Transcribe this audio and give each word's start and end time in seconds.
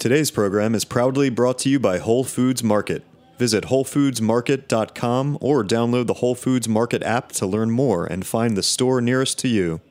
Today's 0.00 0.30
program 0.30 0.74
is 0.74 0.86
proudly 0.86 1.28
brought 1.28 1.58
to 1.58 1.68
you 1.68 1.78
by 1.78 1.98
Whole 1.98 2.24
Foods 2.24 2.64
Market. 2.64 3.04
Visit 3.36 3.64
WholeFoodsMarket.com 3.64 5.36
or 5.42 5.62
download 5.62 6.06
the 6.06 6.14
Whole 6.14 6.34
Foods 6.34 6.66
Market 6.66 7.02
app 7.02 7.32
to 7.32 7.46
learn 7.46 7.70
more 7.70 8.06
and 8.06 8.26
find 8.26 8.56
the 8.56 8.62
store 8.62 9.02
nearest 9.02 9.38
to 9.40 9.48
you. 9.48 9.82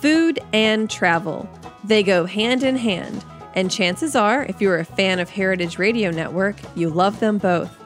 Food 0.00 0.40
and 0.54 0.88
travel. 0.88 1.46
They 1.84 2.02
go 2.02 2.24
hand 2.24 2.62
in 2.62 2.76
hand. 2.76 3.22
And 3.54 3.70
chances 3.70 4.16
are, 4.16 4.46
if 4.46 4.58
you're 4.58 4.78
a 4.78 4.86
fan 4.86 5.18
of 5.18 5.28
Heritage 5.28 5.78
Radio 5.78 6.10
Network, 6.10 6.56
you 6.74 6.88
love 6.88 7.20
them 7.20 7.36
both. 7.36 7.76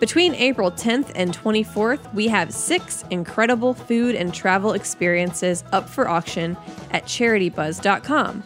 Between 0.00 0.34
April 0.34 0.70
10th 0.70 1.12
and 1.14 1.34
24th, 1.34 2.12
we 2.12 2.28
have 2.28 2.52
six 2.52 3.06
incredible 3.08 3.72
food 3.72 4.14
and 4.14 4.34
travel 4.34 4.74
experiences 4.74 5.64
up 5.72 5.88
for 5.88 6.10
auction 6.10 6.58
at 6.90 7.06
charitybuzz.com. 7.06 8.42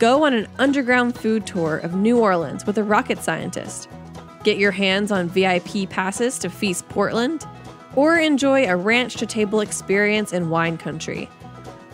Go 0.00 0.24
on 0.24 0.32
an 0.32 0.48
underground 0.58 1.14
food 1.14 1.46
tour 1.46 1.76
of 1.76 1.94
New 1.94 2.18
Orleans 2.18 2.64
with 2.64 2.78
a 2.78 2.82
rocket 2.82 3.18
scientist. 3.18 3.86
Get 4.44 4.56
your 4.56 4.70
hands 4.70 5.12
on 5.12 5.28
VIP 5.28 5.90
passes 5.90 6.38
to 6.38 6.48
Feast 6.48 6.88
Portland, 6.88 7.46
or 7.94 8.18
enjoy 8.18 8.66
a 8.66 8.78
ranch 8.78 9.16
to 9.16 9.26
table 9.26 9.60
experience 9.60 10.32
in 10.32 10.48
wine 10.48 10.78
country. 10.78 11.28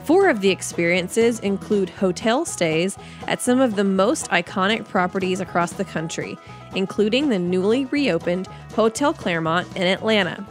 Four 0.05 0.29
of 0.29 0.41
the 0.41 0.51
experiences 0.51 1.41
include 1.41 1.91
hotel 1.91 2.45
stays 2.45 2.97
at 3.27 3.43
some 3.43 3.61
of 3.61 3.75
the 3.75 3.83
most 3.83 4.31
iconic 4.31 4.87
properties 4.87 5.41
across 5.41 5.73
the 5.73 5.85
country, 5.85 6.39
including 6.77 7.29
the 7.29 7.41
newly 7.41 7.87
reopened 7.87 8.47
Hotel 8.77 9.13
Clermont 9.13 9.67
in 9.77 9.83
Atlanta. 9.83 10.47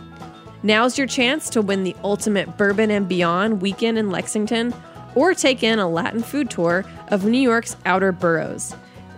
Now's 0.62 0.98
your 0.98 1.08
chance 1.08 1.50
to 1.52 1.62
win 1.62 1.86
the 1.86 1.96
ultimate 2.04 2.58
Bourbon 2.58 2.92
and 2.92 3.08
Beyond 3.08 3.62
weekend 3.62 3.98
in 3.98 4.12
Lexington 4.12 4.74
or 5.16 5.34
take 5.34 5.64
in 5.64 5.80
a 5.80 5.90
Latin 5.90 6.22
food 6.22 6.50
tour 6.50 6.86
of 7.08 7.26
New 7.26 7.40
York's 7.40 7.78
outer 7.86 8.12
boroughs. 8.12 8.76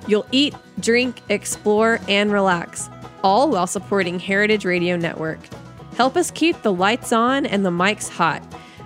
You'll 0.08 0.28
eat, 0.32 0.54
drink, 0.80 1.22
explore, 1.30 2.00
and 2.08 2.32
relax, 2.32 2.90
all 3.24 3.50
while 3.50 3.66
supporting 3.68 4.20
Heritage 4.20 4.64
Radio 4.64 4.96
Network. 4.96 5.40
Help 5.96 6.16
us 6.16 6.32
keep 6.32 6.62
the 6.62 6.72
lights 6.72 7.12
on 7.12 7.46
and 7.46 7.66
the 7.66 7.72
mics 7.72 8.08
hot. 8.08 8.42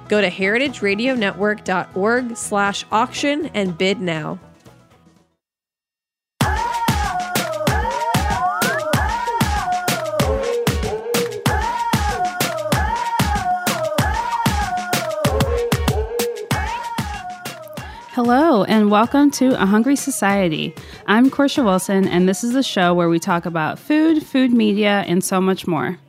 Go 0.08 0.20
to 0.22 0.32
heritageradionetwork.org 0.32 2.38
slash 2.38 2.86
auction 2.92 3.52
and 3.54 3.78
bid 3.78 4.02
now. 4.02 4.40
Hello, 18.34 18.64
and 18.64 18.90
welcome 18.90 19.30
to 19.32 19.62
A 19.62 19.66
Hungry 19.66 19.98
Society. 19.98 20.74
I'm 21.06 21.30
Portia 21.30 21.66
Wilson, 21.66 22.08
and 22.08 22.30
this 22.30 22.46
is 22.46 22.54
the 22.54 22.64
show 22.64 22.94
where 22.94 23.10
we 23.10 23.20
talk 23.20 23.46
about 23.46 23.78
food, 23.78 24.26
food 24.26 24.54
media, 24.54 25.04
and 25.06 25.22
so 25.22 25.42
much 25.42 25.68
more. 25.68 26.00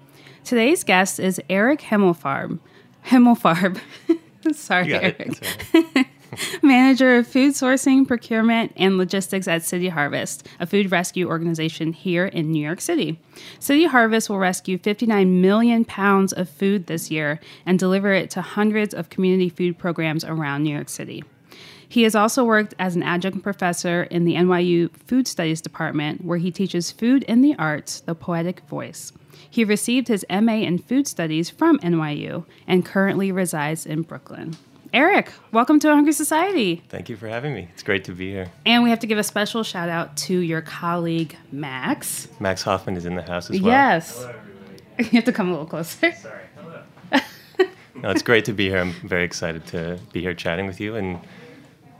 Today's 0.44 0.84
guest 0.84 1.18
is 1.18 1.40
Eric 1.50 1.80
Himmelfarb. 1.80 2.60
Himmelfarb. 3.06 3.80
Sorry, 4.54 4.94
Eric. 4.94 5.44
Manager 6.62 7.16
of 7.16 7.26
Food 7.26 7.54
Sourcing, 7.54 8.06
Procurement, 8.06 8.72
and 8.76 8.98
Logistics 8.98 9.48
at 9.48 9.64
City 9.64 9.88
Harvest, 9.88 10.46
a 10.60 10.66
food 10.66 10.92
rescue 10.92 11.28
organization 11.28 11.92
here 11.92 12.26
in 12.26 12.52
New 12.52 12.64
York 12.64 12.80
City. 12.80 13.18
City 13.58 13.86
Harvest 13.86 14.30
will 14.30 14.38
rescue 14.38 14.78
59 14.78 15.40
million 15.40 15.84
pounds 15.84 16.32
of 16.32 16.48
food 16.48 16.86
this 16.86 17.10
year 17.10 17.40
and 17.66 17.80
deliver 17.80 18.12
it 18.12 18.30
to 18.30 18.42
hundreds 18.42 18.94
of 18.94 19.10
community 19.10 19.48
food 19.48 19.76
programs 19.76 20.24
around 20.24 20.62
New 20.62 20.72
York 20.72 20.88
City. 20.88 21.24
He 21.92 22.04
has 22.04 22.14
also 22.14 22.42
worked 22.42 22.74
as 22.78 22.96
an 22.96 23.02
adjunct 23.02 23.42
professor 23.42 24.04
in 24.04 24.24
the 24.24 24.32
NYU 24.32 24.90
Food 25.06 25.28
Studies 25.28 25.60
Department, 25.60 26.24
where 26.24 26.38
he 26.38 26.50
teaches 26.50 26.90
food 26.90 27.22
in 27.24 27.42
the 27.42 27.54
arts, 27.58 28.00
the 28.00 28.14
poetic 28.14 28.60
voice. 28.60 29.12
He 29.50 29.62
received 29.62 30.08
his 30.08 30.24
MA 30.30 30.54
in 30.54 30.78
Food 30.78 31.06
Studies 31.06 31.50
from 31.50 31.78
NYU 31.80 32.46
and 32.66 32.82
currently 32.82 33.30
resides 33.30 33.84
in 33.84 34.00
Brooklyn. 34.00 34.56
Eric, 34.94 35.30
welcome 35.52 35.78
to 35.80 35.88
Hungry 35.88 36.14
Society. 36.14 36.82
Thank 36.88 37.10
you 37.10 37.16
for 37.18 37.28
having 37.28 37.52
me. 37.52 37.68
It's 37.74 37.82
great 37.82 38.04
to 38.04 38.12
be 38.12 38.30
here. 38.30 38.50
And 38.64 38.82
we 38.82 38.88
have 38.88 39.00
to 39.00 39.06
give 39.06 39.18
a 39.18 39.22
special 39.22 39.62
shout 39.62 39.90
out 39.90 40.16
to 40.16 40.38
your 40.38 40.62
colleague, 40.62 41.36
Max. 41.50 42.26
Max 42.40 42.62
Hoffman 42.62 42.96
is 42.96 43.04
in 43.04 43.16
the 43.16 43.22
house 43.22 43.50
as 43.50 43.60
well. 43.60 43.70
Yes. 43.70 44.16
Hello, 44.16 44.34
you 44.98 45.04
have 45.10 45.24
to 45.24 45.32
come 45.32 45.48
a 45.48 45.50
little 45.50 45.66
closer. 45.66 46.10
Sorry. 46.12 46.44
Hello. 46.56 46.82
no, 47.96 48.08
it's 48.08 48.22
great 48.22 48.46
to 48.46 48.54
be 48.54 48.70
here. 48.70 48.78
I'm 48.78 48.92
very 49.06 49.24
excited 49.24 49.66
to 49.66 49.98
be 50.14 50.22
here 50.22 50.32
chatting 50.32 50.66
with 50.66 50.80
you 50.80 50.96
and 50.96 51.20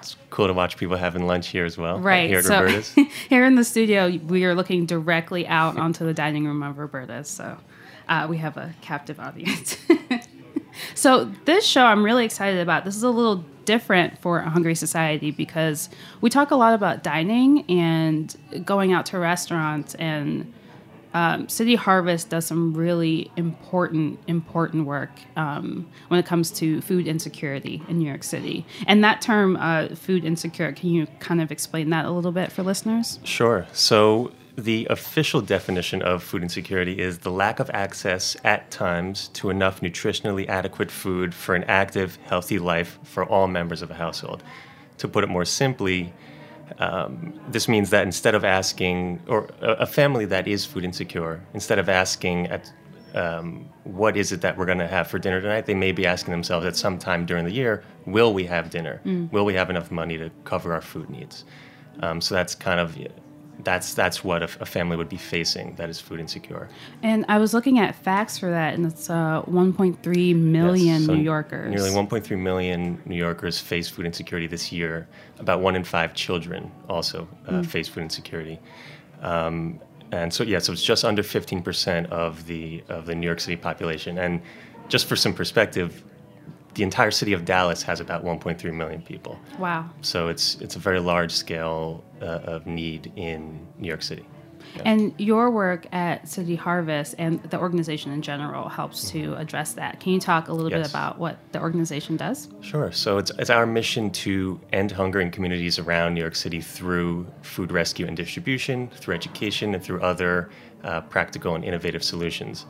it's 0.03 0.17
cool 0.31 0.49
to 0.49 0.53
watch 0.53 0.77
people 0.77 0.97
having 0.97 1.27
lunch 1.27 1.49
here 1.49 1.65
as 1.65 1.79
well. 1.79 1.99
Right. 1.99 2.29
Here 2.29 2.39
at 2.39 2.45
so 2.45 2.61
Roberta's. 2.61 2.93
here 3.29 3.45
in 3.45 3.55
the 3.55 3.65
studio, 3.65 4.09
we 4.27 4.45
are 4.45 4.55
looking 4.55 4.85
directly 4.85 5.47
out 5.47 5.79
onto 5.79 6.05
the 6.05 6.13
dining 6.13 6.45
room 6.45 6.63
of 6.63 6.79
Roberta's. 6.79 7.29
So 7.29 7.57
uh, 8.09 8.27
we 8.29 8.39
have 8.39 8.57
a 8.57 8.75
captive 8.81 9.21
audience. 9.21 9.77
so 10.95 11.31
this 11.45 11.65
show 11.65 11.85
I'm 11.85 12.05
really 12.05 12.25
excited 12.25 12.61
about. 12.61 12.85
This 12.85 12.97
is 12.97 13.05
a 13.05 13.11
little 13.11 13.45
different 13.65 14.19
for 14.19 14.41
a 14.41 14.51
hungry 14.51 14.75
society 14.75 15.31
because 15.31 15.89
we 16.21 16.29
talk 16.29 16.51
a 16.51 16.57
lot 16.57 16.75
about 16.75 17.05
dining 17.05 17.65
and 17.71 18.37
going 18.65 18.93
out 18.93 19.07
to 19.07 19.19
restaurants 19.19 19.95
and 19.95 20.53
um, 21.15 21.49
City 21.49 21.75
Harvest 21.75 22.31
does 22.31 22.47
some 22.47 22.75
really 22.75 23.31
important, 23.37 24.19
important 24.27 24.87
work 24.87 25.11
um, 25.37 25.87
when 26.09 26.19
it 26.19 26.27
comes 26.27 26.50
to 26.53 26.81
food 26.81 27.06
insecurity 27.06 27.83
in 27.89 27.99
New 27.99 28.09
York 28.09 28.25
City. 28.25 28.65
And 28.87 29.05
that 29.05 29.21
term, 29.21 29.56
uh, 29.56 29.89
food 29.95 30.25
insecure, 30.25 30.73
can 30.73 30.91
you 30.91 31.06
kind 31.21 31.41
of 31.41 31.50
explain 31.50 31.91
that 31.91 32.05
a 32.05 32.11
little 32.11 32.33
bit 32.33 32.50
for 32.50 32.62
listeners? 32.62 33.19
Sure. 33.25 33.67
So, 33.73 34.33
the 34.56 34.87
official 34.91 35.41
definition 35.41 36.03
of 36.03 36.23
food 36.23 36.43
insecurity 36.43 37.00
is 37.00 37.21
the 37.21 37.31
lack 37.31 37.59
of 37.59 37.71
access 37.71 38.37
at 38.44 38.71
times 38.71 39.29
to 39.29 39.49
enough 39.49 39.81
nutritionally 39.81 40.47
adequate 40.47 40.91
food 40.91 41.34
for 41.34 41.55
an 41.55 41.65
active, 41.65 42.19
healthy 42.25 42.59
life 42.59 42.99
for 43.03 43.25
all 43.25 43.49
members 43.49 43.81
of 43.81 43.91
a 43.91 43.94
household. 43.94 44.43
To 44.99 45.09
put 45.09 45.25
it 45.25 45.29
more 45.29 45.47
simply, 45.47 46.12
um, 46.78 47.38
this 47.49 47.69
means 47.69 47.91
that 47.91 48.05
instead 48.05 48.34
of 48.34 48.44
asking, 48.44 49.21
or 49.27 49.49
a, 49.60 49.87
family 49.87 50.25
that 50.27 50.47
is 50.47 50.65
food 50.65 50.84
insecure, 50.84 51.44
instead 51.55 51.78
of 51.78 51.88
asking 51.88 52.47
at 52.49 52.72
um, 53.15 53.69
what 53.84 54.16
is 54.16 54.33
it 54.33 54.41
that 54.41 54.56
we're 54.56 54.66
going 54.66 54.78
to 54.78 54.87
have 54.87 55.09
for 55.09 55.19
dinner 55.19 55.41
tonight, 55.41 55.66
they 55.66 55.75
may 55.75 55.93
be 55.93 56.06
asking 56.06 56.32
themselves 56.32 56.65
at 56.66 56.77
some 56.77 56.99
time 56.99 57.27
during 57.27 57.44
the 57.44 57.53
year, 57.53 57.84
will 58.06 58.32
we 58.32 58.44
have 58.44 58.71
dinner? 58.71 59.00
Mm. 59.05 59.31
Will 59.32 59.44
we 59.44 59.55
have 59.55 59.71
enough 59.71 59.91
money 59.91 60.16
to 60.19 60.31
cover 60.44 60.72
our 60.72 60.81
food 60.81 61.11
needs? 61.11 61.44
Um, 62.00 62.21
so 62.21 62.34
that's 62.34 62.55
kind 62.55 62.81
of 62.81 62.99
that's 63.61 63.95
that's 63.95 64.25
what 64.25 64.43
a, 64.43 64.49
a, 64.61 64.67
family 64.67 64.97
would 64.97 65.09
be 65.09 65.17
facing 65.17 65.75
that 65.77 65.89
is 65.89 66.01
food 66.01 66.21
insecure. 66.21 66.69
And 67.03 67.25
I 67.29 67.39
was 67.39 67.55
looking 67.55 67.79
at 67.79 67.95
facts 67.95 68.39
for 68.39 68.51
that, 68.51 68.75
and 68.75 68.87
it's 68.87 69.11
uh, 69.11 69.43
1.3 69.43 70.37
million 70.37 70.87
yes, 70.87 71.07
so 71.07 71.15
New 71.15 71.23
Yorkers. 71.23 71.71
Nearly 71.71 71.91
1.3 71.91 72.39
million 72.39 73.01
New 73.05 73.17
Yorkers 73.17 73.61
face 73.61 73.89
food 73.89 74.07
insecurity 74.07 74.47
this 74.47 74.73
year. 74.73 75.07
About 75.39 75.61
one 75.61 75.77
in 75.77 75.85
five 75.85 76.15
children 76.15 76.71
also 76.89 77.29
uh, 77.47 77.53
mm. 77.53 77.67
face 77.67 77.89
food 77.89 78.03
insecurity. 78.03 78.59
Um, 79.21 79.81
and 80.11 80.33
so 80.33 80.45
yeah, 80.45 80.59
so 80.59 80.73
it's 80.73 80.83
just 80.83 81.05
under 81.05 81.23
15% 81.23 82.07
of 82.11 82.47
the 82.47 82.83
of 82.89 83.07
the 83.07 83.15
New 83.15 83.27
York 83.27 83.41
City 83.41 83.57
population. 83.57 84.19
And 84.19 84.43
just 84.89 85.07
for 85.07 85.17
some 85.17 85.33
perspective, 85.35 86.03
the 86.75 86.83
entire 86.83 87.10
city 87.10 87.33
of 87.33 87.44
Dallas 87.44 87.83
has 87.83 88.00
about 88.00 88.25
1.3 88.25 88.72
million 88.72 89.03
people. 89.03 89.38
Wow. 89.59 89.91
So 90.00 90.28
it's 90.28 90.56
it's 90.56 90.77
a 90.77 90.78
very 90.78 91.00
large 91.00 91.33
scale 91.33 92.05
uh, 92.21 92.25
of 92.25 92.66
need 92.66 93.12
in 93.16 93.66
New 93.78 93.88
York 93.88 94.03
City. 94.03 94.27
Yeah. 94.77 94.82
And 94.87 95.15
your 95.19 95.50
work 95.50 95.87
at 95.93 96.28
City 96.28 96.56
Harvest 96.56 97.15
and 97.19 97.43
the 97.44 97.59
organization 97.59 98.12
in 98.12 98.22
general 98.22 98.69
helps 98.69 99.05
mm-hmm. 99.05 99.32
to 99.32 99.37
address 99.37 99.75
that. 99.75 100.00
Can 100.00 100.12
you 100.12 100.21
talk 100.21 100.49
a 100.49 100.53
little 100.53 100.71
yes. 100.71 100.87
bit 100.87 100.91
about 100.91 101.19
what 101.19 101.38
the 101.53 101.61
organization 101.61 102.16
does? 102.16 102.49
Sure. 102.61 102.91
So 102.93 103.19
it's, 103.19 103.31
it's 103.38 103.50
our 103.50 103.66
mission 103.66 104.11
to 104.11 104.61
end 104.72 104.91
hunger 104.91 105.21
in 105.21 105.31
communities 105.31 105.78
around 105.78 106.15
New 106.15 106.21
York 106.21 106.37
City 106.37 106.61
through 106.61 107.27
food 107.43 107.71
rescue 107.71 108.06
and 108.06 108.16
distribution, 108.16 108.88
through 108.88 109.14
education, 109.14 109.75
and 109.75 109.82
through 109.82 110.00
other 110.00 110.50
uh, 110.85 111.02
practical 111.02 111.55
and 111.55 111.64
innovative 111.64 112.02
solutions. 112.02 112.67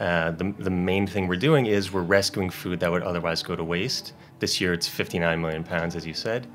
Uh, 0.00 0.30
the, 0.32 0.54
the 0.58 0.70
main 0.70 1.06
thing 1.06 1.28
we're 1.28 1.36
doing 1.36 1.66
is 1.66 1.92
we're 1.92 2.02
rescuing 2.02 2.50
food 2.50 2.80
that 2.80 2.90
would 2.90 3.02
otherwise 3.02 3.42
go 3.42 3.54
to 3.54 3.62
waste. 3.62 4.14
This 4.38 4.60
year 4.60 4.72
it's 4.72 4.88
59 4.88 5.40
million 5.40 5.62
pounds, 5.62 5.94
as 5.94 6.04
you 6.04 6.14
said, 6.14 6.48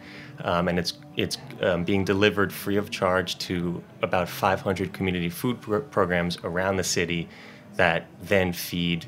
um, 0.43 0.67
and 0.67 0.77
it's 0.77 0.93
it's 1.15 1.37
um, 1.61 1.85
being 1.85 2.03
delivered 2.03 2.51
free 2.51 2.75
of 2.75 2.89
charge 2.89 3.37
to 3.39 3.81
about 4.01 4.27
500 4.27 4.91
community 4.91 5.29
food 5.29 5.61
pro- 5.61 5.81
programs 5.81 6.37
around 6.43 6.75
the 6.75 6.83
city 6.83 7.29
that 7.75 8.07
then 8.23 8.51
feed 8.51 9.05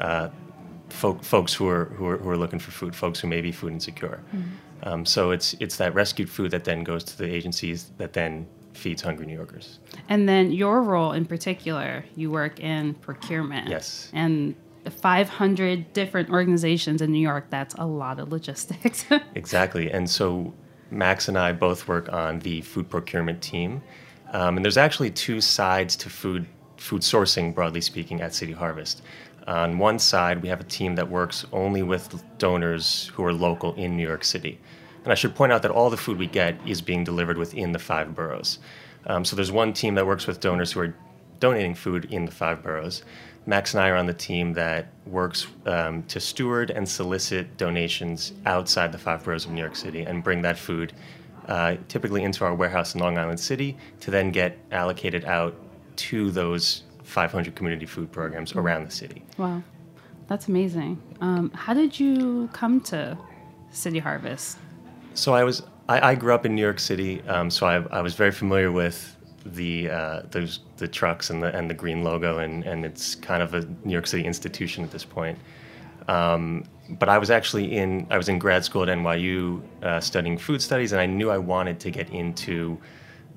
uh, 0.00 0.28
folk, 0.88 1.22
folks 1.22 1.52
who 1.52 1.68
are, 1.68 1.86
who 1.86 2.06
are, 2.06 2.16
who 2.16 2.30
are 2.30 2.36
looking 2.36 2.58
for 2.58 2.70
food, 2.70 2.94
folks 2.94 3.20
who 3.20 3.28
may 3.28 3.40
be 3.40 3.52
food 3.52 3.72
insecure. 3.72 4.22
Mm-hmm. 4.34 4.48
Um, 4.82 5.06
so 5.06 5.30
it's 5.30 5.54
it's 5.60 5.76
that 5.76 5.94
rescued 5.94 6.30
food 6.30 6.50
that 6.52 6.64
then 6.64 6.84
goes 6.84 7.02
to 7.04 7.18
the 7.18 7.26
agencies 7.26 7.90
that 7.98 8.12
then 8.12 8.46
feeds 8.76 9.02
hungry 9.02 9.26
New 9.26 9.34
Yorkers. 9.34 9.78
And 10.08 10.28
then 10.28 10.52
your 10.52 10.82
role 10.82 11.12
in 11.12 11.24
particular, 11.24 12.04
you 12.14 12.30
work 12.30 12.60
in 12.60 12.94
procurement. 12.94 13.68
Yes. 13.68 14.10
And 14.12 14.54
500 14.90 15.92
different 15.92 16.30
organizations 16.30 17.02
in 17.02 17.10
New 17.10 17.20
York, 17.20 17.46
that's 17.50 17.74
a 17.74 17.86
lot 17.86 18.18
of 18.18 18.30
logistics. 18.30 19.04
exactly. 19.34 19.90
And 19.90 20.08
so 20.08 20.54
Max 20.90 21.28
and 21.28 21.38
I 21.38 21.52
both 21.52 21.88
work 21.88 22.12
on 22.12 22.38
the 22.40 22.60
food 22.60 22.88
procurement 22.88 23.42
team, 23.42 23.82
um, 24.32 24.56
and 24.56 24.64
there's 24.64 24.76
actually 24.76 25.10
two 25.10 25.40
sides 25.40 25.96
to 25.96 26.10
food 26.10 26.46
food 26.76 27.02
sourcing, 27.02 27.54
broadly 27.54 27.80
speaking, 27.80 28.20
at 28.20 28.34
City 28.34 28.52
Harvest. 28.52 29.02
On 29.46 29.78
one 29.78 29.98
side, 29.98 30.42
we 30.42 30.48
have 30.48 30.60
a 30.60 30.64
team 30.64 30.94
that 30.96 31.08
works 31.08 31.46
only 31.52 31.82
with 31.82 32.22
donors 32.38 33.10
who 33.14 33.24
are 33.24 33.32
local 33.32 33.74
in 33.74 33.96
New 33.96 34.06
York 34.06 34.24
City. 34.24 34.58
And 35.06 35.12
I 35.12 35.14
should 35.14 35.36
point 35.36 35.52
out 35.52 35.62
that 35.62 35.70
all 35.70 35.88
the 35.88 35.96
food 35.96 36.18
we 36.18 36.26
get 36.26 36.58
is 36.66 36.82
being 36.82 37.04
delivered 37.04 37.38
within 37.38 37.70
the 37.70 37.78
five 37.78 38.12
boroughs. 38.12 38.58
Um, 39.06 39.24
so 39.24 39.36
there's 39.36 39.52
one 39.52 39.72
team 39.72 39.94
that 39.94 40.04
works 40.04 40.26
with 40.26 40.40
donors 40.40 40.72
who 40.72 40.80
are 40.80 40.96
donating 41.38 41.76
food 41.76 42.06
in 42.06 42.24
the 42.24 42.32
five 42.32 42.60
boroughs. 42.60 43.04
Max 43.46 43.72
and 43.72 43.84
I 43.84 43.90
are 43.90 43.94
on 43.94 44.06
the 44.06 44.14
team 44.14 44.52
that 44.54 44.88
works 45.06 45.46
um, 45.64 46.02
to 46.08 46.18
steward 46.18 46.72
and 46.72 46.88
solicit 46.88 47.56
donations 47.56 48.32
outside 48.46 48.90
the 48.90 48.98
five 48.98 49.22
boroughs 49.22 49.44
of 49.44 49.52
New 49.52 49.60
York 49.60 49.76
City 49.76 50.02
and 50.02 50.24
bring 50.24 50.42
that 50.42 50.58
food 50.58 50.92
uh, 51.46 51.76
typically 51.86 52.24
into 52.24 52.44
our 52.44 52.56
warehouse 52.56 52.96
in 52.96 53.00
Long 53.00 53.16
Island 53.16 53.38
City 53.38 53.76
to 54.00 54.10
then 54.10 54.32
get 54.32 54.58
allocated 54.72 55.24
out 55.24 55.54
to 55.98 56.32
those 56.32 56.82
500 57.04 57.54
community 57.54 57.86
food 57.86 58.10
programs 58.10 58.56
around 58.56 58.84
the 58.84 58.90
city. 58.90 59.22
Wow, 59.38 59.62
that's 60.26 60.48
amazing. 60.48 61.00
Um, 61.20 61.52
how 61.52 61.74
did 61.74 62.00
you 62.00 62.50
come 62.52 62.80
to 62.80 63.16
City 63.70 64.00
Harvest? 64.00 64.58
So 65.16 65.34
I 65.34 65.44
was 65.44 65.62
I, 65.88 66.10
I 66.10 66.14
grew 66.14 66.34
up 66.34 66.44
in 66.44 66.54
New 66.54 66.62
York 66.62 66.78
City, 66.78 67.22
um, 67.22 67.50
so 67.50 67.66
I, 67.66 67.76
I, 67.90 68.02
was 68.02 68.14
very 68.14 68.32
familiar 68.32 68.70
with 68.70 69.16
the 69.46 69.88
uh, 69.88 70.22
those 70.30 70.60
the 70.76 70.86
trucks 70.86 71.30
and 71.30 71.42
the 71.42 71.56
and 71.56 71.70
the 71.70 71.74
green 71.74 72.04
logo, 72.04 72.38
and 72.38 72.64
and 72.64 72.84
it's 72.84 73.14
kind 73.14 73.42
of 73.42 73.54
a 73.54 73.62
New 73.84 73.92
York 73.92 74.06
City 74.06 74.24
institution 74.26 74.84
at 74.84 74.90
this 74.90 75.04
point. 75.04 75.38
Um, 76.06 76.64
but 76.90 77.08
I 77.08 77.16
was 77.16 77.30
actually 77.30 77.76
in 77.76 78.06
I 78.10 78.18
was 78.18 78.28
in 78.28 78.38
grad 78.38 78.64
school 78.64 78.82
at 78.82 78.88
NYU 78.88 79.62
uh, 79.82 80.00
studying 80.00 80.36
food 80.36 80.60
studies, 80.60 80.92
and 80.92 81.00
I 81.00 81.06
knew 81.06 81.30
I 81.30 81.38
wanted 81.38 81.80
to 81.80 81.90
get 81.90 82.10
into 82.10 82.78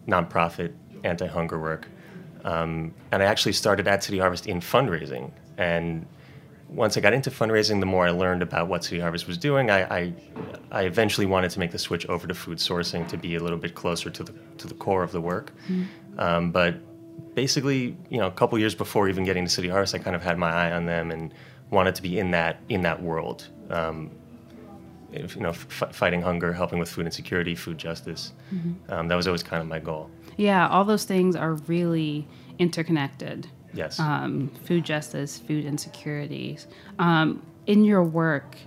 nonprofit 0.06 0.74
anti-hunger 1.06 1.60
work. 1.60 1.88
Um, 2.44 2.94
and 3.12 3.24
I 3.24 3.26
actually 3.26 3.54
started 3.54 3.88
at 3.88 4.04
City 4.04 4.18
Harvest 4.18 4.48
in 4.48 4.60
fundraising. 4.60 5.32
And 5.58 6.06
once 6.70 6.98
I 6.98 7.02
got 7.02 7.14
into 7.14 7.32
fundraising, 7.32 7.80
the 7.80 7.86
more 7.86 8.06
I 8.06 8.12
learned 8.12 8.42
about 8.42 8.68
what 8.68 8.84
City 8.84 9.00
Harvest 9.00 9.28
was 9.28 9.38
doing, 9.38 9.70
I, 9.70 9.82
I, 9.84 10.14
I 10.72 10.84
eventually 10.84 11.26
wanted 11.26 11.52
to 11.52 11.60
make 11.60 11.72
the 11.72 11.80
switch 11.80 12.06
over 12.08 12.28
to 12.28 12.34
food 12.34 12.60
sourcing 12.60 13.08
to 13.08 13.18
be 13.18 13.36
a 13.36 13.40
little 13.40 13.58
bit 13.58 13.74
closer 13.76 14.10
to 14.10 14.24
the, 14.24 14.34
to 14.58 14.68
the 14.68 14.76
core 14.76 15.04
of 15.04 15.12
the 15.12 15.22
work. 15.22 15.52
Mm-hmm. 15.68 16.20
Um, 16.20 16.52
but 16.52 16.76
basically, 17.36 17.98
you 18.10 18.18
know, 18.18 18.28
a 18.28 18.32
couple 18.32 18.58
years 18.60 18.76
before 18.76 19.10
even 19.10 19.24
getting 19.24 19.46
to 19.46 19.50
City 19.50 19.68
Harvest, 19.68 19.96
I 19.96 20.00
kind 20.00 20.16
of 20.16 20.22
had 20.22 20.38
my 20.38 20.52
eye 20.52 20.72
on 20.72 20.86
them 20.86 21.12
and 21.12 21.34
wanted 21.72 21.96
to 21.96 22.02
be 22.02 22.20
in 22.20 22.32
that 22.32 22.62
in 22.70 22.82
that 22.82 23.02
world. 23.02 23.48
Um, 23.70 24.12
if, 25.12 25.36
you 25.36 25.42
know, 25.42 25.50
f- 25.50 25.90
fighting 25.92 26.22
hunger, 26.22 26.54
helping 26.54 26.78
with 26.78 26.90
food 26.90 27.06
insecurity, 27.06 27.56
food 27.56 27.78
justice. 27.78 28.34
Mm-hmm. 28.54 28.94
Um, 28.94 29.08
that 29.08 29.16
was 29.16 29.26
always 29.28 29.42
kind 29.42 29.62
of 29.62 29.68
my 29.68 29.80
goal. 29.80 30.10
Yeah, 30.38 30.68
all 30.68 30.86
those 30.86 31.06
things 31.06 31.36
are 31.36 31.54
really 31.54 32.28
interconnected. 32.60 33.48
Yes. 33.74 34.00
Um, 34.00 34.50
food 34.66 34.84
justice, 34.84 35.38
food 35.38 35.66
insecurities. 35.66 36.68
Um, 36.98 37.42
in 37.68 37.84
your 37.84 38.04
work, 38.04 38.58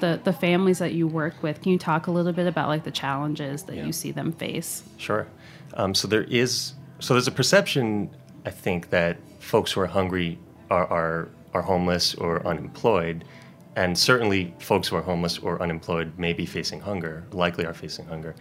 the 0.00 0.20
the 0.22 0.32
families 0.32 0.78
that 0.78 0.92
you 0.92 1.06
work 1.06 1.42
with, 1.42 1.62
can 1.62 1.72
you 1.72 1.78
talk 1.78 2.06
a 2.06 2.10
little 2.10 2.32
bit 2.32 2.46
about 2.46 2.68
like 2.68 2.84
the 2.84 2.90
challenges 2.90 3.64
that 3.64 3.76
yeah. 3.76 3.86
you 3.86 3.92
see 3.92 4.12
them 4.12 4.32
face? 4.32 4.82
Sure. 4.98 5.26
Um, 5.74 5.94
so 5.94 6.08
there 6.08 6.24
is 6.24 6.74
so 6.98 7.14
there's 7.14 7.28
a 7.28 7.32
perception, 7.32 8.10
I 8.44 8.50
think, 8.50 8.90
that 8.90 9.18
folks 9.40 9.72
who 9.72 9.80
are 9.80 9.86
hungry 9.86 10.38
are 10.70 10.86
are, 10.86 11.28
are 11.54 11.62
homeless 11.62 12.14
or 12.14 12.46
unemployed. 12.46 13.24
And 13.74 13.96
certainly, 13.96 14.54
folks 14.58 14.88
who 14.88 14.96
are 14.96 15.02
homeless 15.02 15.38
or 15.38 15.60
unemployed 15.62 16.18
may 16.18 16.34
be 16.34 16.44
facing 16.44 16.80
hunger, 16.80 17.24
likely 17.32 17.64
are 17.64 17.72
facing 17.72 18.04
hunger. 18.04 18.34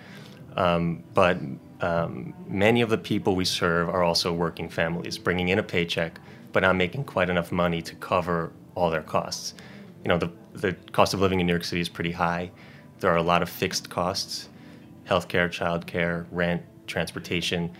Um, 0.58 1.04
but 1.14 1.38
um, 1.82 2.34
many 2.48 2.82
of 2.82 2.90
the 2.90 2.98
people 2.98 3.36
we 3.36 3.46
serve 3.46 3.90
are 3.90 4.04
also 4.04 4.32
working 4.32 4.70
families, 4.70 5.18
bringing 5.18 5.50
in 5.50 5.60
a 5.60 5.64
paycheck, 5.64 6.20
but 6.54 6.62
not 6.62 6.76
making 6.76 7.04
quite 7.04 7.30
enough 7.30 7.52
money 7.52 7.82
to 7.82 7.96
cover 7.96 8.52
all 8.76 8.90
their 8.92 9.02
costs. 9.02 9.56
You 10.04 10.10
know, 10.10 10.18
the, 10.18 10.32
the 10.54 10.74
cost 10.92 11.14
of 11.14 11.22
living 11.22 11.40
in 11.40 11.48
New 11.48 11.54
York 11.54 11.64
City 11.64 11.82
is 11.82 11.90
pretty 11.90 12.12
high. 12.12 12.52
There 13.00 13.12
are 13.12 13.18
a 13.18 13.24
lot 13.24 13.42
of 13.42 13.50
fixed 13.50 13.90
costs 13.90 14.48
healthcare, 15.08 15.50
childcare, 15.50 16.26
rent, 16.32 16.62
transportation. 16.88 17.72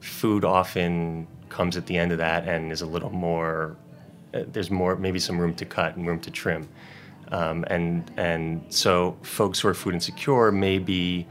Food 0.00 0.44
often 0.44 1.26
comes 1.48 1.76
at 1.76 1.86
the 1.86 1.96
end 1.96 2.12
of 2.12 2.18
that 2.18 2.46
and 2.46 2.72
is 2.72 2.82
a 2.82 2.86
little 2.86 3.10
more, 3.10 3.76
uh, 4.34 4.42
there's 4.48 4.70
more, 4.70 4.96
maybe 4.96 5.18
some 5.18 5.38
room 5.38 5.54
to 5.54 5.64
cut 5.64 5.96
and 5.96 6.06
room 6.06 6.20
to 6.20 6.30
trim. 6.30 6.68
Um, 7.28 7.64
and, 7.68 8.10
and 8.16 8.64
so 8.68 9.16
folks 9.22 9.60
who 9.60 9.68
are 9.68 9.74
food 9.74 9.94
insecure 9.94 10.52
may 10.52 10.78
be 10.78 11.26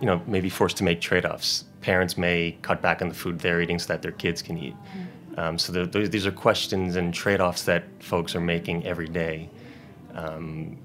you 0.00 0.06
know, 0.06 0.20
maybe 0.26 0.48
forced 0.48 0.76
to 0.78 0.84
make 0.84 1.00
trade-offs. 1.00 1.64
Parents 1.80 2.16
may 2.16 2.56
cut 2.62 2.82
back 2.82 3.02
on 3.02 3.08
the 3.08 3.14
food 3.14 3.38
they're 3.38 3.60
eating 3.60 3.78
so 3.78 3.88
that 3.88 4.02
their 4.02 4.12
kids 4.12 4.42
can 4.42 4.58
eat. 4.58 4.74
Mm-hmm. 4.74 5.40
Um, 5.40 5.58
so 5.58 5.72
the, 5.72 5.84
those, 5.86 6.10
these 6.10 6.26
are 6.26 6.32
questions 6.32 6.96
and 6.96 7.14
trade-offs 7.14 7.62
that 7.64 7.84
folks 8.00 8.34
are 8.34 8.40
making 8.40 8.86
every 8.86 9.08
day, 9.08 9.48
um, 10.14 10.76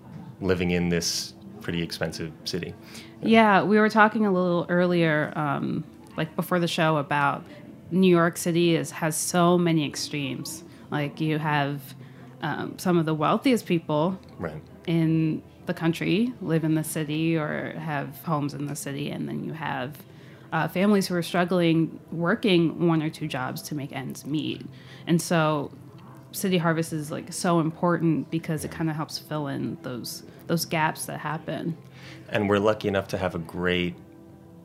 living 0.42 0.72
in 0.72 0.90
this 0.90 1.34
pretty 1.62 1.82
expensive 1.82 2.32
city. 2.44 2.74
Yeah, 3.22 3.64
we 3.64 3.80
were 3.80 3.90
talking 3.90 4.26
a 4.26 4.32
little 4.32 4.66
earlier, 4.70 5.34
um, 5.36 5.84
like 6.16 6.36
before 6.36 6.60
the 6.60 6.68
show, 6.68 6.98
about 6.98 7.44
New 7.92 8.10
York 8.10 8.38
City 8.38 8.76
is 8.76 8.92
has 8.92 9.16
so 9.16 9.58
many 9.58 9.86
extremes. 9.86 10.64
Like 10.92 11.20
you 11.20 11.40
have 11.40 11.82
um, 12.42 12.78
some 12.78 12.98
of 12.98 13.06
the 13.06 13.16
wealthiest 13.16 13.66
people 13.66 14.20
right. 14.38 14.62
in 14.86 15.42
the 15.66 15.74
country, 15.74 16.34
live 16.42 16.64
in 16.64 16.76
the 16.76 16.84
city, 16.84 17.38
or 17.38 17.72
have 17.78 18.18
homes 18.24 18.54
in 18.54 18.68
the 18.68 18.76
city, 18.76 19.10
and 19.12 19.28
then 19.28 19.44
you 19.44 19.54
have 19.54 19.98
uh, 20.52 20.68
families 20.68 21.08
who 21.08 21.16
are 21.16 21.24
struggling 21.24 22.00
working 22.12 22.88
one 22.88 23.02
or 23.02 23.10
two 23.10 23.28
jobs 23.28 23.62
to 23.64 23.76
make 23.76 23.92
ends 23.92 24.26
meet. 24.26 24.66
And 25.08 25.22
so, 25.22 25.72
City 26.32 26.58
Harvest 26.58 26.94
is 26.94 27.12
like 27.12 27.32
so 27.32 27.60
important 27.60 28.30
because 28.30 28.66
it 28.66 28.72
kind 28.72 28.90
of 28.90 28.96
helps 28.96 29.18
fill 29.18 29.48
in 29.48 29.78
those 29.82 30.24
those 30.48 30.66
gaps 30.66 31.06
that 31.06 31.20
happen. 31.20 31.78
And 32.30 32.50
we're 32.50 32.60
lucky 32.60 32.88
enough 32.88 33.08
to 33.10 33.18
have 33.18 33.36
a 33.36 33.40
great 33.40 33.96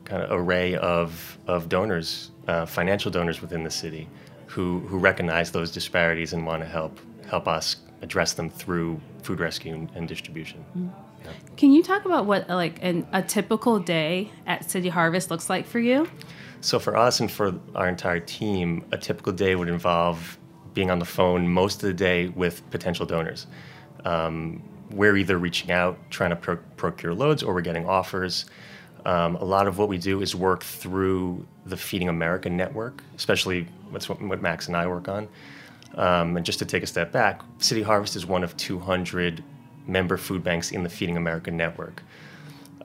kind 0.05 0.23
of 0.23 0.31
array 0.31 0.75
of 0.75 1.37
of 1.47 1.69
donors, 1.69 2.31
uh, 2.47 2.65
financial 2.65 3.11
donors 3.11 3.41
within 3.41 3.63
the 3.63 3.71
city, 3.71 4.07
who 4.47 4.79
who 4.81 4.97
recognize 4.97 5.51
those 5.51 5.71
disparities 5.71 6.33
and 6.33 6.45
want 6.45 6.61
to 6.61 6.67
help 6.67 6.99
help 7.27 7.47
us 7.47 7.77
address 8.01 8.33
them 8.33 8.49
through 8.49 8.99
food 9.23 9.39
rescue 9.39 9.73
and, 9.73 9.89
and 9.95 10.07
distribution. 10.07 10.63
Mm. 10.77 10.91
Yeah. 11.23 11.31
Can 11.55 11.71
you 11.71 11.83
talk 11.83 12.05
about 12.05 12.25
what 12.25 12.49
like 12.49 12.79
an, 12.81 13.07
a 13.13 13.21
typical 13.21 13.79
day 13.79 14.31
at 14.47 14.69
City 14.69 14.89
Harvest 14.89 15.29
looks 15.29 15.49
like 15.49 15.67
for 15.67 15.79
you? 15.79 16.07
So 16.61 16.79
for 16.79 16.95
us 16.95 17.19
and 17.19 17.31
for 17.31 17.53
our 17.75 17.87
entire 17.87 18.19
team, 18.19 18.85
a 18.91 18.97
typical 18.97 19.33
day 19.33 19.55
would 19.55 19.69
involve 19.69 20.37
being 20.73 20.89
on 20.89 20.99
the 20.99 21.05
phone 21.05 21.47
most 21.47 21.83
of 21.83 21.87
the 21.87 21.93
day 21.93 22.27
with 22.29 22.67
potential 22.71 23.05
donors. 23.05 23.47
Um, 24.05 24.63
we're 24.91 25.15
either 25.17 25.37
reaching 25.37 25.71
out, 25.71 25.97
trying 26.09 26.31
to 26.31 26.35
pro- 26.35 26.57
procure 26.77 27.13
loads, 27.13 27.43
or 27.43 27.53
we're 27.53 27.61
getting 27.61 27.85
offers. 27.87 28.45
Um, 29.05 29.35
a 29.37 29.43
lot 29.43 29.67
of 29.67 29.77
what 29.77 29.89
we 29.89 29.97
do 29.97 30.21
is 30.21 30.35
work 30.35 30.63
through 30.63 31.45
the 31.65 31.77
Feeding 31.77 32.09
America 32.09 32.49
network, 32.49 33.03
especially 33.15 33.67
what's 33.89 34.07
what 34.09 34.41
Max 34.41 34.67
and 34.67 34.77
I 34.77 34.87
work 34.87 35.07
on. 35.07 35.27
Um, 35.95 36.37
and 36.37 36.45
just 36.45 36.59
to 36.59 36.65
take 36.65 36.83
a 36.83 36.87
step 36.87 37.11
back, 37.11 37.41
City 37.57 37.81
Harvest 37.81 38.15
is 38.15 38.25
one 38.25 38.43
of 38.43 38.55
200 38.57 39.43
member 39.87 40.17
food 40.17 40.43
banks 40.43 40.71
in 40.71 40.83
the 40.83 40.89
Feeding 40.89 41.17
America 41.17 41.51
network. 41.51 42.03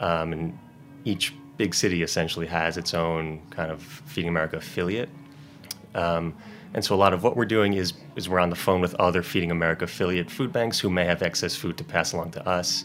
Um, 0.01 0.33
and 0.33 0.59
each 1.05 1.35
big 1.57 1.75
city 1.75 2.03
essentially 2.03 2.47
has 2.47 2.77
its 2.77 2.95
own 2.95 3.41
kind 3.51 3.71
of 3.71 3.83
Feeding 3.83 4.29
America 4.29 4.57
affiliate. 4.57 5.09
Um, 5.95 6.35
and 6.75 6.85
so 6.85 6.95
a 6.95 6.97
lot 6.97 7.15
of 7.15 7.23
what 7.23 7.37
we're 7.37 7.47
doing 7.47 7.75
is, 7.75 7.95
is 8.17 8.29
we're 8.29 8.41
on 8.41 8.51
the 8.51 8.57
phone 8.57 8.81
with 8.81 8.95
other 8.97 9.23
Feeding 9.23 9.51
America 9.51 9.85
affiliate 9.85 10.31
food 10.31 10.53
banks 10.53 10.79
who 10.79 10.91
may 10.91 11.05
have 11.05 11.23
excess 11.23 11.57
food 11.57 11.79
to 11.79 11.85
pass 11.85 12.13
along 12.13 12.33
to 12.33 12.47
us. 12.47 12.85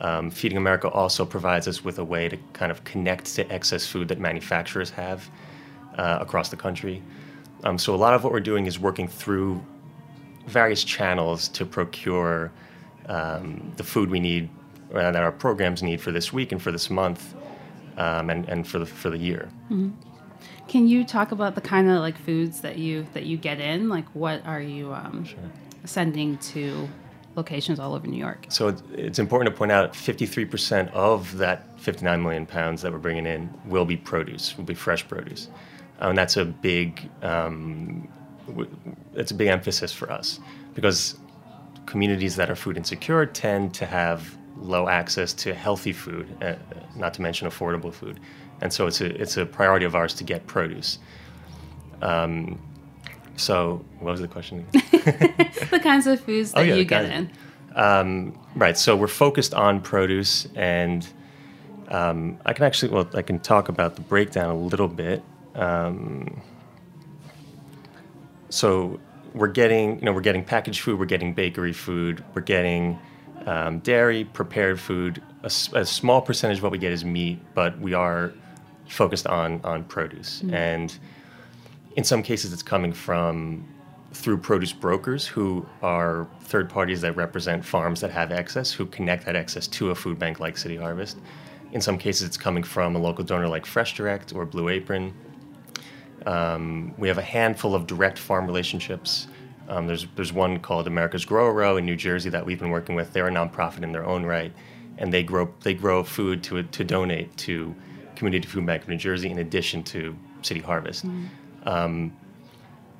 Um, 0.00 0.30
Feeding 0.30 0.58
America 0.58 0.88
also 0.88 1.24
provides 1.24 1.66
us 1.66 1.84
with 1.84 1.98
a 1.98 2.04
way 2.04 2.28
to 2.28 2.36
kind 2.52 2.70
of 2.70 2.84
connect 2.84 3.26
to 3.34 3.50
excess 3.52 3.86
food 3.86 4.08
that 4.08 4.20
manufacturers 4.20 4.90
have 4.90 5.28
uh, 5.96 6.18
across 6.20 6.48
the 6.48 6.56
country. 6.56 7.02
Um, 7.62 7.78
so 7.78 7.94
a 7.94 7.96
lot 7.96 8.14
of 8.14 8.24
what 8.24 8.32
we're 8.32 8.40
doing 8.40 8.66
is 8.66 8.78
working 8.78 9.08
through 9.08 9.62
various 10.46 10.84
channels 10.84 11.48
to 11.48 11.64
procure 11.64 12.52
um, 13.06 13.72
the 13.76 13.84
food 13.84 14.10
we 14.10 14.20
need 14.20 14.50
uh, 14.92 15.10
that 15.10 15.22
our 15.22 15.32
programs 15.32 15.82
need 15.82 16.00
for 16.00 16.12
this 16.12 16.32
week 16.32 16.52
and 16.52 16.60
for 16.60 16.72
this 16.72 16.90
month 16.90 17.34
um, 17.96 18.30
and, 18.30 18.48
and 18.48 18.66
for 18.66 18.78
the 18.78 18.86
for 18.86 19.10
the 19.10 19.18
year. 19.18 19.48
Mm-hmm. 19.70 19.90
Can 20.68 20.88
you 20.88 21.04
talk 21.04 21.32
about 21.32 21.54
the 21.54 21.60
kind 21.60 21.88
of 21.88 22.00
like 22.00 22.18
foods 22.18 22.60
that 22.60 22.78
you 22.78 23.06
that 23.12 23.24
you 23.24 23.36
get 23.36 23.60
in? 23.60 23.88
Like 23.88 24.06
what 24.14 24.44
are 24.46 24.60
you 24.60 24.92
um, 24.92 25.24
sure. 25.24 25.38
sending 25.84 26.38
to 26.38 26.88
locations 27.36 27.80
all 27.80 27.94
over 27.94 28.06
New 28.06 28.18
York? 28.18 28.46
So 28.48 28.68
it's, 28.68 28.82
it's 28.92 29.18
important 29.18 29.52
to 29.52 29.58
point 29.58 29.72
out 29.72 29.92
53% 29.92 30.90
of 30.92 31.36
that 31.38 31.78
59 31.80 32.22
million 32.22 32.46
pounds 32.46 32.82
that 32.82 32.92
we're 32.92 32.98
bringing 32.98 33.26
in 33.26 33.52
will 33.66 33.84
be 33.84 33.96
produce, 33.96 34.56
will 34.56 34.64
be 34.64 34.74
fresh 34.74 35.06
produce. 35.06 35.48
Uh, 36.00 36.08
and 36.08 36.18
that's 36.18 36.36
a 36.36 36.44
big 36.44 37.08
um, 37.22 38.08
it's 39.14 39.30
a 39.30 39.34
big 39.34 39.48
emphasis 39.48 39.92
for 39.92 40.10
us 40.10 40.40
because 40.74 41.16
communities 41.86 42.36
that 42.36 42.50
are 42.50 42.56
food 42.56 42.76
insecure 42.76 43.26
tend 43.26 43.74
to 43.74 43.86
have 43.86 44.36
low 44.56 44.88
access 44.88 45.32
to 45.32 45.54
healthy 45.54 45.92
food, 45.92 46.26
uh, 46.42 46.54
not 46.96 47.14
to 47.14 47.22
mention 47.22 47.48
affordable 47.48 47.92
food. 47.92 48.20
And 48.60 48.72
so 48.72 48.86
it's 48.86 49.00
a, 49.00 49.20
it's 49.20 49.36
a 49.36 49.44
priority 49.44 49.84
of 49.84 49.94
ours 49.94 50.14
to 50.14 50.24
get 50.24 50.46
produce. 50.46 50.98
Um, 52.02 52.60
so, 53.36 53.84
what 53.98 54.12
was 54.12 54.20
the 54.20 54.28
question? 54.28 54.66
the 54.72 55.80
kinds 55.82 56.06
of 56.06 56.20
foods 56.20 56.52
that 56.52 56.60
Oh, 56.60 56.62
yeah, 56.62 56.74
you 56.76 56.84
get 56.84 57.04
in. 57.06 57.30
Um, 57.74 58.38
right. 58.54 58.78
So 58.78 58.94
we're 58.94 59.08
focused 59.08 59.54
on 59.54 59.80
produce, 59.80 60.46
and 60.54 61.06
um, 61.88 62.38
I 62.46 62.52
can 62.52 62.64
actually, 62.64 62.92
well, 62.92 63.08
I 63.14 63.22
can 63.22 63.40
talk 63.40 63.68
about 63.68 63.96
the 63.96 64.02
breakdown 64.02 64.50
a 64.50 64.58
little 64.58 64.86
bit. 64.86 65.22
Um, 65.54 66.40
so 68.48 69.00
we're 69.34 69.48
getting, 69.48 69.98
you 69.98 70.04
know, 70.04 70.12
we're 70.12 70.20
getting 70.20 70.44
packaged 70.44 70.80
food, 70.80 70.98
we're 70.98 71.06
getting 71.06 71.34
bakery 71.34 71.72
food, 71.72 72.24
we're 72.34 72.42
getting 72.42 72.98
um, 73.46 73.80
dairy, 73.80 74.24
prepared 74.24 74.80
food. 74.80 75.22
A 75.42 75.50
small 75.50 76.22
percentage 76.22 76.58
of 76.58 76.62
what 76.62 76.72
we 76.72 76.78
get 76.78 76.92
is 76.92 77.04
meat, 77.04 77.38
but 77.54 77.78
we 77.78 77.92
are 77.92 78.32
focused 78.88 79.26
on 79.26 79.60
on 79.62 79.84
produce, 79.84 80.42
and 80.50 80.96
in 81.96 82.04
some 82.04 82.22
cases, 82.22 82.52
it's 82.52 82.62
coming 82.62 82.92
from 82.92 83.66
through 84.12 84.38
produce 84.38 84.72
brokers 84.72 85.26
who 85.26 85.66
are 85.82 86.28
third 86.42 86.70
parties 86.70 87.00
that 87.00 87.14
represent 87.16 87.64
farms 87.64 88.00
that 88.00 88.10
have 88.10 88.32
excess, 88.32 88.72
who 88.72 88.86
connect 88.86 89.26
that 89.26 89.36
excess 89.36 89.66
to 89.66 89.90
a 89.90 89.94
food 89.94 90.18
bank 90.18 90.40
like 90.40 90.56
City 90.56 90.76
Harvest. 90.76 91.18
In 91.72 91.80
some 91.80 91.98
cases, 91.98 92.26
it's 92.26 92.36
coming 92.36 92.62
from 92.62 92.94
a 92.94 92.98
local 92.98 93.24
donor 93.24 93.48
like 93.48 93.66
Fresh 93.66 93.94
Direct 93.96 94.32
or 94.32 94.46
Blue 94.46 94.68
Apron. 94.68 95.12
Um, 96.26 96.94
we 96.98 97.08
have 97.08 97.18
a 97.18 97.22
handful 97.22 97.74
of 97.74 97.86
direct 97.86 98.18
farm 98.18 98.46
relationships. 98.46 99.28
Um, 99.68 99.86
there's 99.86 100.06
there's 100.14 100.32
one 100.32 100.58
called 100.58 100.86
America's 100.86 101.24
Grow 101.24 101.50
Row 101.50 101.76
in 101.76 101.86
New 101.86 101.96
Jersey 101.96 102.30
that 102.30 102.44
we've 102.44 102.58
been 102.58 102.70
working 102.70 102.94
with. 102.94 103.12
They're 103.12 103.28
a 103.28 103.30
nonprofit 103.30 103.82
in 103.82 103.92
their 103.92 104.04
own 104.04 104.24
right, 104.24 104.52
and 104.98 105.12
they 105.12 105.22
grow 105.22 105.52
they 105.62 105.74
grow 105.74 106.02
food 106.02 106.42
to 106.44 106.62
to 106.62 106.84
donate 106.84 107.34
to 107.38 107.74
Community 108.16 108.46
Food 108.46 108.66
Bank 108.66 108.82
of 108.82 108.88
New 108.88 108.96
Jersey 108.96 109.30
in 109.30 109.38
addition 109.38 109.82
to 109.84 110.16
City 110.42 110.60
Harvest. 110.60 111.06
Um, 111.64 112.14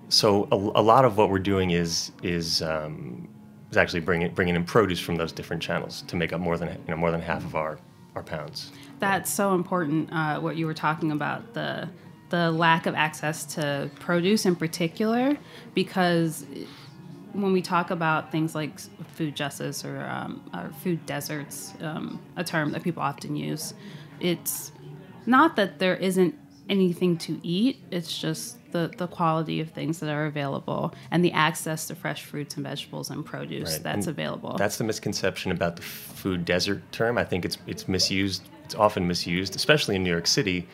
so 0.08 0.48
a, 0.52 0.56
a 0.56 0.82
lot 0.82 1.04
of 1.04 1.16
what 1.16 1.30
we're 1.30 1.38
doing 1.38 1.70
is 1.70 2.12
is 2.22 2.62
um, 2.62 3.28
is 3.70 3.76
actually 3.76 4.00
bringing 4.00 4.32
bringing 4.32 4.56
in 4.56 4.64
produce 4.64 5.00
from 5.00 5.16
those 5.16 5.32
different 5.32 5.62
channels 5.62 6.02
to 6.02 6.16
make 6.16 6.32
up 6.32 6.40
more 6.40 6.56
than 6.56 6.68
you 6.68 6.78
know 6.88 6.96
more 6.96 7.10
than 7.10 7.20
half 7.20 7.44
of 7.44 7.54
our 7.56 7.78
our 8.14 8.22
pounds. 8.22 8.70
That's 9.00 9.32
so 9.32 9.54
important. 9.54 10.10
Uh, 10.12 10.40
what 10.40 10.56
you 10.56 10.66
were 10.66 10.74
talking 10.74 11.12
about 11.12 11.52
the 11.54 11.88
the 12.30 12.50
lack 12.50 12.86
of 12.86 12.94
access 12.94 13.44
to 13.54 13.90
produce 14.00 14.46
in 14.46 14.56
particular, 14.56 15.36
because 15.74 16.46
when 17.32 17.52
we 17.52 17.62
talk 17.62 17.90
about 17.90 18.30
things 18.30 18.54
like 18.54 18.78
food 19.14 19.34
justice 19.34 19.84
or, 19.84 20.00
um, 20.02 20.42
or 20.54 20.70
food 20.82 21.04
deserts, 21.06 21.74
um, 21.80 22.20
a 22.36 22.44
term 22.44 22.72
that 22.72 22.82
people 22.82 23.02
often 23.02 23.36
use, 23.36 23.74
it's 24.20 24.72
not 25.26 25.56
that 25.56 25.78
there 25.78 25.96
isn't 25.96 26.34
anything 26.68 27.18
to 27.18 27.40
eat. 27.42 27.78
It's 27.90 28.18
just 28.18 28.58
the, 28.72 28.90
the 28.96 29.06
quality 29.06 29.60
of 29.60 29.70
things 29.70 30.00
that 30.00 30.08
are 30.10 30.26
available 30.26 30.94
and 31.10 31.24
the 31.24 31.32
access 31.32 31.86
to 31.88 31.94
fresh 31.94 32.24
fruits 32.24 32.56
and 32.56 32.64
vegetables 32.64 33.10
and 33.10 33.24
produce 33.24 33.72
Right. 33.74 33.82
that's 33.82 34.06
And 34.06 34.18
available. 34.18 34.56
That's 34.56 34.78
the 34.78 34.84
misconception 34.84 35.52
about 35.52 35.76
the 35.76 35.82
food 35.82 36.44
desert 36.44 36.80
term. 36.90 37.18
I 37.18 37.24
think 37.24 37.44
it's 37.44 37.58
it's 37.66 37.86
misused. 37.86 38.42
It's 38.64 38.74
often 38.74 39.06
misused, 39.06 39.56
especially 39.56 39.94
in 39.96 40.02
New 40.04 40.10
York 40.10 40.26
City. 40.26 40.66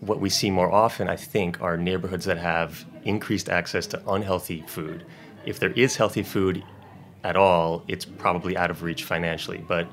What 0.00 0.20
we 0.20 0.28
see 0.28 0.50
more 0.50 0.70
often, 0.70 1.08
I 1.08 1.16
think, 1.16 1.60
are 1.62 1.76
neighborhoods 1.76 2.24
that 2.26 2.38
have 2.38 2.84
increased 3.04 3.48
access 3.48 3.86
to 3.88 4.02
unhealthy 4.08 4.62
food. 4.66 5.04
If 5.44 5.58
there 5.58 5.72
is 5.72 5.96
healthy 5.96 6.22
food 6.22 6.62
at 7.24 7.36
all, 7.36 7.82
it's 7.88 8.04
probably 8.04 8.56
out 8.56 8.70
of 8.70 8.82
reach 8.82 9.04
financially. 9.04 9.58
But 9.66 9.86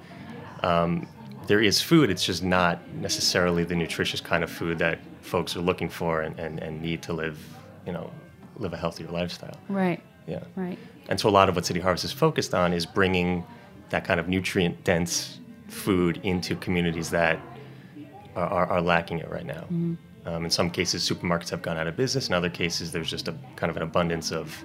um, 0.62 1.08
there 1.48 1.62
is 1.62 1.82
food. 1.82 2.10
It's 2.10 2.26
just 2.26 2.44
not 2.44 2.88
necessarily 2.96 3.64
the 3.64 3.76
nutritious 3.76 4.22
kind 4.22 4.44
of 4.44 4.52
food 4.52 4.78
that 4.80 5.00
folks 5.22 5.56
are 5.56 5.62
looking 5.62 5.90
for 5.90 6.22
and, 6.22 6.38
and, 6.40 6.60
and 6.60 6.82
need 6.82 7.02
to 7.04 7.14
live, 7.14 7.38
you 7.86 7.94
know, 7.94 8.12
live 8.58 8.74
a 8.74 8.78
healthier 8.78 9.08
lifestyle. 9.08 9.58
right, 9.70 10.02
Yeah. 10.28 10.44
right. 10.56 10.78
And 11.10 11.20
so 11.20 11.28
a 11.28 11.32
lot 11.32 11.50
of 11.50 11.56
what 11.56 11.66
City 11.66 11.80
Harvest 11.80 12.06
is 12.06 12.12
focused 12.12 12.54
on 12.54 12.72
is 12.72 12.86
bringing 12.86 13.44
that 13.90 14.06
kind 14.06 14.20
of 14.20 14.28
nutrient 14.28 14.84
dense 14.84 15.40
food 15.68 16.20
into 16.24 16.56
communities 16.56 17.10
that 17.10 17.40
are, 18.36 18.66
are, 18.68 18.82
lacking 18.82 19.20
it 19.20 19.30
right 19.30 19.46
now. 19.46 19.66
Um, 20.26 20.46
in 20.46 20.50
some 20.50 20.70
cases, 20.70 21.08
supermarkets 21.08 21.50
have 21.50 21.62
gone 21.62 21.78
out 21.78 21.88
of 21.88 21.96
business. 21.96 22.28
In 22.28 22.34
other 22.34 22.50
cases, 22.50 22.92
there's 22.92 23.10
just 23.10 23.28
a 23.28 23.36
kind 23.56 23.70
of 23.70 23.78
an 23.78 23.84
abundance 23.84 24.32
of 24.32 24.64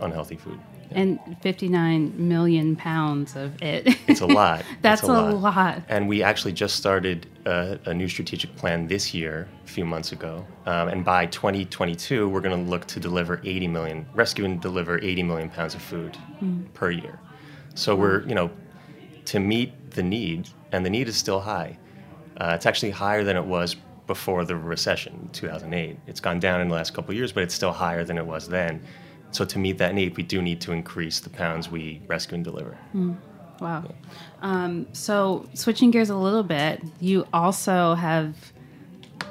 unhealthy 0.00 0.36
food. 0.36 0.58
And 0.92 1.18
59 1.42 2.14
million 2.16 2.76
pounds 2.76 3.34
of 3.34 3.60
it. 3.60 3.96
It's 4.06 4.20
a 4.20 4.26
lot. 4.26 4.64
That's 4.82 5.02
It's 5.02 5.08
a 5.08 5.12
lot. 5.12 5.82
And 5.88 6.08
we 6.08 6.22
actually 6.22 6.52
just 6.52 6.76
started 6.76 7.26
a, 7.44 7.78
a 7.86 7.94
new 7.94 8.08
strategic 8.08 8.54
plan 8.56 8.86
this 8.86 9.12
year, 9.12 9.48
a 9.64 9.68
few 9.68 9.84
months 9.84 10.12
ago. 10.12 10.46
Um, 10.64 10.88
and 10.88 11.04
by 11.04 11.26
2022, 11.26 12.28
we're 12.28 12.40
going 12.40 12.64
to 12.64 12.70
look 12.70 12.86
to 12.86 13.00
deliver 13.00 13.40
80 13.44 13.68
million, 13.68 14.06
rescue 14.14 14.44
and 14.44 14.60
deliver 14.60 14.98
80 14.98 15.24
million 15.24 15.50
pounds 15.50 15.74
of 15.74 15.82
food 15.82 16.16
per 16.72 16.90
year. 16.90 17.18
So 17.74 17.94
we're, 17.96 18.22
you 18.26 18.34
know, 18.34 18.50
to 19.26 19.40
meet 19.40 19.90
the 19.90 20.02
need, 20.02 20.48
and 20.72 20.86
the 20.86 20.90
need 20.90 21.08
is 21.08 21.16
still 21.16 21.40
high. 21.40 21.78
Uh, 22.36 22.52
it's 22.54 22.66
actually 22.66 22.90
higher 22.90 23.24
than 23.24 23.36
it 23.36 23.44
was 23.44 23.76
before 24.06 24.44
the 24.44 24.56
recession, 24.56 25.28
2008. 25.32 25.98
It's 26.06 26.20
gone 26.20 26.38
down 26.38 26.60
in 26.60 26.68
the 26.68 26.74
last 26.74 26.94
couple 26.94 27.10
of 27.10 27.16
years, 27.16 27.32
but 27.32 27.42
it's 27.42 27.54
still 27.54 27.72
higher 27.72 28.04
than 28.04 28.18
it 28.18 28.26
was 28.26 28.48
then. 28.48 28.82
So 29.32 29.44
to 29.44 29.58
meet 29.58 29.78
that 29.78 29.94
need, 29.94 30.16
we 30.16 30.22
do 30.22 30.40
need 30.40 30.60
to 30.62 30.72
increase 30.72 31.20
the 31.20 31.30
pounds 31.30 31.70
we 31.70 32.00
rescue 32.06 32.36
and 32.36 32.44
deliver. 32.44 32.78
Wow. 33.60 33.84
Um, 34.42 34.86
so, 34.92 35.48
switching 35.54 35.90
gears 35.90 36.10
a 36.10 36.16
little 36.16 36.42
bit, 36.42 36.82
you 37.00 37.26
also 37.32 37.94
have 37.94 38.34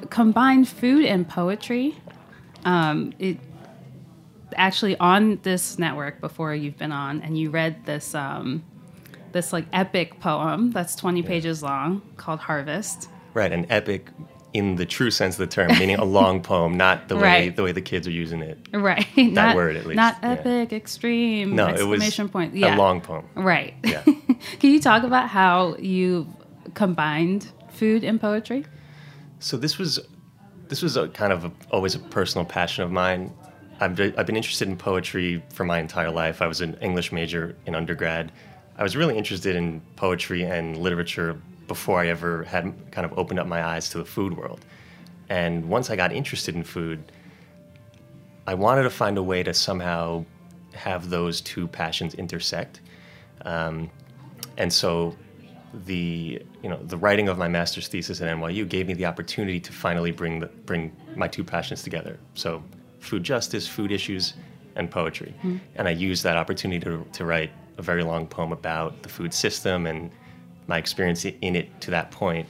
combined 0.09 0.67
food 0.67 1.05
and 1.05 1.27
poetry. 1.27 1.95
Um, 2.63 3.13
it 3.19 3.37
actually 4.55 4.97
on 4.97 5.39
this 5.43 5.77
network 5.77 6.21
before 6.21 6.55
you've 6.55 6.77
been 6.77 6.91
on, 6.91 7.21
and 7.21 7.37
you 7.37 7.49
read 7.49 7.85
this 7.85 8.15
um, 8.15 8.63
this 9.35 9.53
like 9.53 9.65
epic 9.73 10.19
poem 10.19 10.71
that's 10.71 10.95
twenty 10.95 11.21
pages 11.21 11.61
long 11.61 12.01
called 12.17 12.39
Harvest. 12.39 13.09
Right, 13.35 13.51
an 13.51 13.67
epic 13.69 14.07
in 14.53 14.77
the 14.77 14.85
true 14.85 15.11
sense 15.11 15.35
of 15.35 15.39
the 15.39 15.53
term, 15.53 15.67
meaning 15.77 15.97
a 15.97 16.05
long 16.05 16.41
poem, 16.51 16.77
not 16.77 17.09
the 17.09 17.15
way 17.17 17.21
Right. 17.21 17.55
the 17.55 17.61
way 17.63 17.73
the 17.73 17.81
kids 17.81 18.07
are 18.07 18.11
using 18.11 18.41
it. 18.41 18.57
Right. 18.73 19.05
not, 19.17 19.53
word, 19.55 19.75
at 19.75 19.85
least, 19.85 19.97
Not 19.97 20.15
yeah. 20.23 20.31
epic, 20.31 20.71
extreme. 20.71 21.53
No, 21.55 21.67
it 21.67 21.73
was 21.83 22.01
exclamation 22.01 22.29
point. 22.29 22.55
a 22.55 22.75
long 22.77 23.01
poem. 23.01 23.25
Right. 23.35 23.73
Yeah. 23.83 24.01
Can 24.59 24.71
you 24.71 24.79
talk 24.79 25.03
about 25.03 25.27
how 25.29 25.75
you 25.75 26.27
combined 26.73 27.51
food 27.69 28.03
and 28.05 28.19
poetry? 28.21 28.65
So 29.39 29.57
this 29.57 29.77
was 29.77 29.99
this 30.69 30.81
was 30.81 30.95
a 30.97 31.09
kind 31.09 31.33
of 31.33 31.45
a, 31.45 31.51
always 31.71 31.93
a 31.93 31.99
personal 31.99 32.45
passion 32.45 32.83
of 32.85 32.91
mine. 32.91 33.33
I've 33.81 33.99
I've 33.99 34.25
been 34.25 34.37
interested 34.37 34.69
in 34.69 34.77
poetry 34.77 35.43
for 35.51 35.65
my 35.65 35.79
entire 35.79 36.09
life. 36.09 36.41
I 36.41 36.47
was 36.47 36.61
an 36.61 36.75
English 36.81 37.11
major 37.11 37.57
in 37.65 37.75
undergrad. 37.75 38.31
I 38.77 38.83
was 38.83 38.95
really 38.95 39.17
interested 39.17 39.55
in 39.55 39.81
poetry 39.95 40.43
and 40.43 40.77
literature 40.77 41.39
before 41.67 41.99
I 41.99 42.07
ever 42.07 42.43
had 42.43 42.73
kind 42.91 43.05
of 43.05 43.17
opened 43.17 43.39
up 43.39 43.47
my 43.47 43.63
eyes 43.63 43.89
to 43.89 43.97
the 43.97 44.05
food 44.05 44.37
world. 44.37 44.65
And 45.29 45.69
once 45.69 45.89
I 45.89 45.95
got 45.95 46.11
interested 46.11 46.55
in 46.55 46.63
food, 46.63 47.11
I 48.47 48.53
wanted 48.53 48.83
to 48.83 48.89
find 48.89 49.17
a 49.17 49.23
way 49.23 49.43
to 49.43 49.53
somehow 49.53 50.25
have 50.73 51.09
those 51.09 51.41
two 51.41 51.67
passions 51.67 52.13
intersect. 52.15 52.81
Um, 53.43 53.89
and 54.57 54.71
so 54.71 55.15
the 55.85 56.41
you 56.63 56.69
know 56.69 56.79
the 56.83 56.95
writing 56.95 57.27
of 57.27 57.37
my 57.37 57.47
master's 57.47 57.87
thesis 57.87 58.21
at 58.21 58.33
NYU 58.37 58.67
gave 58.67 58.87
me 58.87 58.93
the 58.93 59.05
opportunity 59.05 59.59
to 59.59 59.73
finally 59.73 60.11
bring 60.11 60.39
the, 60.39 60.47
bring 60.47 60.95
my 61.15 61.27
two 61.27 61.43
passions 61.43 61.81
together. 61.81 62.19
So 62.33 62.63
food 62.99 63.23
justice, 63.23 63.67
food 63.67 63.91
issues, 63.91 64.33
and 64.75 64.89
poetry. 64.89 65.33
And 65.75 65.87
I 65.87 65.91
used 65.91 66.23
that 66.23 66.37
opportunity 66.37 66.79
to, 66.85 67.05
to 67.13 67.25
write 67.25 67.51
a 67.77 67.81
very 67.81 68.03
long 68.03 68.27
poem 68.27 68.51
about 68.51 69.03
the 69.03 69.09
food 69.09 69.33
system 69.33 69.85
and 69.85 70.11
my 70.67 70.77
experience 70.77 71.25
in 71.25 71.55
it 71.55 71.81
to 71.81 71.91
that 71.91 72.11
point. 72.11 72.47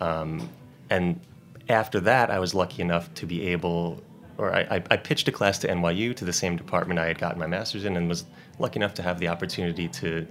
Um, 0.00 0.48
and 0.90 1.20
after 1.68 2.00
that, 2.00 2.30
I 2.30 2.38
was 2.38 2.54
lucky 2.54 2.82
enough 2.82 3.12
to 3.14 3.26
be 3.26 3.48
able, 3.48 4.02
or 4.38 4.54
I, 4.54 4.82
I- 4.90 4.96
pitched 4.96 5.28
a 5.28 5.32
class 5.32 5.58
to 5.58 5.68
NYU 5.68 6.14
to 6.16 6.24
the 6.24 6.32
same 6.32 6.56
department 6.56 6.98
I 6.98 7.06
had 7.06 7.18
gotten 7.18 7.38
my 7.38 7.46
master's 7.46 7.84
in, 7.84 7.96
and 7.96 8.08
was 8.08 8.24
lucky 8.58 8.78
enough 8.78 8.94
to 8.94 9.02
have 9.02 9.20
the 9.20 9.28
opportunity 9.28 9.88
to 9.88 10.26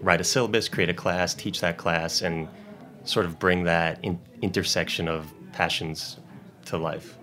write 0.00 0.20
a 0.20 0.24
syllabus, 0.24 0.68
create 0.68 0.88
a 0.88 0.94
class, 0.94 1.34
teach 1.34 1.60
that 1.60 1.76
class, 1.76 2.22
and 2.22 2.48
sort 3.04 3.26
of 3.26 3.38
bring 3.38 3.64
that 3.64 3.98
in, 4.02 4.18
intersection 4.40 5.08
of 5.08 5.32
passions 5.52 6.18
to 6.66 6.78
life. 6.78 7.18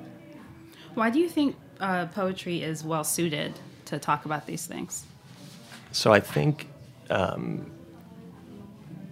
Why 0.94 1.10
do 1.10 1.20
you 1.20 1.30
think 1.30 1.56
uh, 1.80 2.06
poetry 2.08 2.62
is 2.62 2.84
well 2.84 3.04
suited 3.04 3.60
to 3.86 4.00
talk 4.00 4.26
about 4.26 4.46
these 4.46 4.66
things? 4.66 5.06
So 5.92 6.14
I 6.14 6.20
think 6.20 6.68
um, 7.10 7.72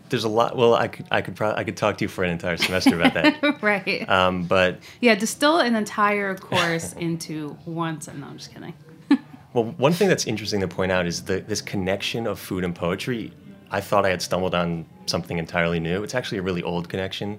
there's 0.10 0.24
a 0.24 0.30
lot. 0.30 0.56
Well, 0.56 0.76
I 0.76 0.88
could 0.88 1.06
I 1.12 1.22
could 1.22 1.36
probably 1.36 1.60
I 1.60 1.64
could 1.64 1.78
talk 1.78 1.98
to 1.98 2.06
you 2.06 2.10
for 2.10 2.24
an 2.24 2.30
entire 2.32 2.58
semester 2.58 2.96
about 2.96 3.14
that. 3.16 3.62
right. 3.62 4.08
Um, 4.10 4.44
but 4.44 4.80
yeah, 5.02 5.16
distill 5.16 5.60
an 5.60 5.76
entire 5.76 6.36
course 6.36 6.94
into 6.98 7.50
one 7.66 8.02
sentence. 8.02 8.22
No, 8.22 8.28
I'm 8.30 8.38
just 8.38 8.54
kidding. 8.54 8.74
Well, 9.54 9.74
one 9.78 9.94
thing 9.94 10.08
that's 10.08 10.28
interesting 10.28 10.60
to 10.60 10.68
point 10.68 10.92
out 10.92 11.08
is 11.08 11.24
the, 11.24 11.40
this 11.40 11.62
connection 11.62 12.28
of 12.28 12.38
food 12.38 12.64
and 12.64 12.76
poetry 12.76 13.32
I 13.72 13.82
thought 13.82 14.06
I 14.06 14.10
had 14.10 14.22
stumbled 14.22 14.56
on 14.56 14.86
something 15.06 15.38
entirely 15.38 15.80
new. 15.80 16.04
It's 16.04 16.16
actually 16.16 16.38
a 16.38 16.42
really 16.42 16.64
old 16.64 16.90
connection. 16.90 17.38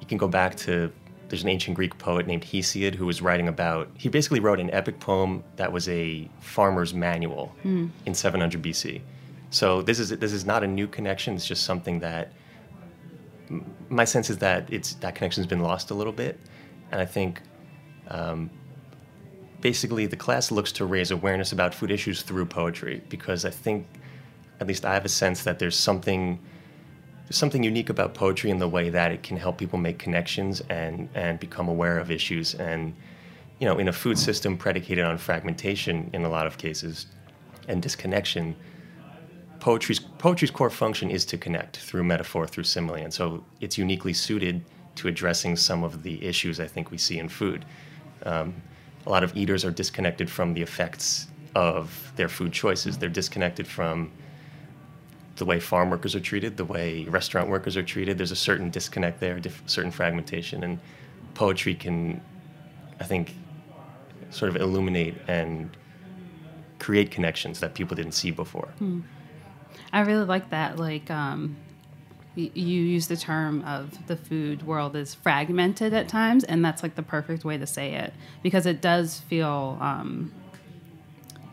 You 0.00 0.06
can 0.06 0.18
go 0.18 0.28
back 0.28 0.56
to 0.58 0.92
there's 1.30 1.44
an 1.44 1.48
ancient 1.48 1.76
Greek 1.76 1.96
poet 1.98 2.26
named 2.26 2.42
Hesiod 2.42 2.96
who 2.96 3.06
was 3.06 3.22
writing 3.22 3.48
about. 3.48 3.88
He 3.96 4.08
basically 4.08 4.40
wrote 4.40 4.58
an 4.58 4.70
epic 4.72 4.98
poem 4.98 5.42
that 5.56 5.72
was 5.72 5.88
a 5.88 6.28
farmer's 6.40 6.92
manual 6.92 7.54
in 8.04 8.14
700 8.14 8.60
BC. 8.60 9.00
So 9.50 9.80
this 9.80 9.98
is 9.98 10.10
this 10.10 10.32
is 10.32 10.44
not 10.44 10.62
a 10.62 10.66
new 10.66 10.86
connection. 10.86 11.34
It's 11.34 11.46
just 11.46 11.62
something 11.64 12.00
that 12.00 12.32
my 13.88 14.04
sense 14.04 14.28
is 14.28 14.38
that 14.38 14.72
it's 14.72 14.94
that 14.94 15.14
connection's 15.14 15.46
been 15.46 15.60
lost 15.60 15.90
a 15.90 15.94
little 15.94 16.12
bit, 16.12 16.38
and 16.90 17.00
I 17.00 17.06
think 17.06 17.40
um, 18.08 18.50
basically 19.60 20.06
the 20.06 20.16
class 20.16 20.50
looks 20.50 20.72
to 20.72 20.84
raise 20.84 21.10
awareness 21.10 21.52
about 21.52 21.74
food 21.74 21.90
issues 21.90 22.22
through 22.22 22.46
poetry 22.46 23.02
because 23.08 23.44
I 23.44 23.50
think 23.50 23.86
at 24.60 24.66
least 24.66 24.84
I 24.84 24.94
have 24.94 25.04
a 25.04 25.08
sense 25.08 25.44
that 25.44 25.58
there's 25.58 25.76
something 25.76 26.38
there's 27.30 27.38
something 27.38 27.62
unique 27.62 27.90
about 27.90 28.12
poetry 28.12 28.50
in 28.50 28.58
the 28.58 28.66
way 28.66 28.90
that 28.90 29.12
it 29.12 29.22
can 29.22 29.36
help 29.36 29.56
people 29.56 29.78
make 29.78 30.00
connections 30.00 30.62
and 30.68 31.08
and 31.14 31.38
become 31.38 31.68
aware 31.68 31.96
of 31.96 32.10
issues. 32.10 32.56
And 32.56 32.92
you 33.60 33.66
know 33.66 33.78
in 33.78 33.86
a 33.86 33.92
food 33.92 34.18
system 34.18 34.56
predicated 34.56 35.04
on 35.04 35.16
fragmentation 35.16 36.10
in 36.12 36.24
a 36.24 36.28
lot 36.28 36.48
of 36.48 36.58
cases 36.58 37.06
and 37.68 37.80
disconnection 37.80 38.56
poetry's 39.60 40.00
poetry's 40.00 40.50
core 40.50 40.70
function 40.70 41.08
is 41.08 41.24
to 41.26 41.38
connect 41.38 41.76
through 41.76 42.02
metaphor 42.02 42.48
through 42.48 42.64
simile. 42.64 42.96
And 42.96 43.14
so 43.14 43.44
it's 43.60 43.78
uniquely 43.78 44.12
suited 44.12 44.64
to 44.96 45.06
addressing 45.06 45.54
some 45.54 45.84
of 45.84 46.02
the 46.02 46.24
issues 46.24 46.58
I 46.58 46.66
think 46.66 46.90
we 46.90 46.98
see 46.98 47.20
in 47.20 47.28
food. 47.28 47.64
Um, 48.26 48.60
a 49.06 49.10
lot 49.10 49.22
of 49.22 49.36
eaters 49.36 49.64
are 49.64 49.70
disconnected 49.70 50.28
from 50.28 50.52
the 50.52 50.62
effects 50.62 51.28
of 51.54 52.12
their 52.16 52.28
food 52.28 52.52
choices. 52.52 52.98
They're 52.98 53.08
disconnected 53.08 53.68
from 53.68 54.10
the 55.40 55.44
way 55.46 55.58
farm 55.58 55.90
workers 55.90 56.14
are 56.14 56.20
treated, 56.20 56.56
the 56.58 56.64
way 56.64 57.04
restaurant 57.06 57.48
workers 57.48 57.74
are 57.76 57.82
treated. 57.82 58.18
There's 58.18 58.30
a 58.30 58.36
certain 58.36 58.70
disconnect 58.70 59.18
there, 59.20 59.40
diff- 59.40 59.62
certain 59.66 59.90
fragmentation, 59.90 60.62
and 60.62 60.78
poetry 61.34 61.74
can, 61.74 62.20
I 63.00 63.04
think, 63.04 63.34
sort 64.28 64.50
of 64.50 64.56
illuminate 64.60 65.14
and 65.26 65.74
create 66.78 67.10
connections 67.10 67.58
that 67.60 67.72
people 67.74 67.96
didn't 67.96 68.12
see 68.12 68.30
before. 68.30 68.68
I 69.92 70.00
really 70.00 70.26
like 70.26 70.50
that. 70.50 70.78
Like, 70.78 71.10
um, 71.10 71.56
y- 72.36 72.50
you 72.52 72.82
use 72.82 73.08
the 73.08 73.16
term 73.16 73.64
of 73.64 74.06
the 74.06 74.16
food 74.16 74.62
world 74.66 74.94
is 74.94 75.14
fragmented 75.14 75.94
at 75.94 76.06
times, 76.06 76.44
and 76.44 76.62
that's 76.62 76.82
like 76.82 76.96
the 76.96 77.02
perfect 77.02 77.46
way 77.46 77.56
to 77.56 77.66
say 77.66 77.94
it 77.94 78.12
because 78.42 78.66
it 78.66 78.82
does 78.82 79.20
feel 79.20 79.78
um, 79.80 80.32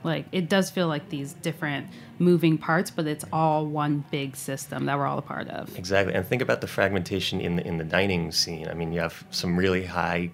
like 0.03 0.25
it 0.31 0.49
does 0.49 0.69
feel 0.69 0.87
like 0.87 1.09
these 1.09 1.33
different 1.33 1.87
moving 2.19 2.57
parts, 2.57 2.89
but 2.91 3.07
it's 3.07 3.25
all 3.31 3.65
one 3.65 4.05
big 4.11 4.35
system 4.35 4.85
that 4.85 4.97
we're 4.97 5.05
all 5.05 5.17
a 5.17 5.21
part 5.21 5.47
of. 5.49 5.77
Exactly, 5.77 6.13
and 6.13 6.25
think 6.25 6.41
about 6.41 6.61
the 6.61 6.67
fragmentation 6.67 7.41
in 7.41 7.55
the 7.55 7.65
in 7.65 7.77
the 7.77 7.83
dining 7.83 8.31
scene. 8.31 8.67
I 8.67 8.73
mean, 8.73 8.91
you 8.91 8.99
have 8.99 9.25
some 9.31 9.57
really 9.57 9.85
high 9.85 10.31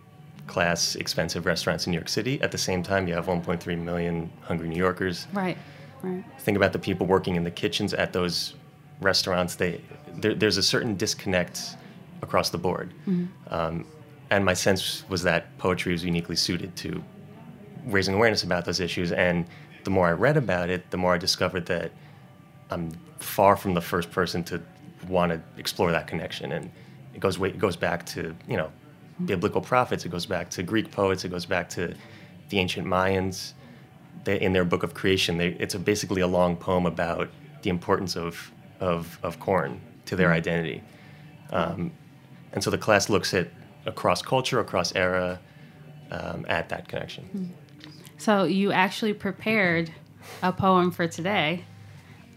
class, 0.47 0.95
expensive 0.95 1.45
restaurants 1.45 1.87
in 1.87 1.91
New 1.91 1.97
York 1.97 2.09
City. 2.09 2.41
At 2.41 2.51
the 2.51 2.57
same 2.57 2.83
time, 2.83 3.07
you 3.07 3.13
have 3.13 3.27
1.3 3.27 3.81
million 3.81 4.29
hungry 4.41 4.67
New 4.67 4.77
Yorkers. 4.77 5.27
Right. 5.33 5.57
Right. 6.01 6.21
think 6.39 6.57
about 6.57 6.73
the 6.73 6.79
people 6.79 7.07
working 7.07 7.37
in 7.37 7.45
the 7.45 7.51
kitchens 7.51 7.93
at 7.93 8.11
those 8.11 8.55
restaurants. 8.99 9.55
They 9.55 9.79
there, 10.15 10.35
there's 10.35 10.57
a 10.57 10.63
certain 10.63 10.97
disconnect 10.97 11.77
across 12.21 12.49
the 12.49 12.57
board, 12.57 12.93
um, 13.47 13.85
and 14.29 14.43
my 14.43 14.53
sense 14.53 15.07
was 15.07 15.23
that 15.23 15.57
poetry 15.57 15.93
was 15.93 16.03
uniquely 16.03 16.35
suited 16.35 16.75
to 16.77 17.01
raising 17.85 18.15
awareness 18.15 18.43
about 18.43 18.65
those 18.65 18.79
issues. 18.79 19.11
And 19.11 19.45
the 19.83 19.89
more 19.89 20.07
I 20.07 20.11
read 20.11 20.37
about 20.37 20.69
it, 20.69 20.89
the 20.91 20.97
more 20.97 21.13
I 21.13 21.17
discovered 21.17 21.65
that 21.67 21.91
I'm 22.69 22.91
far 23.19 23.55
from 23.55 23.73
the 23.73 23.81
first 23.81 24.11
person 24.11 24.43
to 24.45 24.61
want 25.07 25.31
to 25.31 25.41
explore 25.57 25.91
that 25.91 26.07
connection. 26.07 26.51
And 26.51 26.71
it 27.13 27.19
goes 27.19 27.37
way, 27.37 27.49
it 27.49 27.59
goes 27.59 27.75
back 27.75 28.05
to 28.07 28.35
you 28.47 28.57
know 28.57 28.71
biblical 29.25 29.61
prophets. 29.61 30.05
It 30.05 30.09
goes 30.09 30.25
back 30.25 30.49
to 30.51 30.63
Greek 30.63 30.91
poets. 30.91 31.25
It 31.25 31.29
goes 31.29 31.45
back 31.45 31.69
to 31.69 31.93
the 32.49 32.59
ancient 32.59 32.87
Mayans 32.87 33.53
they, 34.23 34.39
in 34.39 34.53
their 34.53 34.65
book 34.65 34.83
of 34.83 34.93
creation, 34.93 35.37
they, 35.37 35.49
it's 35.59 35.75
a, 35.75 35.79
basically 35.79 36.21
a 36.21 36.27
long 36.27 36.55
poem 36.55 36.85
about 36.85 37.29
the 37.61 37.69
importance 37.69 38.15
of, 38.15 38.51
of, 38.79 39.19
of 39.23 39.39
corn 39.39 39.81
to 40.05 40.15
their 40.15 40.31
identity. 40.31 40.83
Um, 41.51 41.91
and 42.53 42.63
so 42.63 42.69
the 42.69 42.77
class 42.77 43.09
looks 43.09 43.33
at 43.33 43.49
across 43.85 44.21
culture, 44.21 44.59
across 44.59 44.95
era, 44.95 45.39
um, 46.11 46.45
at 46.47 46.69
that 46.69 46.87
connection. 46.87 47.53
So 48.23 48.45
you 48.45 48.71
actually 48.71 49.13
prepared 49.13 49.91
a 50.41 50.53
poem 50.53 50.91
for 50.91 51.07
today. 51.09 51.65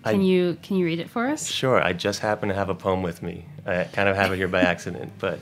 I- 0.05 0.12
Can 0.12 0.22
you 0.22 0.59
can 0.61 0.77
you 0.77 0.85
read 0.85 0.99
it 0.99 1.09
for 1.09 1.27
us? 1.29 1.46
Sure, 1.49 1.81
I 1.81 1.92
just 1.92 2.18
happen 2.20 2.49
to 2.49 2.55
have 2.57 2.68
a 2.68 2.75
poem 2.75 3.03
with 3.03 3.22
me. 3.22 3.46
I 3.64 3.85
kind 3.85 4.09
of 4.09 4.16
have 4.16 4.33
it 4.33 4.37
here 4.37 4.49
by 4.49 4.62
accident, 4.62 5.12
but 5.20 5.38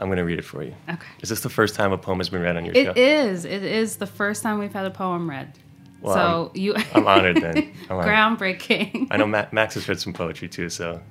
I'm 0.00 0.08
going 0.08 0.16
to 0.16 0.24
read 0.24 0.38
it 0.38 0.44
for 0.46 0.62
you. 0.62 0.74
Okay. 0.88 1.06
Is 1.20 1.28
this 1.28 1.40
the 1.42 1.50
first 1.50 1.74
time 1.74 1.92
a 1.92 1.98
poem 1.98 2.18
has 2.18 2.30
been 2.30 2.40
read 2.40 2.56
on 2.56 2.64
your 2.64 2.74
show? 2.74 2.90
It 2.92 2.96
is. 2.96 3.44
It 3.44 3.62
is 3.62 3.96
the 3.96 4.06
first 4.06 4.42
time 4.42 4.58
we've 4.58 4.72
had 4.72 4.86
a 4.86 4.90
poem 4.90 5.28
read. 5.28 5.52
Well, 6.00 6.14
so 6.14 6.20
I'm- 6.20 6.50
you. 6.54 6.74
I'm 6.94 7.06
honored 7.06 7.36
then. 7.36 7.56
I'm 7.90 7.96
honored. 7.98 8.06
Groundbreaking. 8.38 9.08
I 9.10 9.18
know 9.18 9.26
Ma- 9.26 9.46
Max 9.52 9.74
has 9.74 9.86
read 9.88 10.00
some 10.00 10.14
poetry 10.14 10.48
too, 10.48 10.70
so 10.70 11.02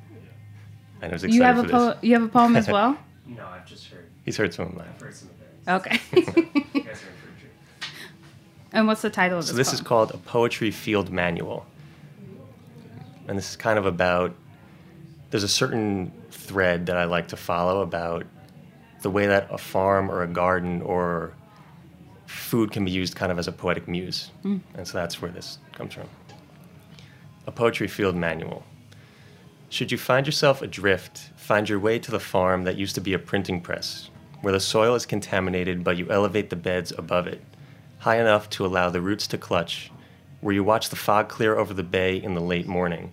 I 1.04 1.06
know 1.08 1.12
he's 1.14 1.24
excited 1.24 1.36
You 1.36 1.44
have 1.44 1.58
a 1.60 1.64
for 1.64 1.68
this. 1.94 1.98
you 2.04 2.14
have 2.16 2.24
a 2.24 2.30
poem 2.30 2.56
as 2.56 2.68
well. 2.76 2.98
No, 3.28 3.46
I've 3.46 3.68
just 3.68 3.86
heard. 3.90 4.08
He's 4.26 4.38
heard 4.38 4.54
some 4.56 4.68
of 4.70 4.76
mine. 4.76 4.88
I've 4.96 5.02
heard 5.02 5.14
some 5.16 5.30
of 5.30 5.34
it. 5.36 5.39
Okay. 5.70 6.00
You 6.12 6.82
guys 6.84 7.04
are 7.04 7.10
in 7.10 7.16
for 7.16 7.28
a 7.28 7.40
treat. 7.40 7.92
and 8.72 8.88
what's 8.88 9.02
the 9.02 9.10
title 9.10 9.38
of 9.38 9.44
this? 9.44 9.52
So 9.52 9.58
this 9.58 9.74
is 9.74 9.82
called 9.82 10.12
a 10.12 10.18
poetry 10.18 10.72
field 10.72 11.12
manual, 11.12 11.66
and 13.28 13.38
this 13.38 13.50
is 13.50 13.56
kind 13.56 13.78
of 13.78 13.86
about. 13.86 14.34
There's 15.30 15.44
a 15.44 15.48
certain 15.48 16.12
thread 16.32 16.88
that 16.88 16.98
I 16.98 17.04
like 17.04 17.28
to 17.30 17.38
follow 17.38 17.82
about 17.82 18.26
the 19.02 19.10
way 19.10 19.28
that 19.28 19.48
a 19.52 19.58
farm 19.58 20.10
or 20.10 20.24
a 20.24 20.28
garden 20.28 20.82
or 20.82 21.34
food 22.26 22.72
can 22.72 22.84
be 22.86 22.92
used 22.92 23.16
kind 23.16 23.32
of 23.32 23.40
as 23.40 23.48
a 23.48 23.52
poetic 23.52 23.88
muse, 23.88 24.32
hmm. 24.42 24.58
and 24.76 24.88
so 24.88 24.98
that's 24.98 25.22
where 25.22 25.32
this 25.32 25.60
comes 25.74 25.94
from. 25.94 26.08
A 27.48 27.52
poetry 27.52 27.88
field 27.88 28.16
manual. 28.16 28.64
Should 29.70 29.92
you 29.92 30.00
find 30.00 30.26
yourself 30.26 30.62
adrift, 30.64 31.30
find 31.36 31.70
your 31.70 31.80
way 31.80 32.00
to 32.00 32.10
the 32.10 32.20
farm 32.20 32.64
that 32.64 32.76
used 32.76 32.96
to 32.96 33.02
be 33.02 33.14
a 33.14 33.20
printing 33.20 33.62
press, 33.62 34.09
where 34.42 34.54
the 34.54 34.60
soil 34.60 34.96
is 34.96 35.06
contaminated 35.06 35.84
but 35.84 35.98
you 35.98 36.10
elevate 36.10 36.50
the 36.50 36.56
beds 36.56 36.94
above 36.98 37.28
it, 37.28 37.42
high 38.00 38.20
enough 38.20 38.50
to 38.50 38.66
allow 38.66 38.90
the 38.90 39.02
roots 39.02 39.28
to 39.28 39.38
clutch, 39.38 39.92
where 40.42 40.56
you 40.56 40.64
watch 40.64 40.90
the 40.90 40.96
fog 40.96 41.28
clear 41.28 41.58
over 41.58 41.74
the 41.74 41.84
bay 41.84 42.16
in 42.16 42.34
the 42.34 42.42
late 42.42 42.68
morning, 42.68 43.12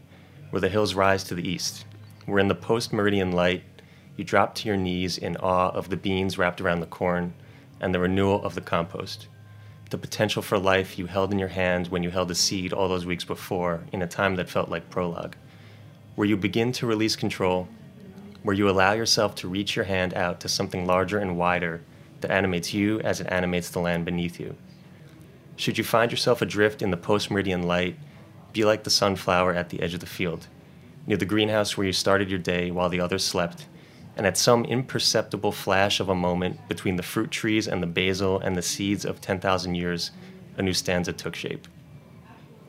where 0.50 0.60
the 0.60 0.68
hills 0.68 0.94
rise 0.94 1.24
to 1.24 1.34
the 1.34 1.48
east, 1.48 1.84
where 2.26 2.38
in 2.38 2.48
the 2.48 2.54
post 2.54 2.92
meridian 2.92 3.32
light 3.32 3.62
you 4.16 4.24
drop 4.24 4.54
to 4.54 4.68
your 4.68 4.76
knees 4.76 5.18
in 5.18 5.36
awe 5.36 5.70
of 5.70 5.90
the 5.90 5.96
beans 5.96 6.38
wrapped 6.38 6.60
around 6.60 6.80
the 6.80 6.86
corn 6.86 7.34
and 7.80 7.94
the 7.94 8.00
renewal 8.00 8.42
of 8.44 8.54
the 8.54 8.60
compost. 8.60 9.28
The 9.90 9.98
potential 9.98 10.42
for 10.42 10.58
life 10.58 10.98
you 10.98 11.06
held 11.06 11.32
in 11.32 11.38
your 11.38 11.48
hand 11.48 11.88
when 11.88 12.02
you 12.02 12.10
held 12.10 12.30
a 12.30 12.34
seed 12.34 12.72
all 12.72 12.88
those 12.88 13.06
weeks 13.06 13.24
before 13.24 13.84
in 13.92 14.02
a 14.02 14.06
time 14.06 14.36
that 14.36 14.48
felt 14.48 14.68
like 14.68 14.90
prologue. 14.90 15.36
Where 16.14 16.26
you 16.26 16.36
begin 16.36 16.72
to 16.72 16.86
release 16.86 17.14
control, 17.14 17.68
where 18.46 18.54
you 18.54 18.70
allow 18.70 18.92
yourself 18.92 19.34
to 19.34 19.48
reach 19.48 19.74
your 19.74 19.86
hand 19.86 20.14
out 20.14 20.38
to 20.38 20.48
something 20.48 20.86
larger 20.86 21.18
and 21.18 21.36
wider 21.36 21.82
that 22.20 22.30
animates 22.30 22.72
you 22.72 23.00
as 23.00 23.20
it 23.20 23.26
animates 23.28 23.70
the 23.70 23.80
land 23.80 24.04
beneath 24.04 24.38
you. 24.38 24.54
Should 25.56 25.78
you 25.78 25.82
find 25.82 26.12
yourself 26.12 26.40
adrift 26.40 26.80
in 26.80 26.92
the 26.92 26.96
post 26.96 27.28
meridian 27.28 27.64
light, 27.64 27.96
be 28.52 28.64
like 28.64 28.84
the 28.84 28.90
sunflower 28.90 29.52
at 29.54 29.70
the 29.70 29.82
edge 29.82 29.94
of 29.94 30.00
the 30.00 30.06
field, 30.06 30.46
near 31.08 31.16
the 31.16 31.24
greenhouse 31.24 31.76
where 31.76 31.88
you 31.88 31.92
started 31.92 32.30
your 32.30 32.38
day 32.38 32.70
while 32.70 32.88
the 32.88 33.00
others 33.00 33.24
slept, 33.24 33.66
and 34.16 34.28
at 34.28 34.38
some 34.38 34.64
imperceptible 34.64 35.50
flash 35.50 35.98
of 35.98 36.08
a 36.08 36.14
moment 36.14 36.68
between 36.68 36.94
the 36.94 37.02
fruit 37.02 37.32
trees 37.32 37.66
and 37.66 37.82
the 37.82 37.88
basil 37.88 38.38
and 38.38 38.54
the 38.54 38.62
seeds 38.62 39.04
of 39.04 39.20
10,000 39.20 39.74
years, 39.74 40.12
a 40.56 40.62
new 40.62 40.72
stanza 40.72 41.12
took 41.12 41.34
shape. 41.34 41.66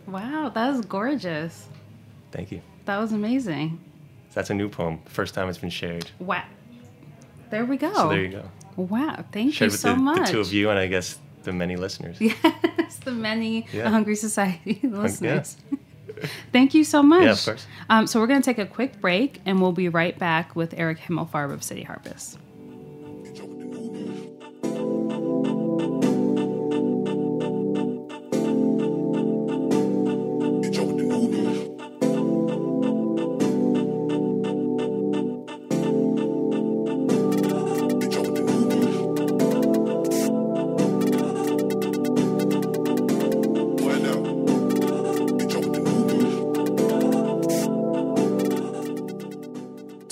Wow, 0.07 0.49
that 0.55 0.71
was 0.71 0.83
gorgeous. 0.87 1.67
Thank 2.31 2.51
you. 2.51 2.63
That 2.85 2.97
was 2.97 3.11
amazing. 3.11 3.79
That's 4.33 4.49
a 4.49 4.53
new 4.53 4.69
poem. 4.69 4.99
First 5.05 5.33
time 5.33 5.49
it's 5.49 5.57
been 5.57 5.69
shared. 5.69 6.11
Wow. 6.19 6.43
There 7.49 7.65
we 7.65 7.77
go. 7.77 7.93
So 7.93 8.09
there 8.09 8.21
you 8.21 8.29
go. 8.29 8.43
Wow, 8.75 9.25
thank 9.31 9.53
Shared 9.55 9.71
you 9.71 9.77
so 9.77 9.93
the, 9.93 9.99
much. 9.99 10.27
the 10.27 10.33
two 10.33 10.39
of 10.39 10.53
you 10.53 10.69
and 10.69 10.77
I 10.77 10.85
guess 10.87 11.17
the 11.43 11.51
many 11.53 11.75
listeners. 11.75 12.17
Yes, 12.21 12.97
the 13.03 13.11
many 13.11 13.65
Yeah. 13.73 13.89
Hungry 13.89 14.15
Society 14.15 14.79
listeners. 14.87 15.57
Thank 16.51 16.73
you 16.73 16.83
so 16.83 17.01
much. 17.03 17.23
Yeah, 17.23 17.31
of 17.31 17.43
course. 17.45 17.65
Um, 17.89 18.07
so 18.07 18.19
we're 18.19 18.27
going 18.27 18.41
to 18.41 18.45
take 18.45 18.57
a 18.59 18.65
quick 18.65 18.99
break, 19.01 19.41
and 19.45 19.61
we'll 19.61 19.71
be 19.71 19.89
right 19.89 20.17
back 20.17 20.55
with 20.55 20.73
Eric 20.77 20.99
Himmelfarb 20.99 21.51
of 21.51 21.63
City 21.63 21.83
Harvest. 21.83 22.37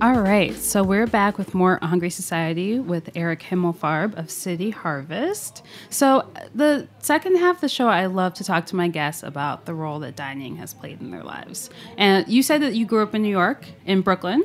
All 0.00 0.20
right, 0.20 0.54
so 0.54 0.84
we're 0.84 1.08
back 1.08 1.38
with 1.38 1.54
more 1.54 1.80
Hungry 1.82 2.10
Society 2.10 2.78
with 2.78 3.10
Eric 3.16 3.40
Himmelfarb 3.42 4.16
of 4.16 4.30
City 4.30 4.70
Harvest. 4.70 5.64
So, 5.90 6.30
the 6.54 6.86
second 7.00 7.36
half 7.38 7.56
of 7.56 7.60
the 7.62 7.68
show, 7.68 7.88
I 7.88 8.06
love 8.06 8.34
to 8.34 8.44
talk 8.44 8.66
to 8.66 8.76
my 8.76 8.86
guests 8.86 9.24
about 9.24 9.66
the 9.66 9.74
role 9.74 9.98
that 10.00 10.14
dining 10.14 10.54
has 10.56 10.72
played 10.72 11.00
in 11.00 11.10
their 11.10 11.24
lives. 11.24 11.68
And 11.96 12.28
you 12.28 12.44
said 12.44 12.62
that 12.62 12.74
you 12.76 12.86
grew 12.86 13.02
up 13.02 13.12
in 13.16 13.22
New 13.22 13.28
York, 13.28 13.66
in 13.86 14.02
Brooklyn. 14.02 14.44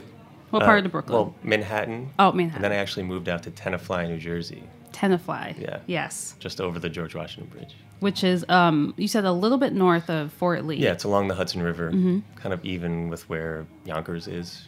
What 0.50 0.64
part 0.64 0.82
Uh, 0.84 0.86
of 0.86 0.92
Brooklyn? 0.92 1.14
Well, 1.16 1.36
Manhattan. 1.44 2.10
oh, 2.18 2.32
Manhattan. 2.32 2.56
And 2.56 2.64
then 2.64 2.72
I 2.72 2.82
actually 2.82 3.04
moved 3.04 3.30
out 3.30 3.44
to 3.44 3.52
Tenafly, 3.52 4.08
New 4.08 4.18
Jersey, 4.18 4.64
Tenafly. 4.92 5.60
Yeah. 5.62 5.80
Yes. 5.86 6.36
just 6.40 6.62
over 6.62 6.80
the 6.80 6.90
George 6.90 7.14
Washington 7.14 7.52
Bridge. 7.56 7.76
Which 8.00 8.24
is, 8.24 8.44
um, 8.50 8.94
you 8.98 9.08
said 9.08 9.24
a 9.24 9.32
little 9.32 9.58
bit 9.60 9.74
north 9.74 10.10
of 10.10 10.34
Fort 10.34 10.66
Lee. 10.66 10.78
Yeah, 10.78 10.92
it's 10.94 11.04
along 11.04 11.28
the 11.28 11.36
Hudson 11.36 11.62
River, 11.62 11.92
Mm-hmm. 11.92 12.20
kind 12.38 12.54
of 12.54 12.66
even 12.66 13.08
with 13.10 13.30
where 13.30 13.66
Yonkers 13.86 14.28
is. 14.28 14.68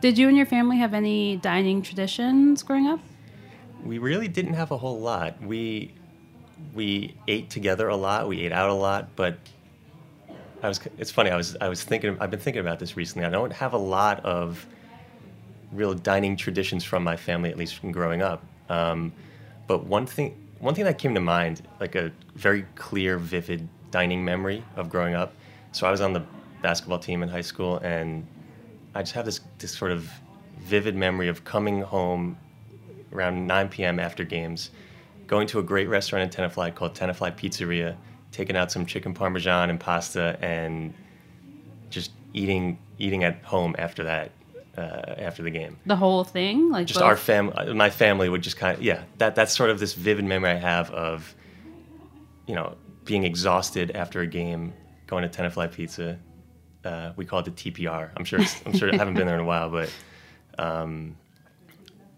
Did 0.00 0.18
you 0.18 0.28
and 0.28 0.36
your 0.36 0.46
family 0.46 0.78
have 0.78 0.94
any 0.94 1.36
dining 1.36 1.82
traditions 1.82 2.62
growing 2.62 2.86
up? 2.86 3.00
We 3.84 3.98
really 3.98 4.28
didn't 4.28 4.54
have 4.54 4.70
a 4.70 4.76
whole 4.76 5.00
lot. 5.00 5.42
We 5.42 5.94
we 6.74 7.14
ate 7.26 7.50
together 7.50 7.88
a 7.88 7.96
lot. 7.96 8.28
We 8.28 8.40
ate 8.42 8.52
out 8.52 8.68
a 8.68 8.74
lot, 8.74 9.08
but 9.16 9.38
I 10.62 10.68
was. 10.68 10.80
It's 10.98 11.10
funny. 11.10 11.30
I 11.30 11.36
was. 11.36 11.56
I 11.60 11.68
was 11.68 11.82
thinking. 11.82 12.16
I've 12.20 12.30
been 12.30 12.40
thinking 12.40 12.60
about 12.60 12.78
this 12.78 12.96
recently. 12.96 13.26
I 13.26 13.30
don't 13.30 13.52
have 13.52 13.72
a 13.72 13.78
lot 13.78 14.24
of 14.24 14.66
real 15.72 15.94
dining 15.94 16.36
traditions 16.36 16.84
from 16.84 17.02
my 17.02 17.16
family, 17.16 17.50
at 17.50 17.56
least 17.56 17.76
from 17.76 17.92
growing 17.92 18.22
up. 18.22 18.44
Um, 18.68 19.12
but 19.66 19.84
one 19.84 20.06
thing. 20.06 20.36
One 20.58 20.74
thing 20.74 20.84
that 20.84 20.98
came 20.98 21.14
to 21.14 21.20
mind, 21.20 21.62
like 21.80 21.94
a 21.94 22.12
very 22.34 22.66
clear, 22.74 23.16
vivid 23.16 23.66
dining 23.90 24.22
memory 24.22 24.62
of 24.76 24.90
growing 24.90 25.14
up. 25.14 25.32
So 25.72 25.86
I 25.86 25.90
was 25.90 26.02
on 26.02 26.12
the 26.12 26.22
basketball 26.60 26.98
team 26.98 27.22
in 27.22 27.30
high 27.30 27.40
school, 27.40 27.78
and 27.78 28.26
I 28.94 29.02
just 29.02 29.12
have 29.12 29.24
this 29.24 29.40
this 29.58 29.72
sort 29.72 29.92
of 29.92 30.10
vivid 30.58 30.94
memory 30.94 31.28
of 31.28 31.44
coming 31.44 31.82
home 31.82 32.36
around 33.12 33.46
9 33.46 33.68
p.m. 33.68 33.98
after 33.98 34.24
games, 34.24 34.70
going 35.26 35.46
to 35.48 35.58
a 35.58 35.62
great 35.62 35.88
restaurant 35.88 36.22
in 36.34 36.44
Tenafly 36.44 36.74
called 36.74 36.94
Tenafly 36.94 37.36
Pizzeria, 37.36 37.96
taking 38.32 38.56
out 38.56 38.70
some 38.70 38.86
chicken 38.86 39.14
parmesan 39.14 39.70
and 39.70 39.80
pasta, 39.80 40.38
and 40.40 40.94
just 41.90 42.12
eating 42.32 42.78
eating 42.98 43.24
at 43.24 43.42
home 43.42 43.74
after 43.78 44.04
that, 44.04 44.30
uh, 44.76 45.14
after 45.18 45.42
the 45.42 45.50
game. 45.50 45.76
The 45.86 45.96
whole 45.96 46.22
thing? 46.24 46.70
Like 46.70 46.86
Just 46.86 47.00
both? 47.00 47.08
our 47.08 47.16
family, 47.16 47.72
my 47.72 47.90
family 47.90 48.28
would 48.28 48.42
just 48.42 48.56
kind 48.56 48.76
of 48.76 48.82
yeah. 48.82 49.04
That 49.18 49.34
that's 49.34 49.54
sort 49.56 49.70
of 49.70 49.78
this 49.80 49.94
vivid 49.94 50.24
memory 50.24 50.50
I 50.50 50.54
have 50.56 50.90
of, 50.90 51.34
you 52.46 52.54
know, 52.54 52.76
being 53.04 53.24
exhausted 53.24 53.92
after 53.92 54.20
a 54.20 54.26
game, 54.26 54.72
going 55.06 55.28
to 55.28 55.42
Tenafly 55.42 55.72
Pizza. 55.72 56.18
Uh, 56.84 57.12
we 57.16 57.24
call 57.26 57.40
it 57.40 57.44
the 57.44 57.50
TPR. 57.50 58.10
I'm 58.16 58.24
sure. 58.24 58.40
It's, 58.40 58.60
I'm 58.66 58.76
sure 58.76 58.92
I 58.92 58.96
haven't 58.96 59.14
been 59.14 59.26
there 59.26 59.36
in 59.36 59.42
a 59.42 59.44
while, 59.46 59.70
but. 59.70 59.92
Um, 60.58 61.16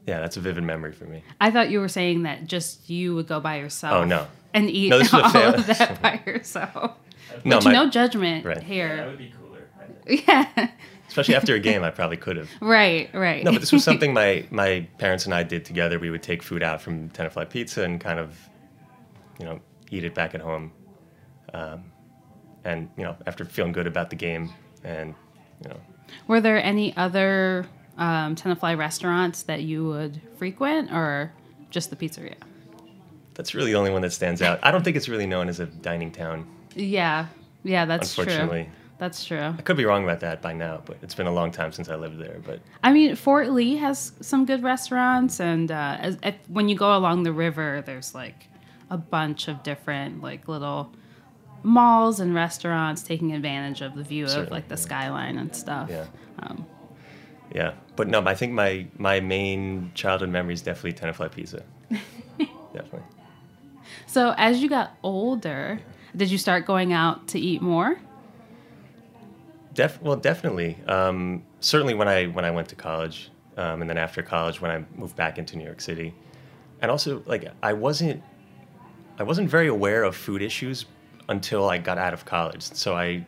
yeah, 0.07 0.19
that's 0.19 0.37
a 0.37 0.41
vivid 0.41 0.65
memory 0.65 0.93
for 0.93 1.05
me. 1.05 1.23
I 1.41 1.51
thought 1.53 1.71
you 1.71 1.79
were 1.79 1.89
saying 1.89 2.25
that 2.25 2.47
just 2.47 2.91
you 2.91 3.15
would 3.15 3.29
go 3.29 3.39
by 3.39 3.59
yourself. 3.59 3.95
Oh, 3.95 4.05
no. 4.05 4.27
And 4.53 4.69
eat 4.69 4.89
No, 4.91 4.99
this 4.99 5.09
is 5.09 5.15
a 5.15 5.17
all 5.25 5.55
of 5.55 5.67
that 5.67 6.03
by 6.03 6.21
yourself. 6.27 6.97
No, 7.45 7.59
But 7.59 7.65
my, 7.67 7.73
no 7.73 7.89
judgment 7.89 8.45
Right. 8.45 8.63
here 8.63 8.97
That 8.97 9.07
would 9.07 9.19
be 9.19 9.33
cooler. 9.41 9.69
I 9.81 9.85
think. 10.07 10.27
Yeah. 10.29 10.69
especially 11.09 11.35
after 11.37 11.55
a 11.55 11.61
game, 11.61 11.83
I 11.85 11.91
probably 11.91 12.17
could 12.17 12.37
have. 12.37 12.51
right, 12.61 13.09
right. 13.15 13.45
No, 13.45 13.53
but 13.53 13.61
this 13.61 13.71
was 13.73 13.85
something 13.85 14.13
my 14.13 14.45
my 14.51 14.87
parents 14.99 15.25
and 15.25 15.33
I 15.35 15.45
did 15.45 15.65
together. 15.65 15.99
We 16.01 16.11
would 16.11 16.23
take 16.23 16.43
food 16.43 16.63
out 16.65 16.83
from 16.83 17.09
Tenafly 17.11 17.49
Pizza 17.49 17.85
and 17.85 18.01
kind 18.01 18.19
of, 18.19 18.37
you 19.39 19.47
know, 19.47 19.61
eat 19.91 20.05
it 20.05 20.15
back 20.15 20.35
at 20.35 20.41
home. 20.41 20.73
Um, 21.55 21.85
and 22.65 22.89
you 22.97 23.05
know, 23.05 23.17
after 23.27 23.45
feeling 23.45 23.73
good 23.73 23.87
about 23.87 24.11
the 24.11 24.17
game, 24.17 24.53
and 24.85 25.15
you 25.63 25.71
know, 25.71 25.81
Were 26.27 26.41
there 26.41 26.63
any 26.63 26.97
other 26.97 27.67
um, 27.99 28.35
Tenafly 28.37 28.77
restaurants 28.77 29.43
that 29.45 29.63
you 29.63 29.87
would 29.87 30.21
frequent 30.37 30.93
or 30.93 31.33
just 31.71 31.91
the 31.91 31.97
pizzeria? 31.97 32.37
that's 33.35 33.55
really 33.55 33.73
the 33.73 33.79
only 33.79 33.91
one 33.91 34.03
that 34.03 34.13
stands 34.13 34.43
out. 34.43 34.59
I 34.63 34.71
don't 34.71 34.85
think 34.85 34.97
it's 34.97 35.09
really 35.09 35.27
known 35.27 35.49
as 35.49 35.61
a 35.61 35.67
dining 35.67 36.11
town. 36.13 36.47
Yeah. 36.75 37.29
Yeah, 37.65 37.85
that's 37.87 38.15
true. 38.15 38.25
Unfortunately. 38.25 38.69
That's 38.99 39.25
true. 39.25 39.41
I 39.41 39.63
could 39.63 39.77
be 39.77 39.85
wrong 39.85 40.05
about 40.05 40.21
that 40.21 40.43
by 40.43 40.53
now, 40.53 40.83
but 40.85 40.99
it's 41.03 41.15
been 41.15 41.27
a 41.27 41.33
long 41.33 41.51
time 41.51 41.73
since 41.73 41.89
I 41.89 41.97
lived 41.97 42.19
there. 42.19 42.41
But 42.45 42.61
I 42.85 42.93
mean, 42.93 43.17
Fort 43.17 43.51
Lee 43.51 43.77
has 43.77 44.13
some 44.21 44.45
good 44.45 44.63
restaurants, 44.63 45.41
and 45.41 45.73
uh, 45.73 45.97
as, 45.99 46.19
when 46.47 46.69
you 46.69 46.77
go 46.77 46.97
along 46.97 47.25
the 47.25 47.33
river, 47.33 47.83
there's 47.85 48.15
like 48.15 48.47
a 48.91 48.97
bunch 48.97 49.49
of 49.49 49.63
different 49.65 50.23
like 50.23 50.47
little 50.47 50.93
malls 51.63 52.21
and 52.21 52.35
restaurants 52.35 53.03
taking 53.03 53.33
advantage 53.33 53.81
of 53.81 53.95
the 53.95 54.03
view 54.03 54.27
of 54.27 54.51
like 54.51 54.69
the 54.69 54.77
skyline 54.77 55.39
and 55.39 55.55
stuff. 55.55 55.89
Yeah. 55.91 56.07
Um, 56.41 56.67
yeah, 57.55 57.75
but 57.97 58.09
no, 58.09 58.23
I 58.25 58.35
think 58.35 58.53
my 58.53 58.87
my 58.97 59.21
main 59.21 59.93
childhood 59.95 60.31
memory 60.31 60.55
is 60.55 60.63
definitely 60.63 60.95
Tenafly 60.95 61.31
Pizza. 61.31 61.63
definitely. 62.73 63.03
so 64.07 64.35
as 64.39 64.63
you 64.63 64.69
got 64.69 64.97
older, 65.03 65.81
did 66.17 66.31
you 66.31 66.39
start 66.39 66.67
going 66.67 66.93
out 66.93 67.29
to 67.29 67.39
eat 67.39 67.61
more? 67.61 67.99
Def- 69.75 70.01
well, 70.03 70.17
definitely. 70.17 70.79
Um, 70.87 71.43
certainly 71.61 71.95
when 71.95 72.09
I 72.09 72.27
when 72.27 72.45
I 72.45 72.51
went 72.51 72.69
to 72.69 72.75
college, 72.75 73.31
um, 73.57 73.83
and 73.83 73.91
then 73.91 73.99
after 73.99 74.23
college 74.23 74.61
when 74.61 74.71
I 74.71 74.85
moved 74.99 75.17
back 75.17 75.39
into 75.39 75.57
New 75.57 75.65
York 75.65 75.81
City, 75.81 76.15
and 76.81 76.91
also 76.91 77.23
like 77.27 77.47
I 77.63 77.75
wasn't 77.75 78.23
I 79.19 79.25
wasn't 79.25 79.51
very 79.51 79.69
aware 79.69 80.05
of 80.05 80.17
food 80.17 80.41
issues 80.41 80.87
until 81.29 81.69
I 81.69 81.79
got 81.79 81.99
out 81.99 82.13
of 82.15 82.25
college. 82.25 82.63
So 82.63 82.95
I 82.97 83.25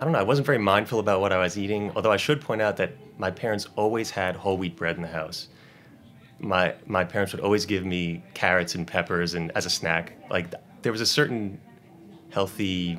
I 0.00 0.04
don't 0.04 0.12
know. 0.12 0.18
I 0.20 0.22
wasn't 0.22 0.46
very 0.46 0.58
mindful 0.58 1.00
about 1.00 1.20
what 1.20 1.32
I 1.32 1.38
was 1.38 1.58
eating. 1.58 1.90
Although 1.96 2.12
I 2.12 2.16
should 2.18 2.40
point 2.40 2.62
out 2.62 2.76
that 2.76 2.92
my 3.18 3.30
parents 3.30 3.66
always 3.76 4.10
had 4.10 4.36
whole 4.36 4.56
wheat 4.56 4.76
bread 4.76 4.96
in 4.96 5.02
the 5.02 5.08
house. 5.08 5.48
My 6.40 6.74
my 6.86 7.04
parents 7.04 7.32
would 7.32 7.40
always 7.42 7.66
give 7.66 7.84
me 7.84 8.22
carrots 8.34 8.74
and 8.76 8.86
peppers 8.86 9.34
and 9.34 9.50
as 9.56 9.66
a 9.66 9.70
snack. 9.70 10.12
Like 10.30 10.54
there 10.82 10.92
was 10.92 11.00
a 11.00 11.06
certain 11.06 11.60
healthy 12.30 12.98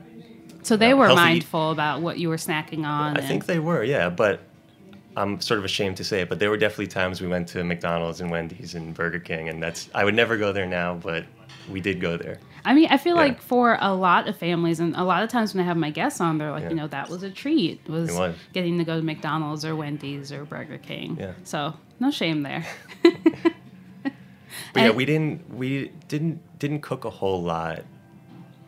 So 0.63 0.75
they 0.75 0.89
Yeah, 0.89 0.93
were 0.95 1.05
healthy- 1.07 1.21
mindful 1.21 1.71
about 1.71 2.01
what 2.01 2.19
you 2.19 2.27
were 2.27 2.35
snacking 2.37 2.79
on. 2.85 3.15
I 3.15 3.19
and- 3.19 3.27
think 3.27 3.45
they 3.45 3.59
were, 3.59 3.81
yeah. 3.83 4.09
But 4.09 4.41
I'm 5.15 5.39
sort 5.39 5.57
of 5.57 5.63
ashamed 5.65 5.95
to 5.97 6.03
say 6.03 6.21
it, 6.21 6.29
but 6.29 6.39
there 6.39 6.49
were 6.49 6.57
definitely 6.57 6.87
times 6.87 7.21
we 7.21 7.27
went 7.27 7.47
to 7.49 7.63
McDonald's 7.63 8.19
and 8.21 8.29
Wendy's 8.29 8.75
and 8.75 8.93
Burger 8.93 9.19
King, 9.19 9.47
and 9.49 9.63
that's 9.63 9.89
I 9.95 10.03
would 10.03 10.15
never 10.15 10.35
go 10.37 10.51
there 10.51 10.65
now, 10.67 10.95
but 10.95 11.25
we 11.69 11.79
did 11.81 11.99
go 11.99 12.17
there. 12.17 12.39
I 12.65 12.73
mean, 12.73 12.87
I 12.91 12.97
feel 12.97 13.15
Yeah. 13.15 13.21
like 13.23 13.41
for 13.41 13.77
a 13.79 13.93
lot 13.93 14.27
of 14.27 14.35
families, 14.37 14.79
and 14.79 14.95
a 14.95 15.03
lot 15.03 15.23
of 15.23 15.29
times 15.29 15.53
when 15.53 15.63
I 15.63 15.67
have 15.67 15.77
my 15.77 15.91
guests 15.91 16.19
on, 16.19 16.37
they're 16.37 16.51
like, 16.51 16.63
Yeah. 16.63 16.69
you 16.69 16.75
know, 16.75 16.87
that 16.87 17.09
was 17.09 17.23
a 17.23 17.29
treat. 17.31 17.87
Was, 17.87 18.09
It 18.09 18.19
was. 18.19 18.35
getting 18.53 18.77
to 18.79 18.83
go 18.83 18.97
to 18.97 19.05
McDonald's 19.05 19.63
or 19.63 19.75
Wendy's 19.75 20.31
or 20.31 20.43
Burger 20.45 20.77
King. 20.77 21.17
Yeah. 21.19 21.31
So 21.43 21.73
no 21.99 22.11
shame 22.11 22.43
there. 22.43 22.65
But 24.73 24.83
yeah, 24.83 24.89
we 24.91 25.05
didn't 25.05 25.49
we 25.55 25.91
didn't 26.07 26.41
didn't 26.59 26.81
cook 26.81 27.05
a 27.05 27.09
whole 27.09 27.41
lot 27.41 27.85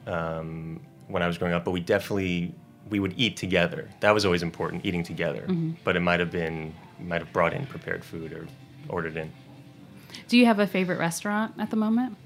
um, 0.08 0.80
when 1.08 1.22
I 1.22 1.28
was 1.28 1.38
growing 1.38 1.54
up, 1.54 1.64
but 1.66 1.72
we 1.72 1.80
definitely 1.80 2.54
we 2.90 3.00
would 3.00 3.14
eat 3.18 3.38
together. 3.38 3.90
That 4.00 4.12
was 4.14 4.26
always 4.26 4.42
important, 4.44 4.86
eating 4.86 5.04
together. 5.04 5.42
Mm-hmm. 5.42 5.72
But 5.84 5.96
it 5.96 6.00
might 6.02 6.20
have 6.20 6.32
been 6.32 6.74
might 7.00 7.22
have 7.22 7.32
brought 7.34 7.54
in 7.54 7.66
prepared 7.68 8.04
food 8.04 8.34
or 8.34 8.48
ordered 8.90 9.16
in. 9.18 9.32
Do 10.28 10.38
you 10.38 10.46
have 10.46 10.60
a 10.60 10.68
favorite 10.68 10.98
restaurant 11.00 11.54
at 11.60 11.70
the 11.70 11.76
moment? 11.78 12.18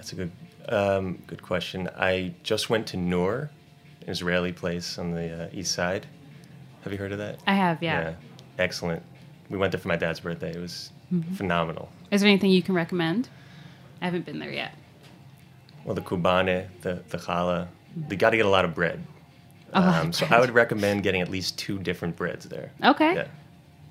That's 0.00 0.12
a 0.12 0.16
good 0.16 0.32
um, 0.70 1.22
good 1.26 1.42
question. 1.42 1.90
I 1.94 2.32
just 2.42 2.70
went 2.70 2.86
to 2.86 2.96
Nur, 2.96 3.50
an 4.00 4.08
Israeli 4.08 4.50
place 4.50 4.98
on 4.98 5.10
the 5.10 5.44
uh, 5.44 5.48
east 5.52 5.72
side. 5.74 6.06
Have 6.84 6.92
you 6.94 6.98
heard 6.98 7.12
of 7.12 7.18
that? 7.18 7.38
I 7.46 7.52
have, 7.54 7.82
yeah. 7.82 8.00
yeah. 8.00 8.14
Excellent. 8.58 9.02
We 9.50 9.58
went 9.58 9.72
there 9.72 9.80
for 9.80 9.88
my 9.88 9.96
dad's 9.96 10.20
birthday. 10.20 10.52
It 10.54 10.58
was 10.60 10.90
Mm-hmm. 11.12 11.34
phenomenal. 11.34 11.88
Is 12.12 12.20
there 12.20 12.30
anything 12.30 12.50
you 12.52 12.62
can 12.62 12.72
recommend? 12.74 13.28
I 14.00 14.04
haven't 14.04 14.24
been 14.24 14.38
there 14.38 14.52
yet. 14.52 14.72
Well, 15.84 15.96
the 15.96 16.00
kubaneh, 16.02 16.68
the 16.82 17.02
the 17.10 17.18
challah, 17.18 17.66
they 18.08 18.14
got 18.16 18.30
to 18.30 18.36
get 18.38 18.46
a 18.46 18.48
lot 18.48 18.64
of 18.64 18.74
bread. 18.76 19.04
Of 19.72 19.84
Um, 19.84 20.12
so 20.12 20.24
bread. 20.26 20.38
I 20.38 20.40
would 20.40 20.52
recommend 20.52 21.02
getting 21.02 21.20
at 21.20 21.28
least 21.28 21.58
two 21.58 21.78
different 21.80 22.14
breads 22.16 22.46
there. 22.46 22.70
Okay. 22.84 23.14
Yeah. 23.16 23.26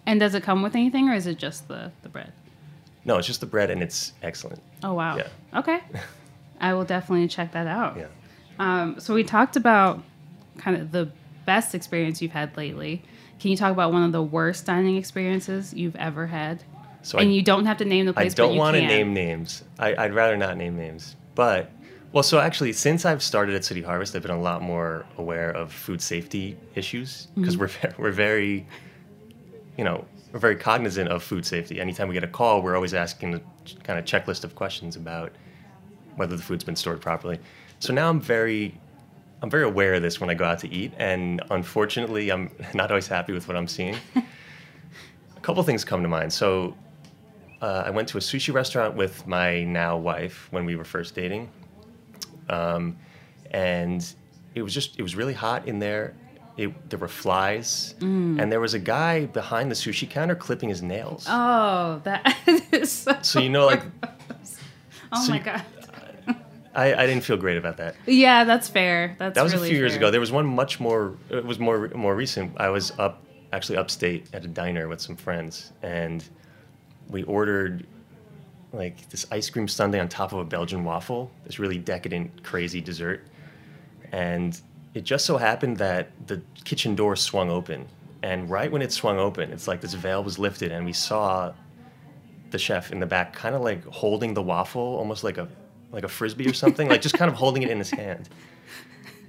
And 0.07 0.19
does 0.19 0.33
it 0.33 0.43
come 0.43 0.63
with 0.63 0.75
anything, 0.75 1.09
or 1.09 1.13
is 1.13 1.27
it 1.27 1.37
just 1.37 1.67
the 1.67 1.91
the 2.03 2.09
bread? 2.09 2.31
No, 3.05 3.17
it's 3.17 3.27
just 3.27 3.39
the 3.39 3.45
bread, 3.45 3.69
and 3.69 3.81
it's 3.81 4.13
excellent. 4.21 4.61
Oh 4.83 4.93
wow. 4.93 5.17
Yeah. 5.17 5.27
Okay. 5.59 5.79
I 6.61 6.73
will 6.73 6.85
definitely 6.85 7.27
check 7.27 7.53
that 7.53 7.67
out. 7.67 7.97
Yeah. 7.97 8.07
Um, 8.59 8.99
so 8.99 9.13
we 9.13 9.23
talked 9.23 9.55
about 9.55 10.03
kind 10.57 10.75
of 10.75 10.91
the 10.91 11.09
best 11.45 11.73
experience 11.73 12.21
you've 12.21 12.33
had 12.33 12.55
lately. 12.57 13.01
Can 13.39 13.51
you 13.51 13.57
talk 13.57 13.71
about 13.71 13.93
one 13.93 14.03
of 14.03 14.11
the 14.11 14.21
worst 14.21 14.65
dining 14.65 14.97
experiences 14.97 15.73
you've 15.73 15.95
ever 15.95 16.27
had? 16.27 16.63
So 17.01 17.17
and 17.17 17.29
I, 17.29 17.31
you 17.31 17.41
don't 17.41 17.65
have 17.65 17.77
to 17.77 17.85
name 17.85 18.05
the 18.05 18.13
place. 18.13 18.33
but 18.33 18.47
don't 18.47 18.57
want 18.57 18.75
to 18.75 18.85
name 18.85 19.13
names. 19.13 19.63
I, 19.79 19.95
I'd 19.95 20.13
rather 20.13 20.35
not 20.35 20.57
name 20.57 20.75
names. 20.75 21.15
But 21.35 21.71
well, 22.11 22.23
so 22.23 22.39
actually, 22.39 22.73
since 22.73 23.05
I've 23.05 23.23
started 23.23 23.55
at 23.55 23.63
City 23.63 23.81
Harvest, 23.81 24.15
I've 24.15 24.21
been 24.21 24.31
a 24.31 24.41
lot 24.41 24.61
more 24.61 25.05
aware 25.17 25.51
of 25.51 25.71
food 25.71 26.01
safety 26.01 26.57
issues 26.75 27.27
because 27.35 27.57
we're 27.57 27.69
we're 27.97 28.11
very, 28.11 28.67
you 29.77 29.85
know, 29.85 30.05
we're 30.31 30.39
very 30.39 30.55
cognizant 30.55 31.09
of 31.09 31.23
food 31.23 31.45
safety. 31.45 31.79
Anytime 31.79 32.07
we 32.07 32.13
get 32.13 32.23
a 32.23 32.27
call, 32.27 32.61
we're 32.61 32.75
always 32.75 32.93
asking 32.93 33.35
a 33.35 33.41
kind 33.83 33.97
of 33.97 34.05
checklist 34.05 34.43
of 34.43 34.55
questions 34.55 34.95
about 34.95 35.31
whether 36.15 36.35
the 36.35 36.43
food's 36.43 36.63
been 36.63 36.75
stored 36.75 37.01
properly. 37.01 37.39
So 37.79 37.93
now 37.93 38.09
I'm 38.09 38.21
very 38.21 38.79
I'm 39.41 39.49
very 39.49 39.63
aware 39.63 39.93
of 39.93 40.01
this 40.01 40.19
when 40.19 40.29
I 40.29 40.33
go 40.33 40.43
out 40.43 40.59
to 40.59 40.69
eat, 40.69 40.91
and 40.97 41.41
unfortunately, 41.49 42.29
I'm 42.29 42.51
not 42.73 42.91
always 42.91 43.07
happy 43.07 43.31
with 43.31 43.47
what 43.47 43.55
I'm 43.55 43.67
seeing. 43.67 43.95
a 44.15 45.39
couple 45.41 45.63
things 45.63 45.85
come 45.85 46.03
to 46.03 46.09
mind. 46.09 46.33
So 46.33 46.75
uh, 47.61 47.83
I 47.85 47.89
went 47.89 48.07
to 48.09 48.17
a 48.17 48.21
sushi 48.21 48.53
restaurant 48.53 48.95
with 48.95 49.25
my 49.27 49.63
now 49.63 49.97
wife 49.97 50.47
when 50.51 50.65
we 50.65 50.75
were 50.75 50.83
first 50.83 51.15
dating, 51.15 51.49
um, 52.49 52.97
and 53.51 54.13
it 54.55 54.61
was 54.61 54.73
just 54.73 54.99
it 54.99 55.03
was 55.03 55.15
really 55.15 55.33
hot 55.33 55.67
in 55.67 55.79
there. 55.79 56.15
It, 56.59 56.89
there 56.89 56.99
were 56.99 57.07
flies, 57.07 57.95
mm. 57.99 58.37
and 58.37 58.51
there 58.51 58.59
was 58.59 58.73
a 58.73 58.79
guy 58.79 59.27
behind 59.27 59.71
the 59.71 59.75
sushi 59.75 60.09
counter 60.09 60.35
clipping 60.35 60.67
his 60.67 60.81
nails. 60.81 61.25
Oh, 61.29 62.01
that 62.03 62.35
is 62.73 62.91
so. 62.91 63.17
So 63.21 63.39
you 63.39 63.47
know, 63.49 63.65
like 63.65 63.81
oh 65.13 65.23
so 65.23 65.31
my 65.31 65.37
you- 65.37 65.43
god. 65.43 65.63
I, 66.75 66.93
I 66.93 67.07
didn't 67.07 67.23
feel 67.23 67.37
great 67.37 67.57
about 67.57 67.77
that. 67.77 67.95
Yeah, 68.05 68.43
that's 68.43 68.67
fair. 68.67 69.15
That's 69.17 69.35
That 69.35 69.43
was 69.43 69.53
really 69.53 69.69
a 69.69 69.71
few 69.71 69.79
years 69.79 69.95
ago. 69.95 70.11
There 70.11 70.19
was 70.19 70.33
one 70.33 70.45
much 70.45 70.81
more. 70.81 71.15
It 71.29 71.45
was 71.45 71.59
more 71.59 71.87
more 71.95 72.13
recent. 72.13 72.51
I 72.57 72.69
was 72.69 72.91
up 72.99 73.23
actually 73.53 73.77
upstate 73.77 74.27
at 74.33 74.43
a 74.43 74.47
diner 74.49 74.89
with 74.89 74.99
some 74.99 75.15
friends, 75.15 75.71
and 75.81 76.27
we 77.09 77.23
ordered 77.23 77.87
like 78.73 79.09
this 79.09 79.25
ice 79.31 79.49
cream 79.49 79.69
sundae 79.69 79.99
on 79.99 80.09
top 80.09 80.33
of 80.33 80.39
a 80.39 80.45
Belgian 80.45 80.83
waffle. 80.83 81.31
This 81.45 81.57
really 81.57 81.77
decadent, 81.77 82.43
crazy 82.43 82.81
dessert, 82.81 83.25
and 84.11 84.59
it 84.93 85.03
just 85.03 85.25
so 85.25 85.37
happened 85.37 85.77
that 85.77 86.11
the 86.27 86.41
kitchen 86.63 86.95
door 86.95 87.15
swung 87.15 87.49
open, 87.49 87.87
and 88.23 88.49
right 88.49 88.71
when 88.71 88.81
it 88.81 88.91
swung 88.91 89.17
open, 89.17 89.51
it's 89.51 89.67
like 89.67 89.81
this 89.81 89.93
veil 89.93 90.23
was 90.23 90.39
lifted, 90.39 90.71
and 90.71 90.85
we 90.85 90.93
saw 90.93 91.53
the 92.51 92.57
chef 92.57 92.91
in 92.91 92.99
the 92.99 93.05
back, 93.05 93.33
kind 93.33 93.55
of 93.55 93.61
like 93.61 93.85
holding 93.85 94.33
the 94.33 94.41
waffle, 94.41 94.81
almost 94.97 95.23
like 95.23 95.37
a 95.37 95.47
like 95.91 96.03
a 96.03 96.07
frisbee 96.07 96.47
or 96.47 96.53
something, 96.53 96.87
like 96.87 97.01
just 97.01 97.15
kind 97.17 97.29
of 97.31 97.35
holding 97.35 97.63
it 97.63 97.69
in 97.69 97.77
his 97.79 97.89
hand 97.89 98.29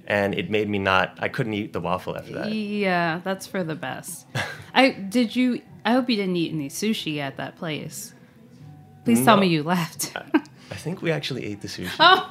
and 0.07 0.33
it 0.35 0.49
made 0.49 0.67
me 0.67 0.77
not 0.79 1.15
i 1.19 1.27
couldn't 1.27 1.53
eat 1.53 1.73
the 1.73 1.79
waffle 1.79 2.17
after 2.17 2.33
that 2.33 2.51
Yeah, 2.51 3.21
that's 3.23 3.47
for 3.47 3.63
the 3.63 3.75
best. 3.75 4.25
I 4.73 4.89
did 4.91 5.35
you. 5.35 5.61
I 5.85 5.93
hope 5.93 6.09
you 6.09 6.15
didn't 6.15 6.35
eat 6.35 6.51
any 6.53 6.69
sushi 6.69 7.19
at 7.19 7.37
that 7.37 7.55
place. 7.57 8.13
Please 9.05 9.23
tell 9.23 9.37
me 9.37 9.47
you 9.47 9.63
left. 9.63 10.13
i 10.71 10.75
think 10.75 11.01
we 11.01 11.11
actually 11.11 11.45
ate 11.45 11.61
the 11.61 11.67
sushi 11.67 11.91
oh 11.99 12.27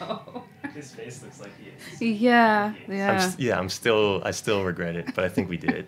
no. 0.00 0.44
His 0.78 0.92
face 0.92 1.22
looks 1.22 1.40
like 1.40 1.50
he 1.60 2.06
is. 2.06 2.20
Yeah, 2.20 2.72
I'm 2.86 2.92
yeah. 2.92 3.12
s- 3.14 3.36
yeah 3.38 3.58
i'm 3.58 3.68
still 3.68 4.22
i 4.24 4.30
still 4.30 4.60
regret 4.64 4.94
it 5.00 5.06
but 5.14 5.24
i 5.24 5.28
think 5.28 5.48
we 5.48 5.56
did 5.56 5.84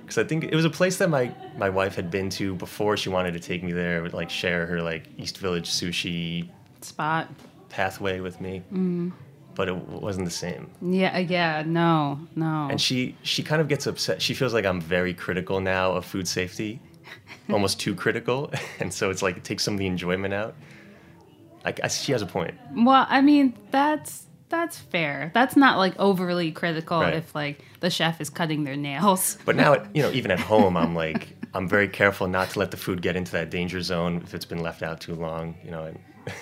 because 0.00 0.18
i 0.22 0.24
think 0.24 0.44
it 0.44 0.54
was 0.56 0.64
a 0.64 0.70
place 0.80 0.96
that 0.98 1.08
my 1.08 1.24
my 1.56 1.70
wife 1.70 1.94
had 1.94 2.10
been 2.10 2.28
to 2.30 2.54
before 2.56 2.96
she 2.96 3.08
wanted 3.16 3.32
to 3.34 3.40
take 3.40 3.62
me 3.62 3.72
there 3.72 4.02
would 4.02 4.12
like 4.20 4.30
share 4.30 4.66
her 4.66 4.82
like 4.82 5.04
east 5.18 5.38
village 5.38 5.68
sushi 5.70 6.48
Spot. 6.80 7.28
pathway 7.68 8.18
with 8.20 8.40
me 8.40 8.62
mm-hmm. 8.72 9.10
but 9.54 9.68
it 9.68 9.76
wasn't 9.76 10.24
the 10.24 10.30
same 10.46 10.68
Yeah, 11.00 11.14
uh, 11.14 11.18
yeah. 11.18 11.62
No, 11.64 12.18
no. 12.34 12.68
and 12.70 12.80
she 12.80 13.14
she 13.22 13.42
kind 13.44 13.60
of 13.62 13.68
gets 13.68 13.86
upset 13.86 14.20
she 14.20 14.34
feels 14.34 14.52
like 14.52 14.64
i'm 14.66 14.80
very 14.80 15.14
critical 15.14 15.60
now 15.60 15.92
of 15.92 16.04
food 16.04 16.26
safety 16.26 16.80
almost 17.50 17.78
too 17.78 17.94
critical 17.94 18.50
and 18.80 18.92
so 18.92 19.10
it's 19.10 19.22
like 19.22 19.36
it 19.36 19.44
takes 19.44 19.62
some 19.62 19.74
of 19.74 19.78
the 19.78 19.86
enjoyment 19.86 20.34
out 20.34 20.54
I, 21.64 21.74
I, 21.82 21.88
she 21.88 22.12
has 22.12 22.22
a 22.22 22.26
point 22.26 22.54
well, 22.74 23.06
I 23.08 23.20
mean, 23.20 23.54
that's 23.70 24.26
that's 24.48 24.78
fair. 24.78 25.30
That's 25.34 25.56
not 25.56 25.78
like 25.78 25.94
overly 25.98 26.52
critical 26.52 27.00
Right. 27.00 27.14
if 27.14 27.34
like 27.34 27.64
the 27.80 27.88
chef 27.88 28.20
is 28.20 28.28
cutting 28.30 28.64
their 28.64 28.76
nails. 28.76 29.38
But 29.46 29.56
now, 29.56 29.72
it- 29.74 29.86
you 29.94 30.02
know, 30.02 30.10
even 30.10 30.30
at 30.30 30.40
home, 30.40 30.76
I'm 30.76 30.94
like, 30.94 31.28
I'm 31.54 31.68
very 31.68 31.88
careful 31.88 32.28
not 32.28 32.50
to 32.50 32.58
let 32.58 32.70
the 32.70 32.76
food 32.76 33.00
get 33.00 33.16
into 33.16 33.32
that 33.32 33.48
danger 33.50 33.80
zone 33.80 34.20
if 34.24 34.34
it's 34.34 34.44
been 34.44 34.60
left 34.62 34.82
out 34.82 35.00
too 35.00 35.14
long. 35.14 35.54
You 35.64 35.70
know, 35.70 35.84
and 35.84 35.98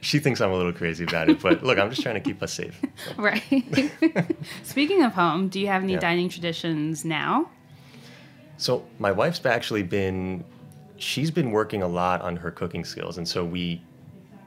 she 0.00 0.18
thinks 0.20 0.40
I'm 0.40 0.50
a 0.52 0.56
little 0.56 0.72
crazy 0.72 1.04
about 1.04 1.28
it. 1.28 1.40
But 1.40 1.62
look, 1.64 1.78
I'm 1.78 1.90
just 1.90 2.02
trying 2.02 2.14
to 2.14 2.20
keep 2.20 2.42
us 2.42 2.52
safe. 2.52 2.78
Right. 3.16 3.42
Speaking 4.62 5.02
of 5.02 5.12
home, 5.12 5.48
do 5.48 5.58
you 5.60 5.66
have 5.66 5.82
any 5.82 5.94
Yeah. 5.94 5.98
dining 6.00 6.28
traditions 6.28 7.04
now? 7.04 7.50
So 8.56 8.86
my 8.98 9.10
wife's 9.10 9.44
actually 9.46 9.82
been, 9.82 10.44
she's 10.96 11.30
been 11.30 11.50
working 11.50 11.82
a 11.82 11.88
lot 11.88 12.20
on 12.22 12.36
her 12.36 12.50
cooking 12.50 12.84
skills, 12.84 13.18
and 13.18 13.26
so 13.26 13.44
we, 13.44 13.82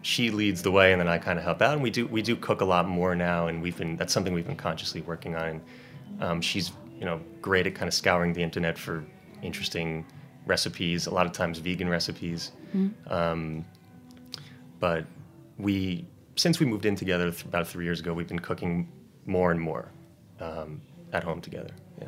she 0.04 0.30
leads 0.30 0.62
the 0.62 0.72
way, 0.72 0.92
and 0.92 1.00
then 1.02 1.08
I 1.08 1.18
kind 1.18 1.40
of 1.40 1.44
help 1.46 1.62
out, 1.62 1.74
and 1.74 1.82
we 1.82 1.90
do 1.90 2.06
we 2.08 2.22
do 2.22 2.36
cook 2.36 2.62
a 2.62 2.66
lot 2.66 2.88
more 2.88 3.16
now, 3.16 3.48
and 3.48 3.62
we've 3.62 3.78
been 3.78 3.96
that's 3.98 4.14
something 4.14 4.34
we've 4.34 4.46
been 4.46 4.56
consciously 4.56 5.02
working 5.02 5.36
on. 5.36 5.62
Um, 6.20 6.42
she's 6.42 6.72
you 7.00 7.06
know 7.06 7.20
great 7.42 7.66
at 7.66 7.74
kind 7.74 7.88
of 7.88 7.94
scouring 7.94 8.34
the 8.34 8.44
internet 8.44 8.78
for 8.78 9.04
interesting 9.42 10.06
recipes, 10.46 11.08
a 11.08 11.12
lot 11.14 11.26
of 11.26 11.32
times 11.32 11.58
vegan 11.60 11.90
recipes. 11.90 12.52
Um, 13.08 13.66
but 14.80 15.06
we 15.58 16.06
since 16.36 16.60
we 16.60 16.66
moved 16.66 16.86
in 16.86 16.96
together 16.96 17.32
th- 17.32 17.46
about 17.46 17.68
three 17.68 17.86
years 17.86 18.00
ago, 18.00 18.14
we've 18.14 18.28
been 18.28 18.40
cooking 18.40 18.92
more 19.26 19.52
and 19.52 19.60
more 19.62 19.90
um, 20.40 20.82
at 21.14 21.24
home 21.24 21.40
together. 21.40 21.70
Yeah. 22.02 22.08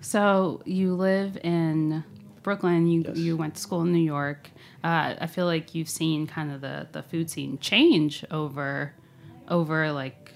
So 0.00 0.62
you 0.66 0.94
live 0.94 1.36
in 1.42 2.04
Brooklyn. 2.42 2.86
You 2.86 3.04
Yes. 3.08 3.16
you 3.16 3.36
went 3.36 3.54
to 3.56 3.60
school 3.60 3.82
in 3.82 3.92
New 3.92 3.98
York. 4.04 4.50
Uh, 4.84 5.14
I 5.20 5.26
feel 5.26 5.46
like 5.46 5.74
you've 5.74 5.88
seen 5.88 6.26
kind 6.26 6.52
of 6.52 6.60
the 6.60 6.88
the 6.92 7.02
food 7.02 7.30
scene 7.30 7.58
change 7.58 8.24
over 8.30 8.92
over 9.48 9.90
like 9.92 10.32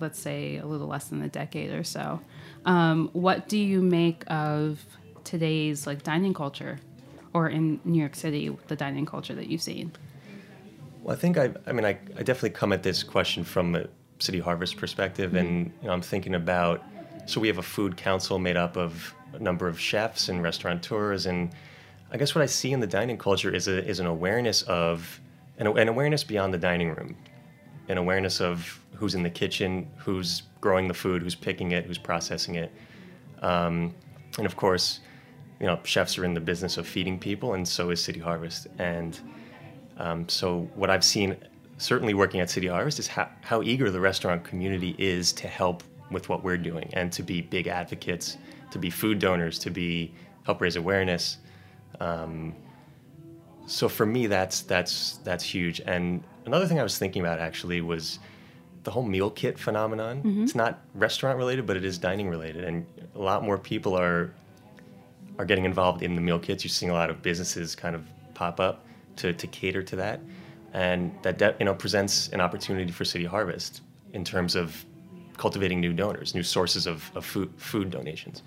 let's 0.00 0.18
say 0.18 0.58
a 0.58 0.66
little 0.66 0.86
less 0.86 1.08
than 1.08 1.22
a 1.22 1.28
decade 1.28 1.72
or 1.72 1.82
so. 1.82 2.20
Um, 2.64 3.10
what 3.12 3.48
do 3.48 3.58
you 3.58 3.82
make 3.82 4.22
of 4.30 4.84
today's 5.24 5.86
like 5.86 6.02
dining 6.02 6.34
culture, 6.34 6.78
or 7.32 7.48
in 7.48 7.80
New 7.84 7.98
York 7.98 8.14
City, 8.14 8.56
the 8.68 8.76
dining 8.76 9.06
culture 9.06 9.34
that 9.34 9.48
you've 9.48 9.62
seen? 9.62 9.92
Well, 11.02 11.16
I 11.16 11.18
think 11.18 11.38
I, 11.38 11.52
I 11.66 11.72
mean, 11.72 11.84
I, 11.84 11.98
I 12.16 12.22
definitely 12.22 12.50
come 12.50 12.72
at 12.72 12.82
this 12.82 13.02
question 13.02 13.44
from 13.44 13.74
a 13.74 13.86
City 14.18 14.38
Harvest 14.38 14.76
perspective, 14.76 15.34
and 15.34 15.72
you 15.80 15.88
know, 15.88 15.92
I'm 15.92 16.02
thinking 16.02 16.34
about. 16.34 16.82
So 17.26 17.40
we 17.40 17.48
have 17.48 17.58
a 17.58 17.62
food 17.62 17.96
council 17.96 18.38
made 18.38 18.56
up 18.56 18.76
of 18.76 19.12
a 19.32 19.40
number 19.40 19.66
of 19.66 19.80
chefs 19.80 20.28
and 20.28 20.42
restaurateurs, 20.42 21.26
and 21.26 21.50
I 22.10 22.16
guess 22.16 22.34
what 22.34 22.42
I 22.42 22.46
see 22.46 22.72
in 22.72 22.80
the 22.80 22.86
dining 22.86 23.18
culture 23.18 23.52
is 23.54 23.68
a, 23.68 23.84
is 23.84 24.00
an 24.00 24.06
awareness 24.06 24.62
of 24.62 25.20
an, 25.58 25.66
an 25.66 25.88
awareness 25.88 26.24
beyond 26.24 26.54
the 26.54 26.58
dining 26.58 26.90
room, 26.90 27.16
an 27.88 27.98
awareness 27.98 28.40
of 28.40 28.80
who's 28.94 29.14
in 29.14 29.22
the 29.22 29.30
kitchen, 29.30 29.90
who's 29.96 30.44
growing 30.60 30.88
the 30.88 30.94
food, 30.94 31.22
who's 31.22 31.34
picking 31.34 31.72
it, 31.72 31.84
who's 31.84 31.98
processing 31.98 32.54
it, 32.54 32.72
um, 33.42 33.94
and 34.38 34.46
of 34.46 34.56
course, 34.56 35.00
you 35.60 35.66
know, 35.66 35.78
chefs 35.84 36.18
are 36.18 36.24
in 36.24 36.34
the 36.34 36.40
business 36.40 36.76
of 36.76 36.86
feeding 36.86 37.18
people, 37.18 37.54
and 37.54 37.66
so 37.66 37.90
is 37.90 38.02
City 38.02 38.20
Harvest, 38.20 38.66
and 38.78 39.18
um, 39.98 40.28
so 40.28 40.68
what 40.74 40.90
I've 40.90 41.04
seen, 41.04 41.36
certainly 41.78 42.14
working 42.14 42.40
at 42.40 42.50
City 42.50 42.66
Harvest, 42.66 42.98
is 42.98 43.06
how, 43.06 43.28
how 43.40 43.62
eager 43.62 43.90
the 43.90 44.00
restaurant 44.00 44.44
community 44.44 44.94
is 44.98 45.32
to 45.34 45.48
help 45.48 45.82
with 46.10 46.28
what 46.28 46.44
we're 46.44 46.58
doing 46.58 46.90
and 46.92 47.10
to 47.12 47.22
be 47.22 47.40
big 47.40 47.66
advocates, 47.66 48.36
to 48.70 48.78
be 48.78 48.90
food 48.90 49.18
donors, 49.18 49.58
to 49.60 49.70
be 49.70 50.14
help 50.44 50.60
raise 50.60 50.76
awareness. 50.76 51.38
Um, 52.00 52.54
so 53.66 53.88
for 53.88 54.06
me, 54.06 54.26
that's 54.26 54.62
that's 54.62 55.18
that's 55.24 55.44
huge. 55.44 55.80
And 55.80 56.22
another 56.44 56.66
thing 56.66 56.78
I 56.78 56.82
was 56.82 56.98
thinking 56.98 57.22
about 57.22 57.38
actually 57.40 57.80
was 57.80 58.18
the 58.84 58.90
whole 58.92 59.02
meal 59.02 59.30
kit 59.30 59.58
phenomenon. 59.58 60.22
It's 60.44 60.54
not 60.54 60.80
restaurant 60.94 61.36
related, 61.38 61.66
but 61.66 61.76
it 61.76 61.84
is 61.84 61.98
dining 61.98 62.28
related, 62.28 62.64
and 62.64 62.86
a 63.14 63.18
lot 63.18 63.42
more 63.42 63.58
people 63.58 63.96
are 63.98 64.32
are 65.38 65.44
getting 65.44 65.64
involved 65.64 66.02
in 66.02 66.14
the 66.14 66.20
meal 66.20 66.38
kits. 66.38 66.64
You're 66.64 66.70
seeing 66.70 66.90
a 66.90 66.94
lot 66.94 67.10
of 67.10 67.20
businesses 67.22 67.74
kind 67.74 67.94
of 67.94 68.04
pop 68.34 68.60
up 68.60 68.84
to, 69.16 69.32
to 69.32 69.46
cater 69.48 69.82
to 69.82 69.96
that, 69.96 70.20
and 70.72 71.12
that 71.22 71.38
de- 71.38 71.56
you 71.58 71.64
know 71.64 71.74
presents 71.74 72.28
an 72.28 72.40
opportunity 72.40 72.92
for 72.92 73.04
City 73.04 73.24
Harvest 73.24 73.80
in 74.12 74.24
terms 74.24 74.54
of 74.54 74.84
cultivating 75.36 75.80
new 75.80 75.92
donors, 75.92 76.34
new 76.34 76.42
sources 76.44 76.86
of, 76.86 77.10
of 77.16 77.24
food 77.24 77.52
food 77.56 77.90
donations. 77.90 78.42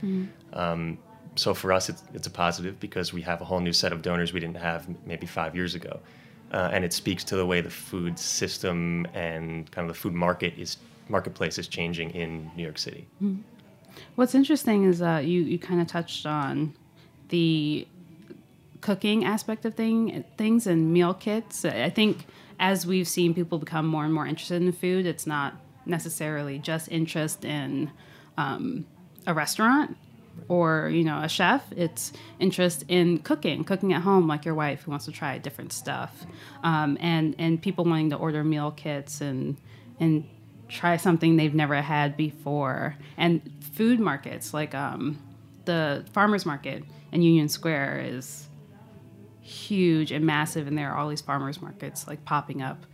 Um, 0.54 0.98
so 1.40 1.54
for 1.54 1.72
us, 1.72 1.90
it's, 1.90 2.04
it's 2.14 2.28
a 2.28 2.32
positive 2.32 2.80
because 2.80 3.14
we 3.14 3.22
have 3.22 3.42
a 3.42 3.46
whole 3.46 3.60
new 3.60 3.74
set 3.74 3.94
of 3.94 4.02
donors 4.02 4.34
we 4.34 4.40
didn't 4.40 4.58
have 4.58 4.88
maybe 5.06 5.26
five 5.26 5.56
years 5.56 5.74
ago, 5.76 6.00
uh, 6.52 6.70
and 6.74 6.84
it 6.84 6.94
speaks 6.94 7.24
to 7.26 7.36
the 7.36 7.46
way 7.46 7.62
the 7.62 7.70
food 7.70 8.20
system 8.20 9.08
and 9.14 9.72
kind 9.72 9.90
of 9.90 9.96
the 9.96 10.00
food 10.00 10.14
market 10.14 10.54
is 10.58 10.78
marketplace 11.08 11.58
is 11.58 11.68
changing 11.68 12.12
in 12.12 12.52
New 12.56 12.64
York 12.64 12.78
City. 12.78 13.08
What's 14.16 14.36
interesting 14.36 14.84
is 14.84 15.00
that 15.00 15.26
you, 15.26 15.42
you 15.42 15.58
kind 15.58 15.82
of 15.82 15.88
touched 15.88 16.26
on 16.26 16.76
the 17.30 17.88
cooking 18.82 19.26
aspect 19.26 19.66
of 19.66 19.74
thing 19.74 20.24
things 20.38 20.68
and 20.68 20.94
meal 20.94 21.14
kits. 21.14 21.66
I 21.66 21.90
think 21.90 22.26
as 22.60 22.86
we've 22.86 23.08
seen 23.08 23.34
people 23.34 23.58
become 23.58 23.88
more 23.88 24.06
and 24.06 24.14
more 24.14 24.28
interested 24.28 24.62
in 24.62 24.72
food, 24.72 25.06
it's 25.06 25.26
not 25.26 25.56
necessarily 25.86 26.60
just 26.60 26.92
interest 26.92 27.44
in 27.44 27.92
um, 28.38 28.86
a 29.26 29.34
restaurant 29.34 29.98
or 30.48 30.90
you 30.90 31.04
know 31.04 31.22
a 31.22 31.30
chef 31.30 31.64
it's 31.74 32.14
interest 32.40 32.84
in 32.88 33.20
cooking 33.20 33.64
cooking 33.64 33.94
at 33.94 34.02
home 34.02 34.28
like 34.28 34.46
your 34.46 34.56
wife 34.56 34.84
who 34.84 34.92
wants 34.92 35.06
to 35.06 35.12
try 35.12 35.38
different 35.38 35.74
stuff. 35.74 36.26
Um, 36.64 36.98
and 37.00 37.36
and 37.38 37.62
people 37.62 37.86
wanting 37.86 38.12
to 38.12 38.16
order 38.16 38.44
meal 38.44 38.72
kits 38.72 39.22
and 39.22 39.58
and 40.00 40.28
try 40.68 40.98
something 40.98 41.36
they've 41.36 41.54
never 41.54 41.82
had 41.82 42.16
before. 42.16 42.96
And 43.18 43.42
food 43.74 44.00
markets 44.00 44.54
like 44.54 44.76
um, 44.76 45.20
the 45.66 46.06
farmers 46.14 46.46
market 46.46 46.84
in 47.12 47.22
union 47.22 47.50
square 47.50 48.02
is 48.06 48.48
huge 49.42 50.12
and 50.12 50.26
massive 50.26 50.68
and 50.68 50.78
there 50.78 50.92
are 50.92 50.98
all 50.98 51.10
these 51.10 51.22
farmers 51.22 51.60
markets 51.60 52.08
like 52.08 52.24
popping 52.24 52.62
up 52.62 52.86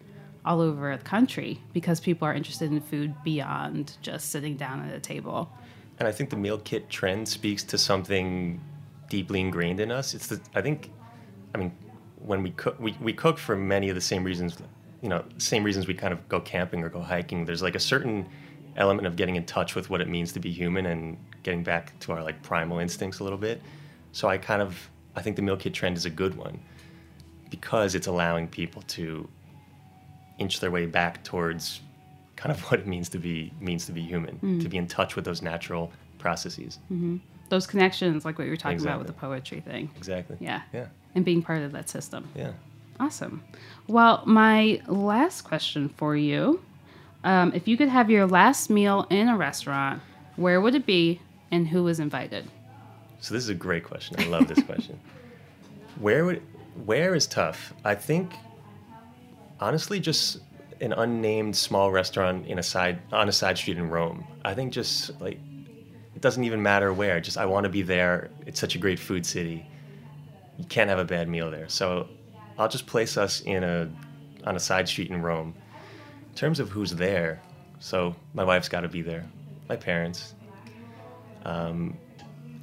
all 0.46 0.62
over 0.62 0.96
the 0.96 1.04
country 1.04 1.60
because 1.74 2.00
people 2.00 2.26
are 2.26 2.34
interested 2.34 2.72
in 2.72 2.80
food 2.80 3.14
beyond 3.24 3.98
just 4.02 4.30
sitting 4.30 4.56
down 4.56 4.88
at 4.88 4.96
a 4.96 5.00
table 5.00 5.52
And 6.00 6.08
I 6.08 6.12
think 6.12 6.30
the 6.30 6.36
meal 6.36 6.58
kit 6.58 6.90
trend 6.90 7.28
speaks 7.28 7.64
to 7.64 7.78
something 7.78 8.62
deeply 9.10 9.40
ingrained 9.40 9.80
in 9.80 9.92
us. 9.92 10.14
It's 10.14 10.28
the 10.28 10.40
I 10.54 10.62
think, 10.62 10.92
I 11.54 11.58
mean, 11.58 11.72
when 12.18 12.44
we 12.44 12.52
cook, 12.52 12.80
we, 12.80 12.98
we 13.00 13.14
cook 13.14 13.38
for 13.38 13.56
many 13.56 13.90
of 13.90 13.96
the 13.96 14.02
same 14.02 14.24
reasons, 14.24 14.58
you 15.02 15.10
know, 15.10 15.24
same 15.38 15.64
reasons 15.64 15.88
we 15.88 15.94
kind 15.94 16.12
of 16.12 16.28
go 16.28 16.40
camping 16.40 16.84
or 16.84 16.90
go 16.90 17.02
hiking. 17.02 17.46
There's 17.46 17.62
like 17.62 17.76
a 17.76 17.80
certain 17.80 18.28
element 18.76 19.08
of 19.08 19.16
getting 19.16 19.36
in 19.36 19.46
touch 19.46 19.76
with 19.76 19.90
what 19.90 20.02
it 20.02 20.10
means 20.10 20.34
to 20.34 20.40
be 20.40 20.52
human 20.52 20.88
and 20.88 21.18
getting 21.44 21.64
back 21.64 21.98
to 22.00 22.12
our 22.12 22.24
like 22.24 22.42
primal 22.44 22.80
instincts 22.80 23.20
a 23.20 23.24
little 23.24 23.38
bit. 23.38 23.62
So 24.12 24.28
I 24.28 24.38
kind 24.38 24.62
of 24.62 24.78
I 25.16 25.22
think 25.22 25.36
the 25.36 25.42
meal 25.42 25.58
kit 25.58 25.74
trend 25.74 25.96
is 25.98 26.06
a 26.06 26.10
good 26.10 26.36
one 26.36 26.60
because 27.50 27.96
it's 27.96 28.08
allowing 28.08 28.48
people 28.48 28.82
to 28.82 29.30
inch 30.40 30.60
their 30.60 30.72
way 30.72 30.86
back 30.86 31.24
towards 31.24 31.80
kind 32.36 32.52
of 32.52 32.62
what 32.72 32.80
it 32.82 32.88
means 32.88 33.10
to 33.10 33.18
be 33.20 33.52
means 33.60 33.86
to 33.86 33.92
be 33.92 34.02
human, 34.02 34.60
to 34.60 34.70
be 34.70 34.78
in 34.78 34.88
touch 34.88 35.16
with 35.16 35.26
those 35.26 35.42
natural 35.42 35.92
processes. 36.18 36.80
those 37.50 37.68
connections 37.68 38.26
like 38.26 38.38
what 38.40 38.46
you 38.46 38.50
were 38.52 38.58
talking 38.58 38.82
about 38.82 38.98
with 38.98 39.08
the 39.08 39.14
poetry 39.14 39.60
thing 39.62 39.90
Exactly. 39.98 40.36
yeah 40.40 40.62
Yeah. 40.74 40.88
and 41.14 41.24
being 41.24 41.42
part 41.44 41.62
of 41.62 41.72
that 41.74 41.88
system 41.90 42.28
Yeah. 42.36 42.52
Awesome. 43.00 43.44
Well, 43.88 44.24
my 44.26 44.82
last 44.88 45.42
question 45.42 45.90
for 45.90 46.16
you 46.16 46.62
um, 47.24 47.52
if 47.54 47.68
you 47.68 47.76
could 47.78 47.90
have 47.90 48.10
your 48.10 48.26
last 48.26 48.70
meal 48.70 49.06
in 49.10 49.28
a 49.30 49.36
restaurant, 49.38 50.02
where 50.36 50.62
would 50.62 50.76
it 50.76 50.86
be 50.86 51.20
and 51.52 51.68
who 51.68 51.84
was 51.84 52.00
invited? 52.00 52.46
So 53.20 53.34
this 53.34 53.44
is 53.44 53.50
a 53.50 53.56
great 53.56 53.84
question. 53.84 54.16
I 54.20 54.26
love 54.28 54.48
this 54.48 54.62
question. 54.64 55.00
Where 56.00 56.26
would 56.26 56.42
where 56.86 57.16
is 57.16 57.26
tough? 57.28 57.74
I 57.84 57.96
think 57.96 58.34
honestly 59.60 60.00
just 60.00 60.40
an 60.82 60.94
unnamed 60.94 61.56
small 61.56 61.92
restaurant 61.92 62.46
in 62.48 62.60
a 62.60 62.64
side 62.64 63.00
on 63.12 63.28
a 63.30 63.32
side 63.32 63.58
street 63.58 63.78
in 63.78 63.90
Rome. 63.90 64.26
I 64.44 64.54
think 64.54 64.74
just 64.74 65.20
like 65.22 65.40
it 66.16 66.22
doesn't 66.22 66.44
even 66.44 66.62
matter 66.64 66.94
where. 66.94 67.20
Just 67.20 67.38
I 67.38 67.46
want 67.46 67.64
to 67.66 67.70
be 67.70 67.82
there. 67.82 68.30
It's 68.46 68.60
such 68.60 68.76
a 68.76 68.78
great 68.78 69.00
food 69.00 69.26
city. 69.26 69.66
You 70.58 70.66
can't 70.66 70.90
have 70.90 71.00
a 71.00 71.06
bad 71.06 71.28
meal 71.28 71.52
there. 71.52 71.68
So 71.70 72.08
I'll 72.58 72.70
just 72.70 72.88
place 72.88 73.18
us 73.18 73.42
in 73.42 73.64
a 73.64 73.90
on 74.46 74.56
a 74.56 74.60
side 74.60 74.88
street 74.88 75.10
in 75.10 75.22
Rome. 75.22 75.54
In 76.30 76.36
terms 76.36 76.60
of 76.60 76.70
who's 76.70 76.92
there, 76.92 77.42
so 77.80 78.16
my 78.34 78.44
wife's 78.44 78.70
got 78.70 78.82
to 78.82 78.90
be 78.90 79.02
there. 79.02 79.26
My 79.70 79.76
parents, 79.76 80.34
um, 81.46 81.98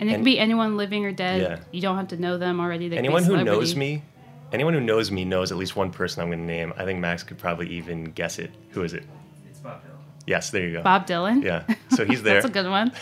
And 0.01 0.11
it 0.11 0.14
And- 0.14 0.20
can 0.20 0.25
be 0.25 0.38
anyone 0.38 0.77
living 0.77 1.05
or 1.05 1.12
dead. 1.12 1.40
Yeah. 1.40 1.59
You 1.70 1.81
don't 1.81 1.96
have 1.96 2.09
to 2.09 2.16
know 2.16 2.37
them 2.37 2.59
already. 2.61 2.88
They 2.88 2.96
anyone 2.98 3.22
who 3.22 3.44
knows 3.44 3.77
me 3.77 4.03
anyone 4.52 4.74
who 4.74 4.80
knows 4.80 5.10
me 5.10 5.24
knows 5.24 5.50
at 5.52 5.58
least 5.58 5.76
one 5.76 5.90
person 5.90 6.22
i'm 6.22 6.28
going 6.28 6.38
to 6.38 6.44
name 6.44 6.72
i 6.76 6.84
think 6.84 6.98
max 7.00 7.22
could 7.22 7.38
probably 7.38 7.68
even 7.68 8.04
guess 8.04 8.38
it 8.38 8.50
who 8.70 8.82
is 8.82 8.92
it 8.94 9.04
It's 9.50 9.60
Bob 9.60 9.82
Dylan. 9.82 9.96
yes 10.26 10.50
there 10.50 10.66
you 10.66 10.72
go 10.74 10.82
Bob 10.82 11.06
Dylan. 11.06 11.42
yeah 11.42 11.64
so 11.90 12.04
he's 12.04 12.22
there 12.26 12.34
That's 12.42 12.46
a 12.46 12.52
good 12.62 12.68
one. 12.68 12.92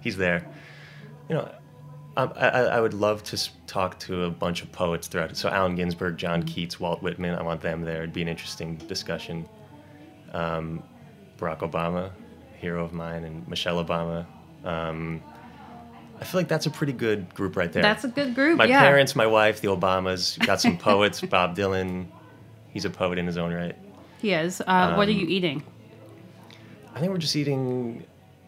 he's 0.00 0.16
there 0.16 0.46
you 1.28 1.34
know 1.36 1.50
um, 2.16 2.32
I, 2.36 2.48
I 2.48 2.60
I 2.76 2.80
would 2.80 2.94
love 2.94 3.24
to 3.24 3.48
talk 3.66 3.98
to 4.00 4.22
a 4.22 4.30
bunch 4.30 4.62
of 4.62 4.70
poets 4.70 5.08
throughout 5.08 5.32
it. 5.32 5.36
So 5.36 5.48
Allen 5.48 5.74
Ginsberg, 5.74 6.16
John 6.16 6.42
Mm-hmm. 6.44 6.46
Keats, 6.54 6.78
Walt 6.78 7.02
Whitman. 7.02 7.34
I 7.34 7.42
want 7.42 7.60
them 7.60 7.80
there. 7.82 8.04
It'd 8.04 8.12
be 8.12 8.22
an 8.22 8.28
interesting 8.28 8.76
discussion. 8.76 9.48
Um, 10.32 10.80
Barack 11.38 11.68
Obama, 11.68 12.12
hero 12.60 12.84
of 12.84 12.92
mine, 12.92 13.24
and 13.24 13.48
Michelle 13.48 13.84
Obama. 13.84 14.26
Um, 14.64 15.20
I 16.20 16.24
feel 16.24 16.40
like 16.40 16.48
that's 16.48 16.66
a 16.66 16.70
pretty 16.70 16.92
good 16.92 17.34
group 17.34 17.56
right 17.56 17.72
there. 17.72 17.82
That's 17.82 18.04
a 18.04 18.08
good 18.08 18.34
group. 18.34 18.58
my 18.58 18.64
yeah. 18.66 18.80
parents, 18.80 19.14
my 19.16 19.26
wife, 19.26 19.60
the 19.60 19.68
Obamas. 19.68 20.38
Got 20.46 20.60
some 20.60 20.78
poets. 20.78 21.20
Bob 21.34 21.56
Dylan. 21.56 22.06
He's 22.70 22.84
a 22.84 22.90
poet 22.90 23.18
in 23.18 23.26
his 23.26 23.36
own 23.36 23.52
right. 23.52 23.76
He 24.18 24.32
is. 24.32 24.60
Uh, 24.60 24.94
what 24.94 25.08
are 25.08 25.10
Um, 25.12 25.18
you 25.18 25.26
eating? 25.26 25.62
I 26.94 27.00
think 27.00 27.10
we're 27.12 27.18
just 27.18 27.36
eating, 27.36 28.04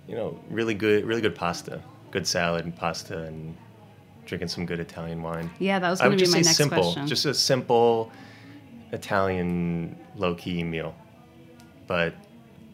you 0.09 0.15
know, 0.15 0.39
really 0.51 0.75
good, 0.75 1.05
really 1.05 1.21
good 1.21 1.35
pasta, 1.35 1.83
good 2.13 2.27
salad 2.27 2.65
and 2.65 2.75
pasta, 2.75 3.25
and 3.25 3.57
drinking 4.25 4.49
some 4.49 4.65
good 4.67 4.81
Italian 4.81 5.23
wine. 5.23 5.51
Yeah, 5.59 5.79
that 5.81 5.91
was 5.91 6.01
I 6.01 6.05
going 6.05 6.13
would 6.13 6.19
to 6.21 6.23
be 6.25 6.27
just 6.27 6.37
my 6.37 6.43
say 6.43 6.49
next 6.49 6.57
simple, 6.57 6.83
question. 6.83 7.07
just 7.09 7.27
a 7.27 7.35
simple 7.35 8.11
Italian 8.93 9.97
low-key 10.17 10.63
meal. 10.65 10.95
But 11.87 12.15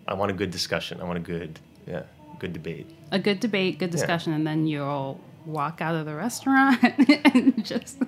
I 0.06 0.14
want 0.14 0.30
a 0.30 0.34
good 0.34 0.50
discussion. 0.50 1.00
I 1.00 1.04
want 1.04 1.18
a 1.18 1.22
good, 1.22 1.58
yeah, 1.86 2.02
good 2.42 2.52
debate. 2.52 2.90
a 3.10 3.18
good 3.18 3.40
debate, 3.40 3.78
good 3.78 3.90
discussion, 3.90 4.32
and 4.34 4.46
then 4.46 4.66
you'll 4.66 5.18
walk 5.46 5.80
out 5.80 5.94
of 5.94 6.04
the 6.06 6.14
restaurant 6.14 6.78
and 7.24 7.64
just 7.64 7.98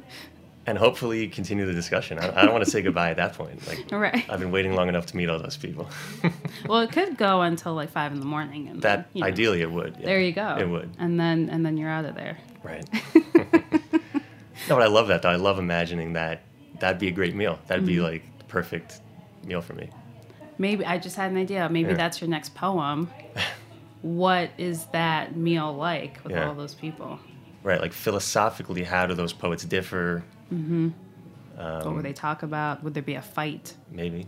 And 0.67 0.77
hopefully 0.79 1.29
continue 1.29 1.67
the 1.67 1.73
discussion. 1.73 2.19
I, 2.19 2.41
I 2.41 2.45
don't 2.45 2.53
want 2.53 2.65
to 2.65 2.71
say 2.71 2.81
goodbye 2.83 3.11
at 3.11 3.17
that 3.17 3.35
point. 3.35 3.67
Like, 3.67 3.91
Right. 3.93 4.25
I've 4.31 4.41
been 4.41 4.51
waiting 4.51 4.75
long 4.75 4.89
enough 4.89 5.07
to 5.07 5.17
meet 5.17 5.29
all 5.29 5.39
those 5.39 5.57
people. 5.57 5.89
well, 6.69 6.81
it 6.81 6.91
could 6.93 7.17
go 7.17 7.43
until 7.43 7.75
like 7.75 7.91
five 7.91 8.13
in 8.13 8.21
the 8.21 8.27
morning, 8.27 8.69
and 8.69 8.83
that 8.83 8.97
then, 8.97 9.05
you 9.15 9.21
know, 9.23 9.27
ideally 9.29 9.61
it 9.63 9.71
would. 9.71 9.97
yeah. 9.99 10.07
There 10.07 10.21
you 10.21 10.33
go. 10.33 10.57
It 10.59 10.69
would. 10.69 10.91
and 10.99 11.19
then 11.21 11.49
and 11.51 11.65
then 11.65 11.77
you're 11.77 11.91
out 11.91 12.05
of 12.05 12.15
there. 12.15 12.39
Right. 12.63 12.85
no, 14.69 14.77
but 14.77 14.83
I 14.83 14.87
love 14.87 15.09
that 15.09 15.23
though. 15.23 15.29
I 15.31 15.37
love 15.37 15.59
imagining 15.59 16.15
that 16.15 16.43
that'd 16.81 16.99
be 16.99 17.09
a 17.09 17.13
great 17.13 17.35
meal. 17.35 17.59
That'd 17.67 17.85
Mm-hmm. 17.85 17.95
be 17.95 18.01
like 18.01 18.39
the 18.39 18.45
perfect 18.45 19.01
meal 19.45 19.61
for 19.61 19.75
me. 19.75 19.91
Maybe 20.57 20.87
I 20.87 20.99
just 20.99 21.17
had 21.17 21.31
an 21.33 21.37
idea. 21.37 21.69
Maybe 21.69 21.91
Yeah. 21.91 21.97
that's 21.97 22.21
your 22.21 22.31
next 22.31 22.55
poem. 22.55 23.11
What 24.05 24.51
is 24.59 24.85
that 24.93 25.35
meal 25.35 25.73
like 25.75 26.23
with 26.25 26.33
Yeah. 26.33 26.49
all 26.49 26.55
those 26.55 26.75
people? 26.75 27.19
Right. 27.63 27.81
Like 27.81 27.95
philosophically, 27.95 28.83
how 28.85 29.07
do 29.07 29.15
those 29.15 29.33
poets 29.33 29.65
differ? 29.65 30.23
what 30.51 31.95
would 31.95 32.05
they 32.05 32.13
talk 32.13 32.43
about? 32.43 32.85
Would 32.85 32.93
there 32.95 33.03
be 33.03 33.15
a 33.15 33.23
fight? 33.23 33.75
Maybe. 33.91 34.27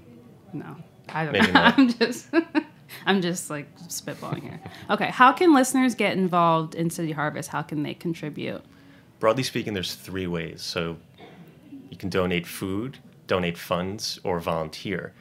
No, 0.54 0.76
I 1.10 1.24
don't 1.24 1.32
Maybe 1.34 1.46
know. 1.52 1.52
not. 1.52 1.78
I'm 1.78 1.88
just, 1.92 2.28
I'm 3.06 3.20
just 3.20 3.50
like 3.50 3.66
spitballing 3.80 4.42
here. 4.42 4.60
Okay, 4.90 5.10
how 5.10 5.32
can 5.32 5.52
listeners 5.54 5.94
get 5.94 6.16
involved 6.16 6.74
in 6.74 6.88
City 6.88 7.12
Harvest? 7.12 7.50
How 7.50 7.60
can 7.62 7.82
they 7.82 7.92
contribute? 7.94 8.62
Broadly 9.20 9.42
speaking, 9.42 9.74
there's 9.74 9.94
three 9.94 10.26
ways. 10.26 10.62
So 10.62 10.96
you 11.90 11.96
can 11.98 12.08
donate 12.08 12.46
food, 12.46 12.98
donate 13.26 13.58
funds, 13.58 14.18
or 14.24 14.40
volunteer. 14.40 15.12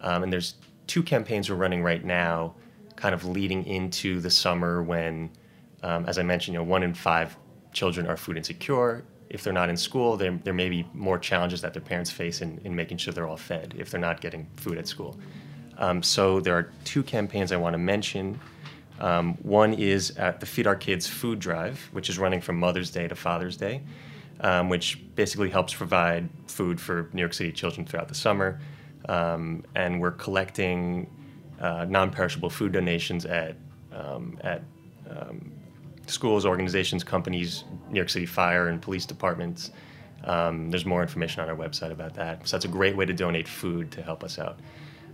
Um, 0.00 0.24
and 0.24 0.32
there's 0.32 0.54
two 0.88 1.02
campaigns 1.04 1.48
we're 1.48 1.56
running 1.56 1.82
right 1.84 2.04
now, 2.04 2.54
kind 3.00 3.14
of 3.14 3.24
leading 3.24 3.64
into 3.64 4.20
the 4.20 4.30
summer 4.30 4.82
when, 4.82 5.30
um, 5.82 6.04
as 6.06 6.18
I 6.18 6.22
mentioned, 6.22 6.52
you 6.54 6.60
know, 6.60 6.64
one 6.64 6.82
in 6.82 6.92
five 6.92 7.36
children 7.72 8.06
are 8.06 8.16
food 8.16 8.36
insecure. 8.36 9.04
If 9.30 9.42
they're 9.42 9.54
not 9.54 9.70
in 9.70 9.76
school, 9.76 10.16
there, 10.16 10.38
there 10.44 10.52
may 10.52 10.68
be 10.68 10.86
more 10.92 11.18
challenges 11.18 11.62
that 11.62 11.72
their 11.72 11.82
parents 11.82 12.10
face 12.10 12.42
in, 12.42 12.60
in 12.64 12.76
making 12.76 12.98
sure 12.98 13.14
they're 13.14 13.28
all 13.28 13.38
fed 13.38 13.74
if 13.78 13.90
they're 13.90 14.00
not 14.00 14.20
getting 14.20 14.46
food 14.56 14.76
at 14.76 14.86
school. 14.86 15.18
Um, 15.78 16.02
so 16.02 16.40
there 16.40 16.54
are 16.54 16.72
two 16.84 17.02
campaigns 17.02 17.52
I 17.52 17.56
want 17.56 17.72
to 17.72 17.78
mention. 17.78 18.38
Um, 19.00 19.34
one 19.42 19.72
is 19.72 20.10
at 20.18 20.40
the 20.40 20.46
Feed 20.46 20.66
Our 20.66 20.76
Kids 20.76 21.06
food 21.06 21.38
drive, 21.38 21.88
which 21.92 22.10
is 22.10 22.18
running 22.18 22.42
from 22.42 22.58
Mother's 22.58 22.90
Day 22.90 23.08
to 23.08 23.14
Father's 23.14 23.56
Day, 23.56 23.80
um, 24.40 24.68
which 24.68 24.98
basically 25.14 25.48
helps 25.48 25.72
provide 25.72 26.28
food 26.48 26.78
for 26.78 27.08
New 27.14 27.22
York 27.22 27.32
City 27.32 27.50
children 27.50 27.86
throughout 27.86 28.08
the 28.08 28.14
summer. 28.14 28.60
Um, 29.08 29.64
and 29.74 30.02
we're 30.02 30.10
collecting 30.10 31.08
uh, 31.60 31.86
non-perishable 31.88 32.50
food 32.50 32.72
donations 32.72 33.24
at 33.26 33.56
um, 33.92 34.38
at 34.42 34.62
um, 35.08 35.52
schools, 36.06 36.44
organizations, 36.44 37.04
companies, 37.04 37.64
New 37.88 37.96
York 37.96 38.08
City 38.08 38.26
Fire 38.26 38.68
and 38.68 38.80
police 38.80 39.06
departments. 39.06 39.70
Um, 40.24 40.70
there's 40.70 40.84
more 40.84 41.02
information 41.02 41.42
on 41.42 41.48
our 41.48 41.56
website 41.56 41.92
about 41.92 42.14
that. 42.14 42.46
So 42.46 42.56
that's 42.56 42.64
a 42.64 42.68
great 42.68 42.96
way 42.96 43.06
to 43.06 43.12
donate 43.12 43.48
food 43.48 43.90
to 43.92 44.02
help 44.02 44.22
us 44.22 44.38
out. 44.38 44.58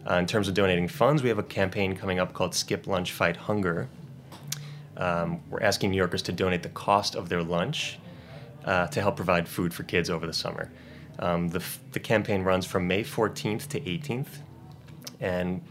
Uh, 0.09 0.15
in 0.15 0.27
terms 0.27 0.49
of 0.49 0.55
donating 0.55 0.89
funds, 0.89 1.23
we 1.23 1.29
have 1.29 1.39
a 1.39 1.45
campaign 1.45 1.97
coming 1.97 2.19
up 2.19 2.33
called 2.33 2.55
Skip 2.55 2.87
Lunch, 2.87 3.13
Fight 3.13 3.37
Hunger. 3.37 3.89
Um, 4.97 5.41
we're 5.51 5.63
asking 5.63 5.91
New 5.91 5.97
Yorkers 5.97 6.23
to 6.23 6.33
donate 6.33 6.63
the 6.63 6.71
cost 6.71 7.15
of 7.15 7.29
their 7.29 7.43
lunch 7.43 7.99
uh, 8.65 8.87
to 8.89 9.01
help 9.01 9.17
provide 9.17 9.49
food 9.49 9.75
for 9.75 9.83
kids 9.83 10.11
over 10.11 10.27
the 10.27 10.33
summer. 10.33 10.71
Um, 11.19 11.49
the, 11.49 11.63
the 11.93 12.01
campaign 12.01 12.43
runs 12.43 12.67
from 12.67 12.87
May 12.87 13.03
14th 13.03 13.69
to 13.69 13.81
18th, 13.81 14.39
and 15.21 15.63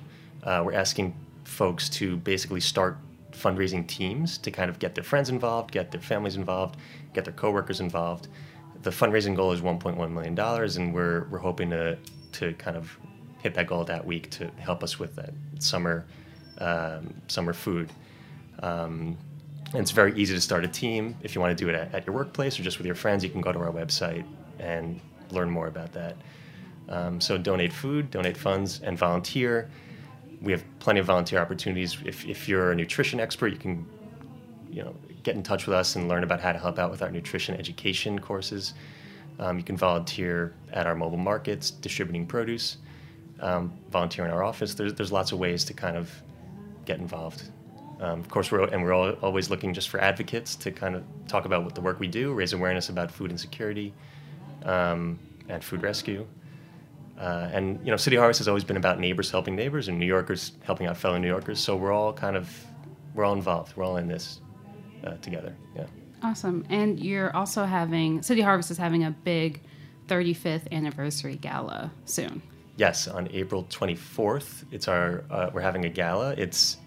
uh, 0.46 0.62
we're 0.66 0.74
asking 0.74 1.16
folks 1.44 1.90
to 1.90 2.18
basically 2.18 2.60
start 2.60 2.98
fundraising 3.32 3.86
teams 3.86 4.38
to 4.38 4.52
kind 4.52 4.70
of 4.70 4.80
get 4.80 4.96
their 4.96 5.04
friends 5.04 5.30
involved, 5.30 5.72
get 5.72 5.92
their 5.92 6.02
families 6.02 6.36
involved, 6.36 6.78
get 7.14 7.26
their 7.26 7.34
coworkers 7.34 7.80
involved. 7.80 8.28
the 8.84 8.92
fundraising 8.92 9.36
goal 9.36 9.52
is 9.52 9.62
1.1 9.62 10.12
million 10.12 10.36
dollars, 10.36 10.78
and 10.78 10.94
we're 10.94 11.28
we're 11.30 11.40
hoping 11.40 11.70
to 11.72 11.98
to 12.34 12.54
kind 12.54 12.78
of 12.78 12.98
hit 13.42 13.54
that 13.54 13.68
goal 13.68 13.84
that 13.84 14.06
week 14.06 14.30
to 14.30 14.50
help 14.58 14.84
us 14.84 15.00
with 15.00 15.16
that 15.16 15.34
summer 15.60 16.06
um, 16.60 17.14
summer 17.28 17.54
food. 17.54 17.92
Um, 18.62 19.18
and 19.72 19.82
it's 19.82 19.92
very 19.92 20.16
easy 20.16 20.34
to 20.34 20.42
start 20.42 20.64
a 20.64 20.68
team. 20.68 21.16
If 21.22 21.36
you 21.36 21.42
want 21.42 21.58
to 21.58 21.64
do 21.64 21.70
it 21.70 21.76
at, 21.76 21.94
at, 21.94 22.08
your 22.08 22.16
workplace 22.16 22.60
or 22.60 22.64
just 22.64 22.78
with 22.78 22.86
your 22.86 22.96
friends, 22.96 23.24
you 23.24 23.30
can 23.30 23.42
go 23.42 23.52
to 23.52 23.60
our 23.60 23.72
website 23.72 24.26
and 24.60 25.02
learn 25.32 25.50
more 25.50 25.68
about 25.68 25.92
that. 25.94 26.16
Um, 26.88 27.20
so 27.20 27.38
donate 27.38 27.74
food, 27.74 28.12
donate 28.12 28.38
funds, 28.38 28.80
and 28.82 28.98
volunteer. 28.98 29.70
We 30.42 30.52
have 30.52 30.64
plenty 30.80 31.00
of 31.00 31.06
volunteer 31.06 31.40
opportunities. 31.40 31.98
If, 32.06 32.26
if 32.26 32.48
you're 32.48 32.72
a 32.72 32.76
nutrition 32.76 33.20
expert, 33.20 33.48
you 33.48 33.58
can 33.58 33.86
you 34.70 34.84
know 34.84 34.96
get 35.24 35.36
in 35.36 35.44
touch 35.44 35.66
with 35.66 35.76
us 35.76 35.96
and 35.96 36.08
learn 36.08 36.24
about 36.24 36.40
how 36.40 36.52
to 36.52 36.60
help 36.60 36.78
out 36.80 36.92
with 36.92 37.02
our 37.02 37.10
nutrition 37.10 37.56
education 37.56 38.20
courses. 38.20 38.74
Um, 39.40 39.58
you 39.58 39.64
can 39.64 39.76
volunteer 39.76 40.54
at 40.72 40.88
our 40.88 40.96
mobile 40.96 41.18
markets, 41.18 41.72
distributing 41.72 42.26
produce. 42.26 42.78
Um, 43.42 43.74
volunteer 43.92 44.24
in 44.26 44.32
our 44.32 44.44
office. 44.44 44.76
There's 44.76 44.94
there's 44.94 45.12
lots 45.12 45.34
of 45.34 45.40
ways 45.40 45.66
to 45.66 45.74
kind 45.74 45.98
of 45.98 46.10
get 46.86 47.00
involved. 47.00 47.50
Um, 48.00 48.20
of 48.20 48.30
course, 48.30 48.52
we're 48.52 48.64
and 48.66 48.82
we're 48.82 48.94
all, 48.94 49.12
always 49.22 49.50
looking 49.50 49.74
just 49.74 49.90
for 49.90 50.00
advocates 50.00 50.56
to 50.58 50.72
kind 50.72 50.96
of 50.96 51.04
talk 51.28 51.46
about 51.46 51.64
what 51.64 51.76
the 51.76 51.82
work 51.82 52.00
we 52.00 52.08
do, 52.08 52.34
raise 52.34 52.54
awareness 52.54 52.90
about 52.90 53.12
food 53.12 53.32
insecurity 53.32 53.94
um, 54.64 55.20
and 55.50 55.64
food 55.64 55.82
rescue. 55.82 56.26
Uh, 57.20 57.50
and 57.54 57.80
you 57.86 57.92
know, 57.92 57.98
City 57.98 58.18
Harvest 58.18 58.40
has 58.40 58.48
always 58.48 58.64
been 58.64 58.78
about 58.78 59.00
neighbors 59.00 59.32
helping 59.32 59.56
neighbors 59.56 59.88
and 59.88 59.98
New 59.98 60.06
Yorkers 60.06 60.54
helping 60.64 60.88
out 60.88 60.98
fellow 60.98 61.18
New 61.18 61.28
Yorkers. 61.28 61.60
So 61.60 61.76
we're 61.76 61.94
all 61.94 62.12
kind 62.12 62.36
of 62.36 62.50
we're 63.14 63.24
all 63.24 63.34
involved. 63.34 63.76
We're 63.76 63.86
all 63.86 63.98
in 63.98 64.08
this 64.08 64.42
uh, 65.06 65.16
together. 65.18 65.56
Yeah. 65.76 65.86
Awesome. 66.24 66.66
And 66.70 67.00
you're 67.00 67.36
also 67.36 67.66
having 67.66 68.22
City 68.22 68.42
Harvest 68.42 68.72
is 68.72 68.78
having 68.78 69.04
a 69.04 69.12
big 69.12 69.62
35th 70.08 70.72
anniversary 70.72 71.36
gala 71.36 71.92
soon. 72.06 72.42
Yes, 72.78 73.08
on 73.08 73.30
April 73.32 73.64
24th, 73.66 74.66
it's 74.72 74.88
our 74.88 75.24
uh, 75.32 75.50
we're 75.54 75.62
having 75.62 75.86
a 75.86 75.90
gala. 75.90 76.34
It's 76.38 76.78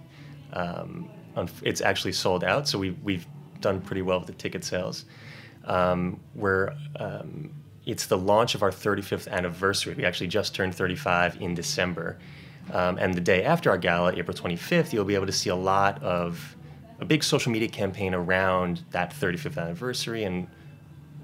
um, 0.53 1.09
it's 1.63 1.81
actually 1.81 2.13
sold 2.13 2.45
out, 2.45 2.69
so 2.69 2.79
we 2.79 2.91
we've 3.03 3.27
done 3.61 3.81
pretty 3.81 4.03
well 4.03 4.19
with 4.19 4.27
the 4.27 4.35
ticket 4.35 4.65
sales. 4.65 5.07
Um, 5.65 6.21
we're 6.35 6.75
um, 6.97 7.51
it's 7.89 8.07
the 8.07 8.19
launch 8.19 8.55
of 8.55 8.63
our 8.63 8.71
35th 8.71 9.29
anniversary. 9.29 9.95
We 9.95 10.05
actually 10.05 10.29
just 10.29 10.55
turned 10.55 10.75
35 10.75 11.41
in 11.41 11.55
December, 11.55 12.19
um, 12.73 12.99
and 12.99 13.15
the 13.15 13.21
day 13.21 13.45
after 13.45 13.71
our 13.71 13.79
gala, 13.79 14.15
April 14.15 14.37
25th, 14.37 14.93
you'll 14.93 15.05
be 15.05 15.15
able 15.15 15.27
to 15.27 15.33
see 15.33 15.51
a 15.51 15.57
lot 15.57 16.03
of 16.03 16.57
a 17.01 17.05
big 17.05 17.25
social 17.25 17.51
media 17.51 17.69
campaign 17.69 18.13
around 18.13 18.83
that 18.91 19.13
35th 19.13 19.57
anniversary 19.57 20.25
and 20.25 20.49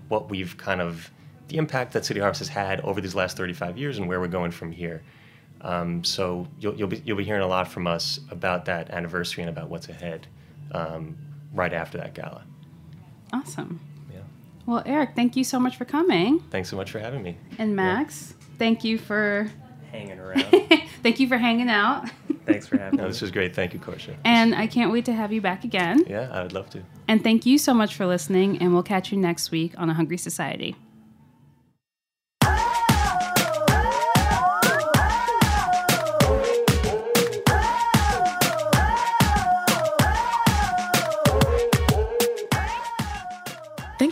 what 0.09 0.31
we've 0.31 0.57
kind 0.57 0.81
of 0.81 1.11
the 1.49 1.59
impact 1.59 1.93
that 1.93 2.05
City 2.05 2.21
Harvest 2.21 2.39
has 2.39 2.49
had 2.49 2.81
over 2.81 3.01
these 3.01 3.15
last 3.15 3.37
35 3.37 3.77
years 3.77 3.99
and 3.99 4.09
where 4.09 4.19
we're 4.19 4.29
going 4.29 4.51
from 4.51 4.73
here. 4.73 5.03
Um, 5.61 6.03
so 6.03 6.47
you'll, 6.59 6.75
you'll, 6.75 6.89
be, 6.89 7.03
you'll 7.05 7.17
be 7.17 7.25
hearing 7.25 7.43
a 7.43 7.47
lot 7.47 7.69
from 7.69 7.87
us 7.87 8.21
about 8.31 8.65
that 8.67 8.91
anniversary 8.91 9.43
and 9.43 9.51
about 9.51 9.69
what's 9.69 9.89
ahead 9.89 10.27
um, 10.73 11.17
right 11.53 11.73
after 11.73 11.99
that 11.99 12.15
gala. 12.15 12.45
Awesome. 13.33 13.81
Yeah. 14.67 14.75
Well, 14.75 14.83
Eric, 14.87 15.11
thank 15.15 15.37
you 15.37 15.45
so 15.45 15.59
much 15.59 15.77
for 15.77 15.85
coming. 15.85 16.41
Thanks 16.51 16.69
so 16.69 16.77
much 16.77 16.91
for 16.91 16.99
having 16.99 17.23
me. 17.23 17.37
And 17.59 17.77
Max, 17.77 18.35
yeah. 18.39 18.47
thank 18.59 18.85
you 18.85 18.99
for 18.99 19.51
hanging 19.93 20.19
around. 20.19 20.45
thank 21.03 21.21
you 21.21 21.29
for 21.29 21.39
hanging 21.39 21.69
out. 21.69 22.09
Thanks 22.47 22.67
for 22.67 22.77
having 22.77 22.99
no, 22.99 23.05
me. 23.05 23.09
This 23.09 23.23
was 23.23 23.31
great. 23.31 23.55
Thank 23.55 23.73
you, 23.73 23.81
Korsha. 23.81 24.17
And 24.25 24.55
I 24.55 24.67
can't 24.67 24.93
wait 24.93 25.05
to 25.07 25.13
have 25.13 25.33
you 25.33 25.41
back 25.41 25.65
again. 25.65 26.05
Yeah, 26.07 26.29
I 26.31 26.43
would 26.43 26.53
love 26.53 26.69
to. 26.71 26.83
And 27.09 27.23
thank 27.23 27.47
you 27.47 27.59
so 27.59 27.73
much 27.73 27.95
for 27.95 28.07
listening, 28.07 28.59
and 28.59 28.73
we'll 28.73 28.83
catch 28.83 29.13
you 29.13 29.19
next 29.19 29.51
week 29.51 29.73
on 29.79 29.89
A 29.89 29.95
Hungry 29.95 30.19
Society. 30.19 30.77